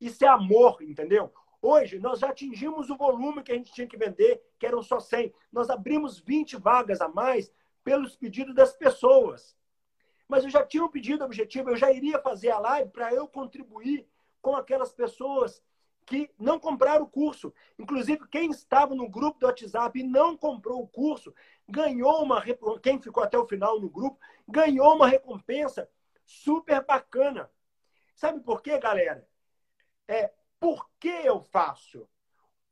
Isso 0.00 0.24
é 0.24 0.28
amor, 0.28 0.82
entendeu? 0.82 1.30
Hoje, 1.60 1.98
nós 1.98 2.20
já 2.20 2.30
atingimos 2.30 2.88
o 2.88 2.96
volume 2.96 3.42
que 3.42 3.52
a 3.52 3.54
gente 3.54 3.70
tinha 3.70 3.86
que 3.86 3.98
vender, 3.98 4.42
que 4.58 4.64
eram 4.64 4.82
só 4.82 4.98
100. 4.98 5.30
Nós 5.52 5.68
abrimos 5.68 6.18
20 6.18 6.56
vagas 6.56 7.02
a 7.02 7.08
mais 7.08 7.52
pelos 7.84 8.16
pedidos 8.16 8.54
das 8.54 8.72
pessoas. 8.72 9.56
Mas 10.26 10.42
eu 10.42 10.50
já 10.50 10.64
tinha 10.64 10.82
um 10.82 10.90
pedido 10.90 11.24
objetivo, 11.24 11.70
eu 11.70 11.76
já 11.76 11.92
iria 11.92 12.18
fazer 12.18 12.50
a 12.50 12.58
live 12.58 12.90
para 12.90 13.12
eu 13.12 13.28
contribuir 13.28 14.08
com 14.40 14.56
aquelas 14.56 14.92
pessoas 14.92 15.62
que 16.06 16.30
não 16.38 16.58
compraram 16.58 17.04
o 17.04 17.08
curso. 17.08 17.52
Inclusive, 17.78 18.26
quem 18.28 18.50
estava 18.50 18.94
no 18.94 19.08
grupo 19.08 19.38
do 19.38 19.46
WhatsApp 19.46 19.98
e 19.98 20.02
não 20.02 20.36
comprou 20.36 20.82
o 20.82 20.88
curso, 20.88 21.34
ganhou 21.68 22.22
uma. 22.22 22.42
Quem 22.82 23.00
ficou 23.00 23.22
até 23.22 23.38
o 23.38 23.46
final 23.46 23.80
no 23.80 23.88
grupo, 23.88 24.18
ganhou 24.48 24.94
uma 24.94 25.08
recompensa 25.08 25.88
super 26.24 26.84
bacana. 26.84 27.50
Sabe 28.14 28.40
por 28.40 28.62
quê, 28.62 28.78
galera? 28.78 29.26
É 30.06 30.32
por 30.60 30.88
que 30.98 31.08
eu 31.08 31.42
faço? 31.42 32.08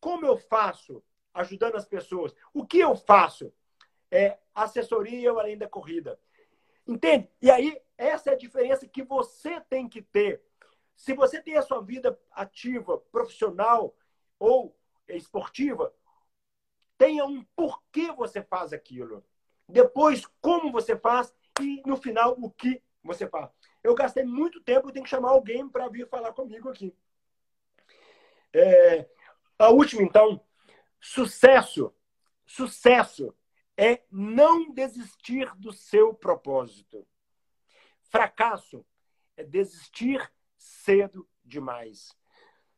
Como 0.00 0.26
eu 0.26 0.36
faço 0.36 1.02
ajudando 1.34 1.76
as 1.76 1.86
pessoas? 1.86 2.34
O 2.52 2.66
que 2.66 2.78
eu 2.78 2.94
faço? 2.94 3.52
É 4.12 4.38
assessoria 4.54 5.30
além 5.30 5.56
da 5.56 5.66
corrida. 5.66 6.20
Entende? 6.86 7.30
E 7.40 7.50
aí, 7.50 7.80
essa 7.96 8.30
é 8.30 8.34
a 8.34 8.36
diferença 8.36 8.86
que 8.86 9.02
você 9.02 9.58
tem 9.62 9.88
que 9.88 10.02
ter. 10.02 10.42
Se 10.94 11.14
você 11.14 11.40
tem 11.40 11.56
a 11.56 11.62
sua 11.62 11.80
vida 11.80 12.18
ativa, 12.30 12.98
profissional 13.10 13.96
ou 14.38 14.76
esportiva, 15.08 15.94
tenha 16.98 17.24
um 17.24 17.42
porquê 17.56 18.12
você 18.12 18.42
faz 18.42 18.72
aquilo. 18.72 19.24
Depois, 19.68 20.26
como 20.40 20.70
você 20.70 20.96
faz 20.96 21.34
e, 21.60 21.82
no 21.86 21.96
final, 21.96 22.36
o 22.38 22.50
que 22.50 22.82
você 23.02 23.26
faz. 23.26 23.50
Eu 23.82 23.94
gastei 23.94 24.24
muito 24.24 24.60
tempo, 24.60 24.88
eu 24.88 24.92
tenho 24.92 25.04
que 25.04 25.10
chamar 25.10 25.30
alguém 25.30 25.68
para 25.68 25.88
vir 25.88 26.06
falar 26.08 26.32
comigo 26.32 26.68
aqui. 26.68 26.94
É, 28.52 29.08
a 29.58 29.70
última, 29.70 30.02
então, 30.02 30.44
sucesso. 31.00 31.94
Sucesso 32.44 33.34
é 33.76 34.02
não 34.10 34.72
desistir 34.72 35.54
do 35.56 35.72
seu 35.72 36.14
propósito. 36.14 37.06
Fracasso 38.02 38.84
é 39.36 39.42
desistir 39.42 40.30
cedo 40.56 41.28
demais. 41.44 42.16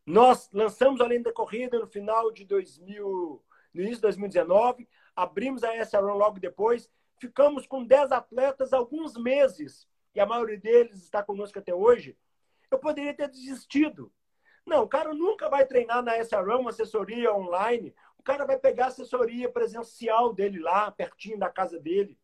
Nós 0.07 0.51
lançamos 0.53 1.01
Além 1.01 1.23
da 1.23 1.33
Corrida 1.33 1.79
no 1.79 1.87
final 1.87 2.31
de 2.31 2.45
2000, 2.45 3.45
no 3.73 3.81
início 3.81 3.97
de 3.97 4.03
2019, 4.03 4.89
abrimos 5.17 5.65
a 5.65 5.75
SRun 5.77 6.15
logo 6.15 6.39
depois, 6.39 6.91
ficamos 7.19 7.67
com 7.67 7.85
10 7.85 8.13
atletas 8.13 8.73
alguns 8.73 9.17
meses, 9.17 9.89
e 10.15 10.21
a 10.21 10.27
maioria 10.27 10.59
deles 10.59 11.03
está 11.03 11.23
conosco 11.23 11.59
até 11.59 11.75
hoje. 11.75 12.17
Eu 12.71 12.79
poderia 12.79 13.15
ter 13.15 13.29
desistido, 13.29 14.13
não, 14.67 14.83
o 14.83 14.89
cara 14.89 15.13
nunca 15.13 15.49
vai 15.49 15.67
treinar 15.67 16.03
na 16.03 16.17
SRAM, 16.19 16.59
uma 16.59 16.71
assessoria 16.71 17.35
online. 17.35 17.95
Cara 18.25 18.45
vai 18.47 18.59
pegar 18.59 18.87
a 18.87 18.89
assessoria 18.89 19.51
presencial 19.51 20.33
dele 20.33 20.59
lá, 20.59 20.91
pertinho 20.91 21.39
da 21.39 21.51
casa 21.51 21.79
dele. 21.79 22.19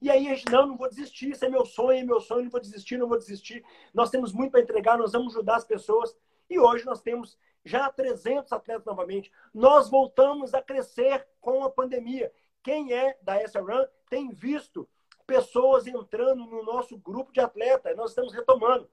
E 0.00 0.10
aí 0.10 0.28
a 0.28 0.34
gente, 0.34 0.50
não, 0.50 0.66
não 0.66 0.76
vou 0.76 0.88
desistir, 0.88 1.30
isso 1.30 1.44
é 1.44 1.48
meu 1.48 1.64
sonho, 1.66 1.98
é 1.98 2.04
meu 2.04 2.20
sonho, 2.20 2.44
não 2.44 2.50
vou 2.50 2.60
desistir, 2.60 2.96
não 2.96 3.08
vou 3.08 3.18
desistir. 3.18 3.64
Nós 3.92 4.10
temos 4.10 4.32
muito 4.32 4.52
para 4.52 4.60
entregar, 4.60 4.96
nós 4.96 5.12
vamos 5.12 5.34
ajudar 5.34 5.56
as 5.56 5.64
pessoas. 5.64 6.16
E 6.48 6.58
hoje 6.58 6.86
nós 6.86 7.02
temos 7.02 7.38
já 7.64 7.90
300 7.90 8.50
atletas 8.52 8.84
novamente. 8.84 9.30
Nós 9.52 9.90
voltamos 9.90 10.54
a 10.54 10.62
crescer 10.62 11.26
com 11.40 11.62
a 11.64 11.70
pandemia. 11.70 12.32
Quem 12.62 12.92
é 12.92 13.16
da 13.22 13.42
SRAM 13.42 13.86
tem 14.08 14.30
visto 14.30 14.88
pessoas 15.26 15.86
entrando 15.86 16.44
no 16.46 16.64
nosso 16.64 16.96
grupo 16.98 17.32
de 17.32 17.40
atletas. 17.40 17.96
Nós 17.96 18.10
estamos 18.10 18.32
retomando. 18.32 18.90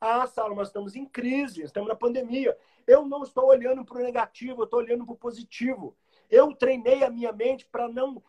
Ah, 0.00 0.26
Saulo, 0.26 0.54
nós 0.54 0.68
estamos 0.68 0.94
em 0.94 1.04
crise, 1.04 1.62
estamos 1.62 1.88
na 1.88 1.94
pandemia. 1.94 2.56
Eu 2.90 3.06
não 3.06 3.22
estou 3.22 3.46
olhando 3.46 3.84
para 3.84 3.98
o 3.98 4.02
negativo, 4.02 4.62
eu 4.62 4.64
estou 4.64 4.80
olhando 4.80 5.04
para 5.04 5.14
o 5.14 5.16
positivo. 5.16 5.96
Eu 6.28 6.52
treinei 6.52 7.04
a 7.04 7.08
minha 7.08 7.30
mente 7.30 7.64
para 7.64 7.86
não. 7.86 8.20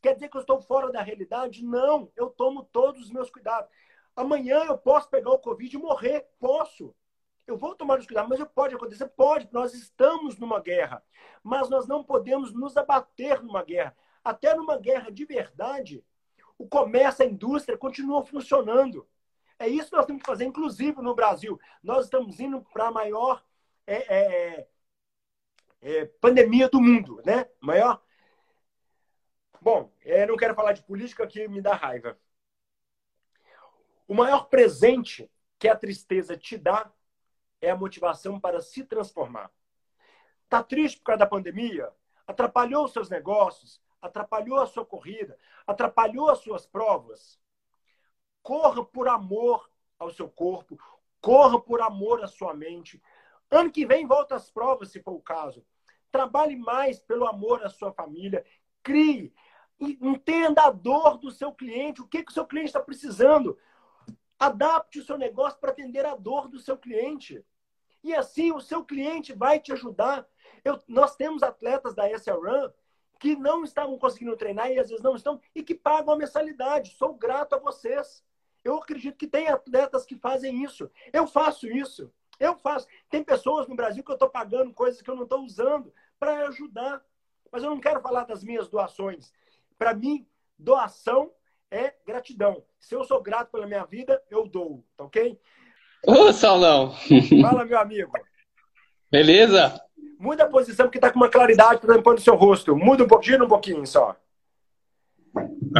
Quer 0.00 0.14
dizer 0.14 0.28
que 0.28 0.36
eu 0.36 0.40
estou 0.40 0.60
fora 0.60 0.92
da 0.92 1.02
realidade? 1.02 1.64
Não, 1.64 2.08
eu 2.14 2.30
tomo 2.30 2.62
todos 2.62 3.02
os 3.02 3.10
meus 3.10 3.28
cuidados. 3.28 3.68
Amanhã 4.14 4.66
eu 4.66 4.78
posso 4.78 5.10
pegar 5.10 5.32
o 5.32 5.38
Covid 5.40 5.74
e 5.74 5.80
morrer. 5.80 6.28
Posso. 6.38 6.94
Eu 7.44 7.56
vou 7.56 7.74
tomar 7.74 7.98
os 7.98 8.06
cuidados, 8.06 8.30
mas 8.30 8.48
pode 8.54 8.76
acontecer? 8.76 9.08
Pode. 9.08 9.48
Nós 9.50 9.74
estamos 9.74 10.38
numa 10.38 10.60
guerra. 10.60 11.02
Mas 11.42 11.68
nós 11.68 11.88
não 11.88 12.04
podemos 12.04 12.52
nos 12.52 12.76
abater 12.76 13.42
numa 13.42 13.64
guerra. 13.64 13.96
Até 14.22 14.54
numa 14.54 14.78
guerra 14.78 15.10
de 15.10 15.24
verdade, 15.24 16.04
o 16.56 16.68
comércio, 16.68 17.24
a 17.24 17.28
indústria 17.28 17.76
continuam 17.76 18.24
funcionando. 18.24 19.08
É 19.58 19.66
isso 19.66 19.90
que 19.90 19.96
nós 19.96 20.06
temos 20.06 20.22
que 20.22 20.28
fazer, 20.28 20.44
inclusive 20.44 21.02
no 21.02 21.16
Brasil. 21.16 21.58
Nós 21.82 22.04
estamos 22.04 22.38
indo 22.38 22.62
para 22.72 22.86
a 22.86 22.92
maior 22.92 23.42
é, 23.86 24.14
é, 24.14 24.68
é, 25.82 26.04
pandemia 26.20 26.68
do 26.68 26.80
mundo, 26.80 27.22
né? 27.24 27.48
Maior. 27.60 28.02
Bom, 29.60 29.92
eu 30.02 30.26
não 30.26 30.36
quero 30.36 30.54
falar 30.54 30.72
de 30.72 30.82
política 30.82 31.26
que 31.26 31.48
me 31.48 31.60
dá 31.60 31.74
raiva. 31.74 32.18
O 34.06 34.14
maior 34.14 34.48
presente 34.48 35.30
que 35.58 35.68
a 35.68 35.76
tristeza 35.76 36.36
te 36.36 36.58
dá 36.58 36.92
é 37.60 37.70
a 37.70 37.76
motivação 37.76 38.38
para 38.38 38.60
se 38.60 38.84
transformar. 38.84 39.50
Tá 40.48 40.62
triste 40.62 40.98
por 40.98 41.04
causa 41.04 41.20
da 41.20 41.26
pandemia? 41.26 41.90
Atrapalhou 42.26 42.84
os 42.84 42.92
seus 42.92 43.08
negócios? 43.08 43.82
Atrapalhou 44.00 44.60
a 44.60 44.66
sua 44.66 44.84
corrida? 44.84 45.38
Atrapalhou 45.66 46.28
as 46.28 46.40
suas 46.40 46.66
provas? 46.66 47.40
Corra 48.42 48.84
por 48.84 49.08
amor 49.08 49.70
ao 49.98 50.10
seu 50.10 50.28
corpo, 50.28 50.78
corra 51.20 51.58
por 51.58 51.80
amor 51.80 52.22
à 52.22 52.26
sua 52.26 52.52
mente. 52.52 53.02
Ano 53.50 53.70
que 53.70 53.86
vem 53.86 54.06
volta 54.06 54.34
às 54.34 54.50
provas, 54.50 54.90
se 54.90 55.00
for 55.00 55.12
o 55.12 55.20
caso. 55.20 55.64
Trabalhe 56.10 56.56
mais 56.56 57.00
pelo 57.00 57.26
amor 57.26 57.64
à 57.64 57.68
sua 57.68 57.92
família. 57.92 58.44
Crie. 58.82 59.32
Entenda 59.80 60.62
a 60.62 60.70
dor 60.70 61.18
do 61.18 61.30
seu 61.30 61.52
cliente, 61.52 62.00
o 62.00 62.06
que, 62.06 62.22
que 62.22 62.30
o 62.30 62.34
seu 62.34 62.46
cliente 62.46 62.68
está 62.68 62.80
precisando. 62.80 63.58
Adapte 64.38 64.98
o 64.98 65.04
seu 65.04 65.18
negócio 65.18 65.58
para 65.58 65.70
atender 65.70 66.06
a 66.06 66.14
dor 66.14 66.48
do 66.48 66.58
seu 66.58 66.76
cliente. 66.76 67.44
E 68.02 68.14
assim 68.14 68.52
o 68.52 68.60
seu 68.60 68.84
cliente 68.84 69.32
vai 69.32 69.58
te 69.58 69.72
ajudar. 69.72 70.26
Eu, 70.64 70.78
nós 70.86 71.16
temos 71.16 71.42
atletas 71.42 71.94
da 71.94 72.08
SRAM 72.10 72.72
que 73.18 73.34
não 73.34 73.64
estavam 73.64 73.98
conseguindo 73.98 74.36
treinar 74.36 74.70
e 74.70 74.78
às 74.78 74.88
vezes 74.88 75.02
não 75.02 75.16
estão 75.16 75.40
e 75.54 75.62
que 75.62 75.74
pagam 75.74 76.14
a 76.14 76.16
mensalidade. 76.18 76.94
Sou 76.96 77.14
grato 77.14 77.54
a 77.54 77.58
vocês. 77.58 78.22
Eu 78.62 78.76
acredito 78.76 79.16
que 79.16 79.26
tem 79.26 79.48
atletas 79.48 80.04
que 80.04 80.16
fazem 80.16 80.62
isso. 80.62 80.90
Eu 81.12 81.26
faço 81.26 81.66
isso. 81.66 82.12
Eu 82.38 82.56
faço. 82.56 82.86
Tem 83.08 83.22
pessoas 83.22 83.68
no 83.68 83.76
Brasil 83.76 84.02
que 84.02 84.10
eu 84.10 84.14
estou 84.14 84.28
pagando 84.28 84.72
coisas 84.72 85.00
que 85.00 85.10
eu 85.10 85.16
não 85.16 85.24
estou 85.24 85.44
usando 85.44 85.92
para 86.18 86.48
ajudar. 86.48 87.02
Mas 87.50 87.62
eu 87.62 87.70
não 87.70 87.80
quero 87.80 88.00
falar 88.00 88.24
das 88.24 88.42
minhas 88.42 88.68
doações. 88.68 89.32
Para 89.78 89.94
mim, 89.94 90.26
doação 90.58 91.30
é 91.70 91.94
gratidão. 92.06 92.64
Se 92.78 92.94
eu 92.94 93.04
sou 93.04 93.22
grato 93.22 93.50
pela 93.50 93.66
minha 93.66 93.84
vida, 93.84 94.22
eu 94.30 94.46
dou, 94.46 94.84
tá 94.96 95.04
ok? 95.04 95.38
Ô, 96.06 96.32
Saulão! 96.32 96.94
Fala, 97.40 97.64
meu 97.64 97.78
amigo. 97.78 98.12
Beleza? 99.10 99.80
Muda 100.18 100.44
a 100.44 100.48
posição, 100.48 100.86
porque 100.86 100.98
tá 100.98 101.10
com 101.10 101.18
uma 101.18 101.28
claridade 101.28 101.80
para 101.80 102.02
pôr 102.02 102.14
no 102.14 102.20
seu 102.20 102.34
rosto. 102.34 102.76
Muda 102.76 103.04
um 103.04 103.08
pouquinho, 103.08 103.44
um 103.44 103.48
pouquinho 103.48 103.86
só. 103.86 104.16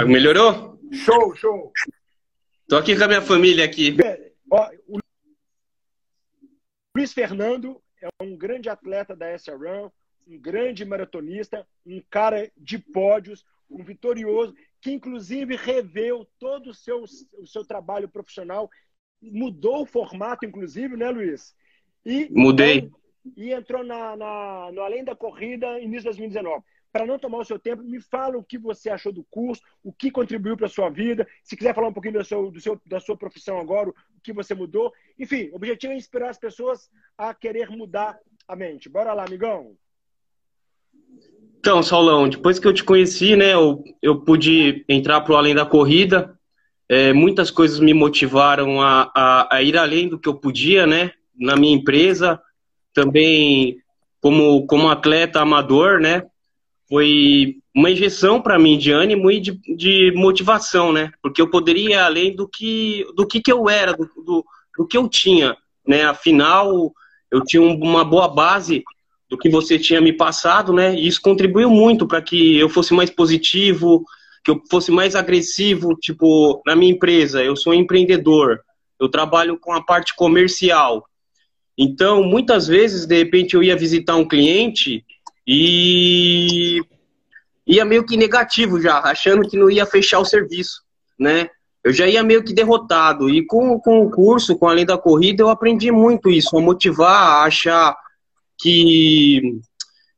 Melhorou? 0.07 0.78
Show, 0.92 1.34
show. 1.34 1.72
Tô 2.68 2.76
aqui 2.76 2.96
com 2.96 3.05
a 3.05 3.09
minha 3.09 3.22
família 3.22 3.64
aqui. 3.64 3.96
Ó, 4.50 4.70
o 4.88 4.98
Luiz 6.97 7.12
Fernando 7.12 7.82
é 8.01 8.09
um 8.22 8.36
grande 8.36 8.68
atleta 8.68 9.16
da 9.16 9.36
SRAM, 9.36 9.90
um 10.28 10.38
grande 10.38 10.84
maratonista, 10.84 11.66
um 11.84 12.01
cara 12.09 12.51
de 12.57 12.78
pódios, 12.78 13.45
um 13.68 13.82
vitorioso, 13.82 14.55
que 14.80 14.92
inclusive 14.92 15.57
reveu 15.57 16.24
todo 16.38 16.70
o 16.70 16.74
seu, 16.74 17.03
o 17.38 17.47
seu 17.47 17.64
trabalho 17.64 18.09
profissional, 18.09 18.70
mudou 19.20 19.82
o 19.82 19.86
formato, 19.86 20.47
inclusive, 20.47 20.97
né, 20.97 21.11
Luiz? 21.11 21.57
E, 22.07 22.28
Mudei. 22.30 22.88
E 23.36 23.53
entrou 23.53 23.82
na, 23.82 24.16
na, 24.16 24.70
no 24.72 24.82
Além 24.82 25.03
da 25.03 25.16
Corrida 25.16 25.80
início 25.80 26.03
de 26.03 26.18
2019. 26.18 26.62
Para 26.95 27.07
não 27.07 27.18
tomar 27.18 27.38
o 27.38 27.45
seu 27.45 27.59
tempo, 27.59 27.82
me 27.82 28.01
fala 28.01 28.38
o 28.38 28.45
que 28.45 28.57
você 28.57 28.88
achou 28.88 29.12
do 29.12 29.24
curso, 29.24 29.61
o 29.82 29.92
que 29.92 30.12
contribuiu 30.12 30.57
para 30.57 30.66
a 30.66 30.70
sua 30.70 30.88
vida. 30.88 31.26
Se 31.42 31.57
quiser 31.57 31.74
falar 31.74 31.88
um 31.88 31.92
pouquinho 31.92 32.20
do 32.20 32.24
seu, 32.24 32.53
do 32.53 32.61
seu, 32.61 32.80
da 32.86 33.01
sua 33.01 33.16
profissão 33.16 33.59
agora, 33.59 33.90
o 33.90 33.95
que 34.22 34.32
você 34.32 34.55
mudou. 34.55 34.92
Enfim, 35.18 35.49
o 35.51 35.57
objetivo 35.57 35.92
é 35.92 35.97
inspirar 35.97 36.30
as 36.30 36.38
pessoas 36.38 36.88
a 37.18 37.34
querer 37.34 37.68
mudar 37.68 38.16
a 38.47 38.55
mente. 38.55 38.88
Bora 38.88 39.12
lá, 39.12 39.24
amigão. 39.24 39.72
Então, 41.59 41.82
Saulão, 41.82 42.28
depois 42.28 42.61
que 42.61 42.68
eu 42.68 42.72
te 42.72 42.84
conheci, 42.84 43.34
né, 43.34 43.55
eu, 43.55 43.82
eu 44.01 44.20
pude 44.20 44.84
entrar 44.88 45.20
para 45.22 45.32
o 45.32 45.36
Além 45.36 45.53
da 45.53 45.66
Corrida. 45.66 46.38
É, 46.88 47.12
muitas 47.12 47.51
coisas 47.51 47.80
me 47.80 47.92
motivaram 47.92 48.80
a, 48.80 49.11
a, 49.12 49.57
a, 49.57 49.62
ir 49.64 49.76
além 49.76 50.09
do 50.09 50.16
que 50.16 50.28
eu 50.28 50.34
podia, 50.36 50.86
né, 50.86 51.11
na 51.36 51.57
minha 51.57 51.74
empresa. 51.74 52.40
Também 52.92 53.78
como, 54.20 54.64
como 54.68 54.88
atleta 54.88 55.40
amador, 55.40 55.99
né, 55.99 56.22
foi 56.95 57.57
uma 57.74 57.90
injeção 57.90 58.40
para 58.40 58.57
mim 58.57 58.78
de 58.78 58.92
ânimo 58.92 59.28
e 59.28 59.40
de, 59.40 59.59
de, 59.74 60.12
motivação, 60.14 60.92
né, 60.92 61.11
porque 61.20 61.42
eu 61.42 61.51
poderia 61.51 62.05
além 62.05 62.36
do 62.36 62.47
que, 62.47 63.05
do 63.16 63.26
que, 63.26 63.40
que 63.40 63.51
eu 63.51 63.68
era, 63.68 63.95
do, 63.95 64.09
do, 64.24 64.45
do 64.78 64.86
que 64.86 64.97
eu 64.97 65.09
tinha, 65.09 65.57
né, 65.84 66.05
afinal 66.05 66.92
eu 67.32 67.42
tinha 67.45 67.61
uma 67.61 68.05
boa 68.05 68.28
base 68.28 68.84
do 69.28 69.36
que 69.36 69.49
você 69.49 69.76
tinha 69.76 70.01
me 70.01 70.12
passado, 70.12 70.72
né? 70.72 70.95
E 70.95 71.09
isso 71.09 71.20
contribuiu 71.20 71.68
muito 71.68 72.07
para 72.07 72.22
que 72.22 72.57
eu 72.57 72.68
fosse 72.68 72.95
mais 72.95 73.11
positivo, 73.11 74.05
que 74.45 74.53
eu 74.53 74.62
fosse 74.70 74.92
mais 74.92 75.16
agressivo, 75.16 75.97
tipo, 75.97 76.62
na 76.64 76.76
minha 76.76 76.92
empresa, 76.92 77.42
eu 77.42 77.57
sou 77.57 77.74
empreendedor, 77.74 78.61
eu 79.01 79.09
trabalho 79.09 79.59
com 79.59 79.72
a 79.72 79.82
parte 79.82 80.14
comercial. 80.14 81.05
Então, 81.76 82.22
muitas 82.22 82.68
vezes, 82.68 83.05
de 83.05 83.16
repente, 83.16 83.55
eu 83.55 83.64
ia 83.64 83.76
visitar 83.76 84.14
um 84.14 84.28
cliente 84.28 85.05
e 85.47 86.80
ia 87.66 87.84
meio 87.84 88.05
que 88.05 88.16
negativo 88.16 88.80
já, 88.80 88.99
achando 88.99 89.49
que 89.49 89.57
não 89.57 89.70
ia 89.70 89.86
fechar 89.86 90.18
o 90.18 90.24
serviço, 90.24 90.82
né? 91.18 91.49
Eu 91.82 91.92
já 91.92 92.07
ia 92.07 92.22
meio 92.22 92.42
que 92.42 92.55
derrotado. 92.55 93.28
E 93.28 93.45
com, 93.45 93.78
com 93.78 94.07
o 94.07 94.11
curso, 94.11 94.57
com 94.57 94.66
Além 94.66 94.86
da 94.86 94.97
Corrida, 94.97 95.42
eu 95.42 95.51
aprendi 95.51 95.90
muito 95.90 96.30
isso, 96.30 96.57
a 96.57 96.61
motivar, 96.61 97.42
a 97.42 97.45
achar 97.45 97.95
que 98.59 99.61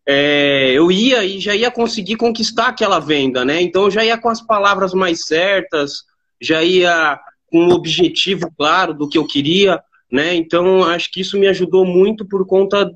é, 0.06 0.72
eu 0.72 0.92
ia 0.92 1.24
e 1.24 1.40
já 1.40 1.54
ia 1.56 1.70
conseguir 1.70 2.16
conquistar 2.16 2.68
aquela 2.68 3.00
venda, 3.00 3.44
né? 3.44 3.60
Então 3.60 3.84
eu 3.84 3.90
já 3.90 4.04
ia 4.04 4.16
com 4.16 4.28
as 4.28 4.40
palavras 4.40 4.94
mais 4.94 5.24
certas, 5.24 6.04
já 6.40 6.62
ia 6.62 7.18
com 7.50 7.64
um 7.64 7.72
objetivo 7.72 8.48
claro 8.56 8.94
do 8.94 9.08
que 9.08 9.18
eu 9.18 9.26
queria, 9.26 9.82
né? 10.10 10.36
Então 10.36 10.84
acho 10.84 11.10
que 11.10 11.20
isso 11.20 11.36
me 11.36 11.48
ajudou 11.48 11.84
muito 11.84 12.24
por 12.24 12.46
conta 12.46 12.88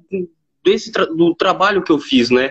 desse 0.64 0.90
do 0.90 1.34
trabalho 1.34 1.82
que 1.82 1.92
eu 1.92 1.98
fiz, 1.98 2.30
né? 2.30 2.50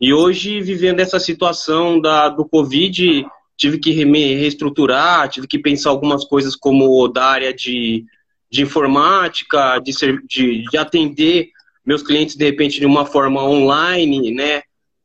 E 0.00 0.12
hoje 0.12 0.60
vivendo 0.60 1.00
essa 1.00 1.20
situação 1.20 2.00
da 2.00 2.28
do 2.28 2.48
Covid, 2.48 3.26
tive 3.56 3.78
que 3.78 4.04
me 4.04 4.34
reestruturar, 4.34 5.28
tive 5.28 5.46
que 5.46 5.58
pensar 5.58 5.90
algumas 5.90 6.24
coisas 6.24 6.56
como 6.56 7.06
da 7.08 7.26
área 7.26 7.52
de, 7.52 8.06
de 8.50 8.62
informática, 8.62 9.78
de, 9.78 9.92
ser, 9.92 10.22
de, 10.26 10.64
de 10.64 10.78
atender 10.78 11.50
meus 11.84 12.02
clientes 12.02 12.36
de 12.36 12.44
repente 12.44 12.80
de 12.80 12.86
uma 12.86 13.04
forma 13.04 13.42
online, 13.42 14.30
né? 14.30 14.62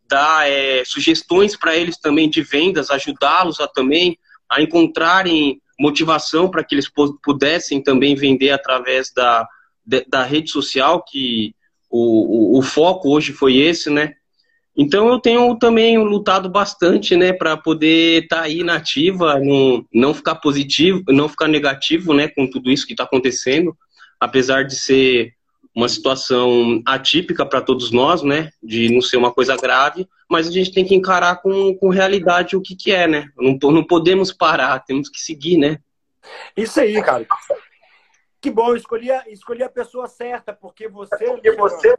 Dar 0.07 0.49
é, 0.49 0.83
sugestões 0.85 1.57
para 1.57 1.75
eles 1.75 1.97
também 1.97 2.29
de 2.29 2.41
vendas, 2.41 2.89
ajudá-los 2.89 3.59
a 3.59 3.67
também 3.67 4.17
a 4.49 4.61
encontrarem 4.61 5.59
motivação 5.79 6.49
para 6.49 6.63
que 6.63 6.75
eles 6.75 6.89
pudessem 7.23 7.81
também 7.81 8.15
vender 8.15 8.51
através 8.51 9.11
da, 9.13 9.45
da 10.07 10.23
rede 10.23 10.49
social, 10.49 11.03
que 11.03 11.53
o, 11.95 12.55
o, 12.55 12.59
o 12.59 12.61
foco 12.61 13.09
hoje 13.09 13.31
foi 13.31 13.57
esse, 13.57 13.89
né? 13.89 14.13
Então 14.77 15.07
eu 15.07 15.19
tenho 15.19 15.55
também 15.55 15.97
lutado 15.97 16.49
bastante, 16.49 17.15
né, 17.15 17.31
para 17.31 17.55
poder 17.55 18.23
estar 18.23 18.37
tá 18.37 18.41
aí 18.41 18.61
na 18.61 18.75
ativa, 18.75 19.39
não, 19.39 19.85
não 19.93 20.13
ficar 20.13 20.35
positivo, 20.35 21.01
não 21.07 21.29
ficar 21.29 21.47
negativo, 21.47 22.13
né, 22.13 22.27
com 22.27 22.45
tudo 22.45 22.69
isso 22.69 22.85
que 22.85 22.91
está 22.91 23.05
acontecendo, 23.05 23.73
apesar 24.19 24.63
de 24.63 24.75
ser 24.75 25.33
uma 25.73 25.87
situação 25.87 26.81
atípica 26.85 27.45
para 27.45 27.61
todos 27.61 27.91
nós, 27.91 28.23
né? 28.23 28.49
De 28.63 28.89
não 28.89 29.01
ser 29.01 29.17
uma 29.17 29.31
coisa 29.31 29.57
grave, 29.57 30.07
mas 30.29 30.47
a 30.47 30.51
gente 30.51 30.71
tem 30.71 30.85
que 30.85 30.95
encarar 30.95 31.41
com, 31.41 31.75
com 31.75 31.89
realidade 31.89 32.55
o 32.55 32.61
que, 32.61 32.75
que 32.75 32.91
é, 32.91 33.07
né? 33.07 33.27
Não, 33.37 33.57
não 33.71 33.83
podemos 33.83 34.31
parar, 34.31 34.79
temos 34.79 35.09
que 35.09 35.19
seguir, 35.19 35.57
né? 35.57 35.79
Isso 36.55 36.79
aí, 36.79 37.01
cara. 37.03 37.27
Que 38.45 38.51
bom, 38.51 38.75
escolhi 38.75 39.11
a, 39.11 39.27
escolhi 39.27 39.63
a 39.63 39.69
pessoa 39.69 40.07
certa, 40.07 40.53
porque 40.53 40.87
você. 40.87 41.25
Porque 41.25 41.51
você 41.53 41.95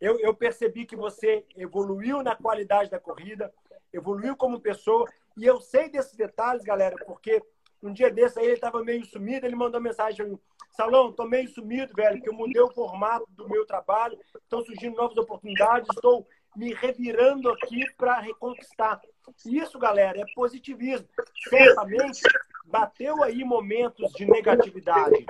eu, 0.00 0.18
eu 0.18 0.34
percebi 0.34 0.84
que 0.84 0.96
você 0.96 1.46
evoluiu 1.56 2.24
na 2.24 2.34
qualidade 2.34 2.90
da 2.90 2.98
corrida, 2.98 3.54
evoluiu 3.92 4.36
como 4.36 4.58
pessoa, 4.58 5.08
e 5.36 5.46
eu 5.46 5.60
sei 5.60 5.88
desses 5.88 6.16
detalhes, 6.16 6.64
galera, 6.64 6.96
porque 7.06 7.40
um 7.80 7.92
dia 7.92 8.10
desse 8.10 8.36
aí 8.36 8.46
ele 8.46 8.54
estava 8.54 8.82
meio 8.82 9.04
sumido, 9.06 9.46
ele 9.46 9.54
mandou 9.54 9.80
mensagem 9.80 10.36
Salão, 10.72 11.10
estou 11.10 11.28
meio 11.28 11.48
sumido, 11.48 11.94
velho, 11.94 12.20
que 12.20 12.28
eu 12.28 12.34
mudei 12.34 12.60
o 12.60 12.72
formato 12.72 13.24
do 13.30 13.48
meu 13.48 13.64
trabalho, 13.64 14.18
estão 14.42 14.64
surgindo 14.64 14.96
novas 14.96 15.16
oportunidades, 15.16 15.88
estou 15.94 16.26
me 16.56 16.74
revirando 16.74 17.48
aqui 17.48 17.84
para 17.96 18.18
reconquistar. 18.18 19.00
Isso, 19.46 19.78
galera, 19.78 20.20
é 20.20 20.24
positivismo. 20.34 21.06
Certamente 21.48 22.22
bateu 22.64 23.22
aí 23.22 23.44
momentos 23.44 24.10
de 24.14 24.26
negatividade, 24.26 25.24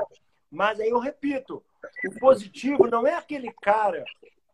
mas 0.50 0.80
aí 0.80 0.88
eu 0.88 0.98
repito, 0.98 1.62
o 2.06 2.18
positivo 2.18 2.86
não 2.86 3.06
é 3.06 3.14
aquele 3.14 3.52
cara 3.62 4.04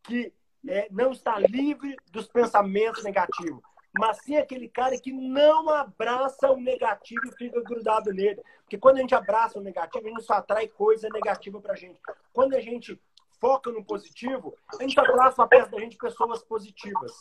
que 0.03 0.33
é, 0.69 0.89
não 0.91 1.13
está 1.13 1.39
livre 1.39 1.97
dos 2.11 2.29
pensamentos 2.29 3.03
negativos 3.03 3.63
mas 3.99 4.19
sim 4.23 4.37
aquele 4.37 4.69
cara 4.69 4.99
que 4.99 5.13
não 5.13 5.69
abraça 5.69 6.51
o 6.51 6.57
negativo 6.57 7.27
e 7.27 7.37
fica 7.37 7.61
grudado 7.63 8.13
nele. 8.13 8.41
Porque 8.63 8.79
quando 8.79 8.97
a 8.97 9.01
gente 9.01 9.15
abraça 9.15 9.59
o 9.59 9.63
negativo, 9.63 10.07
a 10.07 10.09
gente 10.09 10.23
só 10.23 10.35
atrai 10.35 10.67
coisa 10.67 11.09
negativa 11.13 11.61
pra 11.61 11.75
gente. 11.75 12.01
Quando 12.33 12.55
a 12.55 12.61
gente 12.61 12.99
foca 13.39 13.71
no 13.71 13.85
positivo, 13.85 14.57
a 14.79 14.83
gente 14.83 14.99
atrai 14.99 15.33
só 15.33 15.47
perto 15.47 15.73
da 15.73 15.81
gente 15.81 15.99
pessoas 15.99 16.43
positivas. 16.43 17.13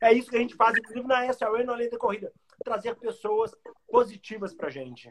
É 0.00 0.12
isso 0.12 0.30
que 0.30 0.36
a 0.36 0.40
gente 0.40 0.54
faz, 0.54 0.76
inclusive 0.76 1.06
na 1.06 1.26
SLA, 1.26 1.64
na 1.64 1.74
Lei 1.74 1.88
da 1.88 1.96
Corrida. 1.96 2.30
Trazer 2.62 2.94
pessoas 2.96 3.52
positivas 3.90 4.52
pra 4.54 4.68
gente. 4.68 5.10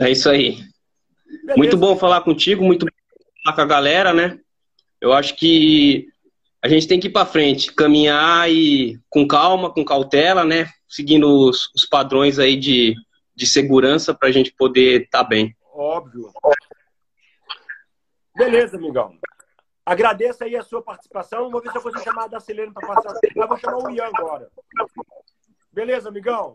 É 0.00 0.10
isso 0.10 0.30
aí. 0.30 0.60
Beleza. 1.30 1.56
Muito 1.56 1.76
bom 1.76 1.96
falar 1.96 2.20
contigo, 2.22 2.64
muito 2.64 2.86
bom 2.86 2.92
falar 3.44 3.56
com 3.56 3.62
a 3.62 3.66
galera, 3.66 4.12
né? 4.12 4.38
Eu 5.00 5.12
acho 5.12 5.36
que 5.36 6.08
a 6.62 6.68
gente 6.68 6.86
tem 6.86 7.00
que 7.00 7.06
ir 7.06 7.10
para 7.10 7.24
frente, 7.24 7.72
caminhar 7.72 8.50
e 8.50 8.98
com 9.08 9.26
calma, 9.26 9.72
com 9.72 9.84
cautela, 9.84 10.44
né? 10.44 10.66
Seguindo 10.88 11.48
os, 11.48 11.70
os 11.74 11.86
padrões 11.86 12.38
aí 12.38 12.56
de, 12.56 12.94
de 13.34 13.46
segurança 13.46 14.12
para 14.12 14.28
a 14.28 14.32
gente 14.32 14.52
poder 14.52 15.02
estar 15.02 15.22
tá 15.22 15.28
bem. 15.28 15.56
Óbvio. 15.72 16.30
Beleza, 18.36 18.76
amigão. 18.76 19.16
Agradeço 19.86 20.44
aí 20.44 20.56
a 20.56 20.62
sua 20.62 20.82
participação. 20.82 21.50
Vou 21.50 21.60
ver 21.62 21.70
se 21.70 21.78
eu 21.78 21.82
consigo 21.82 22.04
chamar 22.04 22.24
a 22.24 22.28
Dacilene 22.28 22.72
para 22.72 22.86
passar. 22.86 23.14
Eu 23.34 23.48
vou 23.48 23.56
chamar 23.56 23.78
o 23.78 23.90
Ian 23.90 24.10
agora. 24.12 24.48
Beleza, 25.72 26.08
amigão? 26.08 26.52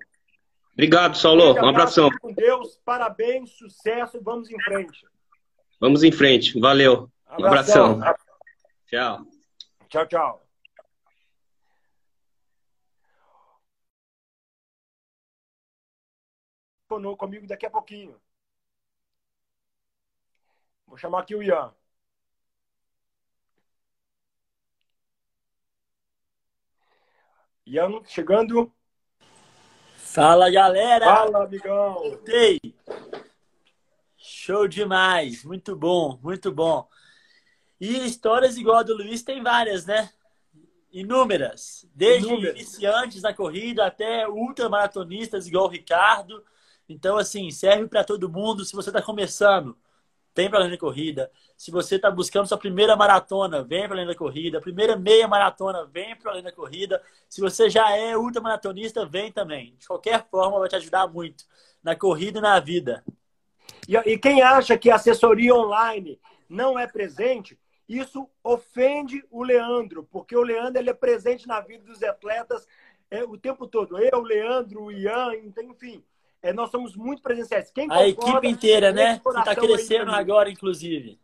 Obrigado, 0.76 1.17
Saulo. 1.17 1.53
Um 1.53 1.69
abração. 1.69 2.09
Com 2.19 2.34
Deus, 2.34 2.76
parabéns, 2.84 3.51
sucesso. 3.51 4.21
Vamos 4.21 4.51
em 4.51 4.61
frente. 4.61 5.07
Vamos 5.80 6.03
em 6.03 6.11
frente. 6.11 6.59
Valeu. 6.59 7.09
Um 7.39 7.45
abração. 7.45 8.01
Tchau. 8.86 9.26
Tchau, 9.88 10.05
tchau. 10.05 10.45
Comigo 17.17 17.47
daqui 17.47 17.65
a 17.65 17.69
pouquinho. 17.69 18.19
Vou 20.86 20.97
chamar 20.97 21.21
aqui 21.21 21.36
o 21.36 21.41
Ian. 21.41 21.73
Ian 27.65 28.03
chegando. 28.03 28.73
Fala, 30.16 30.49
galera! 30.49 31.05
Fala, 31.05 31.43
amigão! 31.43 31.95
Voltei! 31.95 32.57
Show 34.16 34.66
demais! 34.66 35.43
Muito 35.43 35.76
bom, 35.76 36.18
muito 36.24 36.53
bom. 36.53 36.88
E 37.82 37.97
histórias 38.05 38.55
igual 38.55 38.78
a 38.78 38.84
do 38.84 38.95
Luiz 38.95 39.24
tem 39.24 39.43
várias, 39.43 39.86
né? 39.86 40.09
Inúmeras. 40.89 41.86
Desde 41.93 42.30
Inúmeras. 42.30 42.55
iniciantes 42.55 43.24
na 43.24 43.34
corrida 43.34 43.86
até 43.86 44.26
ultramaratonistas 44.26 45.47
igual 45.47 45.66
o 45.66 45.70
Ricardo. 45.70 46.41
Então, 46.88 47.18
assim, 47.18 47.51
serve 47.51 47.89
para 47.89 48.05
todo 48.05 48.32
mundo. 48.32 48.63
Se 48.63 48.74
você 48.74 48.91
está 48.91 49.01
começando, 49.01 49.78
vem 50.36 50.49
para 50.49 50.59
Além 50.59 50.71
da 50.71 50.77
Corrida. 50.77 51.31
Se 51.57 51.71
você 51.71 51.95
está 51.95 52.11
buscando 52.11 52.47
sua 52.47 52.57
primeira 52.57 52.95
maratona, 52.95 53.63
vem 53.63 53.88
para 53.88 53.95
Além 53.95 54.07
da 54.07 54.15
Corrida. 54.15 54.59
Primeira 54.59 54.97
meia 54.97 55.27
maratona, 55.27 55.86
vem 55.86 56.15
para 56.15 56.31
Além 56.31 56.43
da 56.43 56.51
Corrida. 56.51 57.01
Se 57.29 57.39
você 57.39 57.69
já 57.69 57.95
é 57.95 58.17
ultramaratonista, 58.17 59.05
vem 59.05 59.31
também. 59.31 59.75
De 59.77 59.88
qualquer 59.88 60.27
forma, 60.29 60.59
vai 60.59 60.67
te 60.67 60.75
ajudar 60.75 61.07
muito 61.07 61.45
na 61.81 61.95
corrida 61.95 62.39
e 62.39 62.41
na 62.41 62.59
vida. 62.59 63.03
E, 63.88 63.95
e 63.95 64.17
quem 64.17 64.41
acha 64.41 64.77
que 64.77 64.91
assessoria 64.91 65.55
online 65.55 66.19
não 66.49 66.77
é 66.77 66.88
presente, 66.88 67.57
isso 67.88 68.27
ofende 68.43 69.23
o 69.29 69.43
Leandro, 69.43 70.03
porque 70.11 70.36
o 70.36 70.41
Leandro 70.41 70.81
ele 70.81 70.89
é 70.89 70.93
presente 70.93 71.47
na 71.47 71.61
vida 71.61 71.83
dos 71.83 72.01
atletas 72.03 72.67
é, 73.09 73.23
o 73.23 73.38
tempo 73.38 73.67
todo. 73.67 73.97
Eu, 73.99 74.21
Leandro, 74.21 74.83
o 74.83 74.91
Ian, 74.91 75.36
então, 75.36 75.63
enfim, 75.63 76.03
é, 76.45 76.53
nós 76.53 76.69
somos 76.69 76.95
muito 76.95 77.23
presenciais. 77.23 77.71
Quem 77.71 77.87
a 77.91 78.07
equipe 78.07 78.47
inteira, 78.47 78.91
né? 78.91 79.19
Que 79.19 79.29
está 79.29 79.55
crescendo 79.55 80.11
agora, 80.11 80.47
inclusive. 80.47 81.19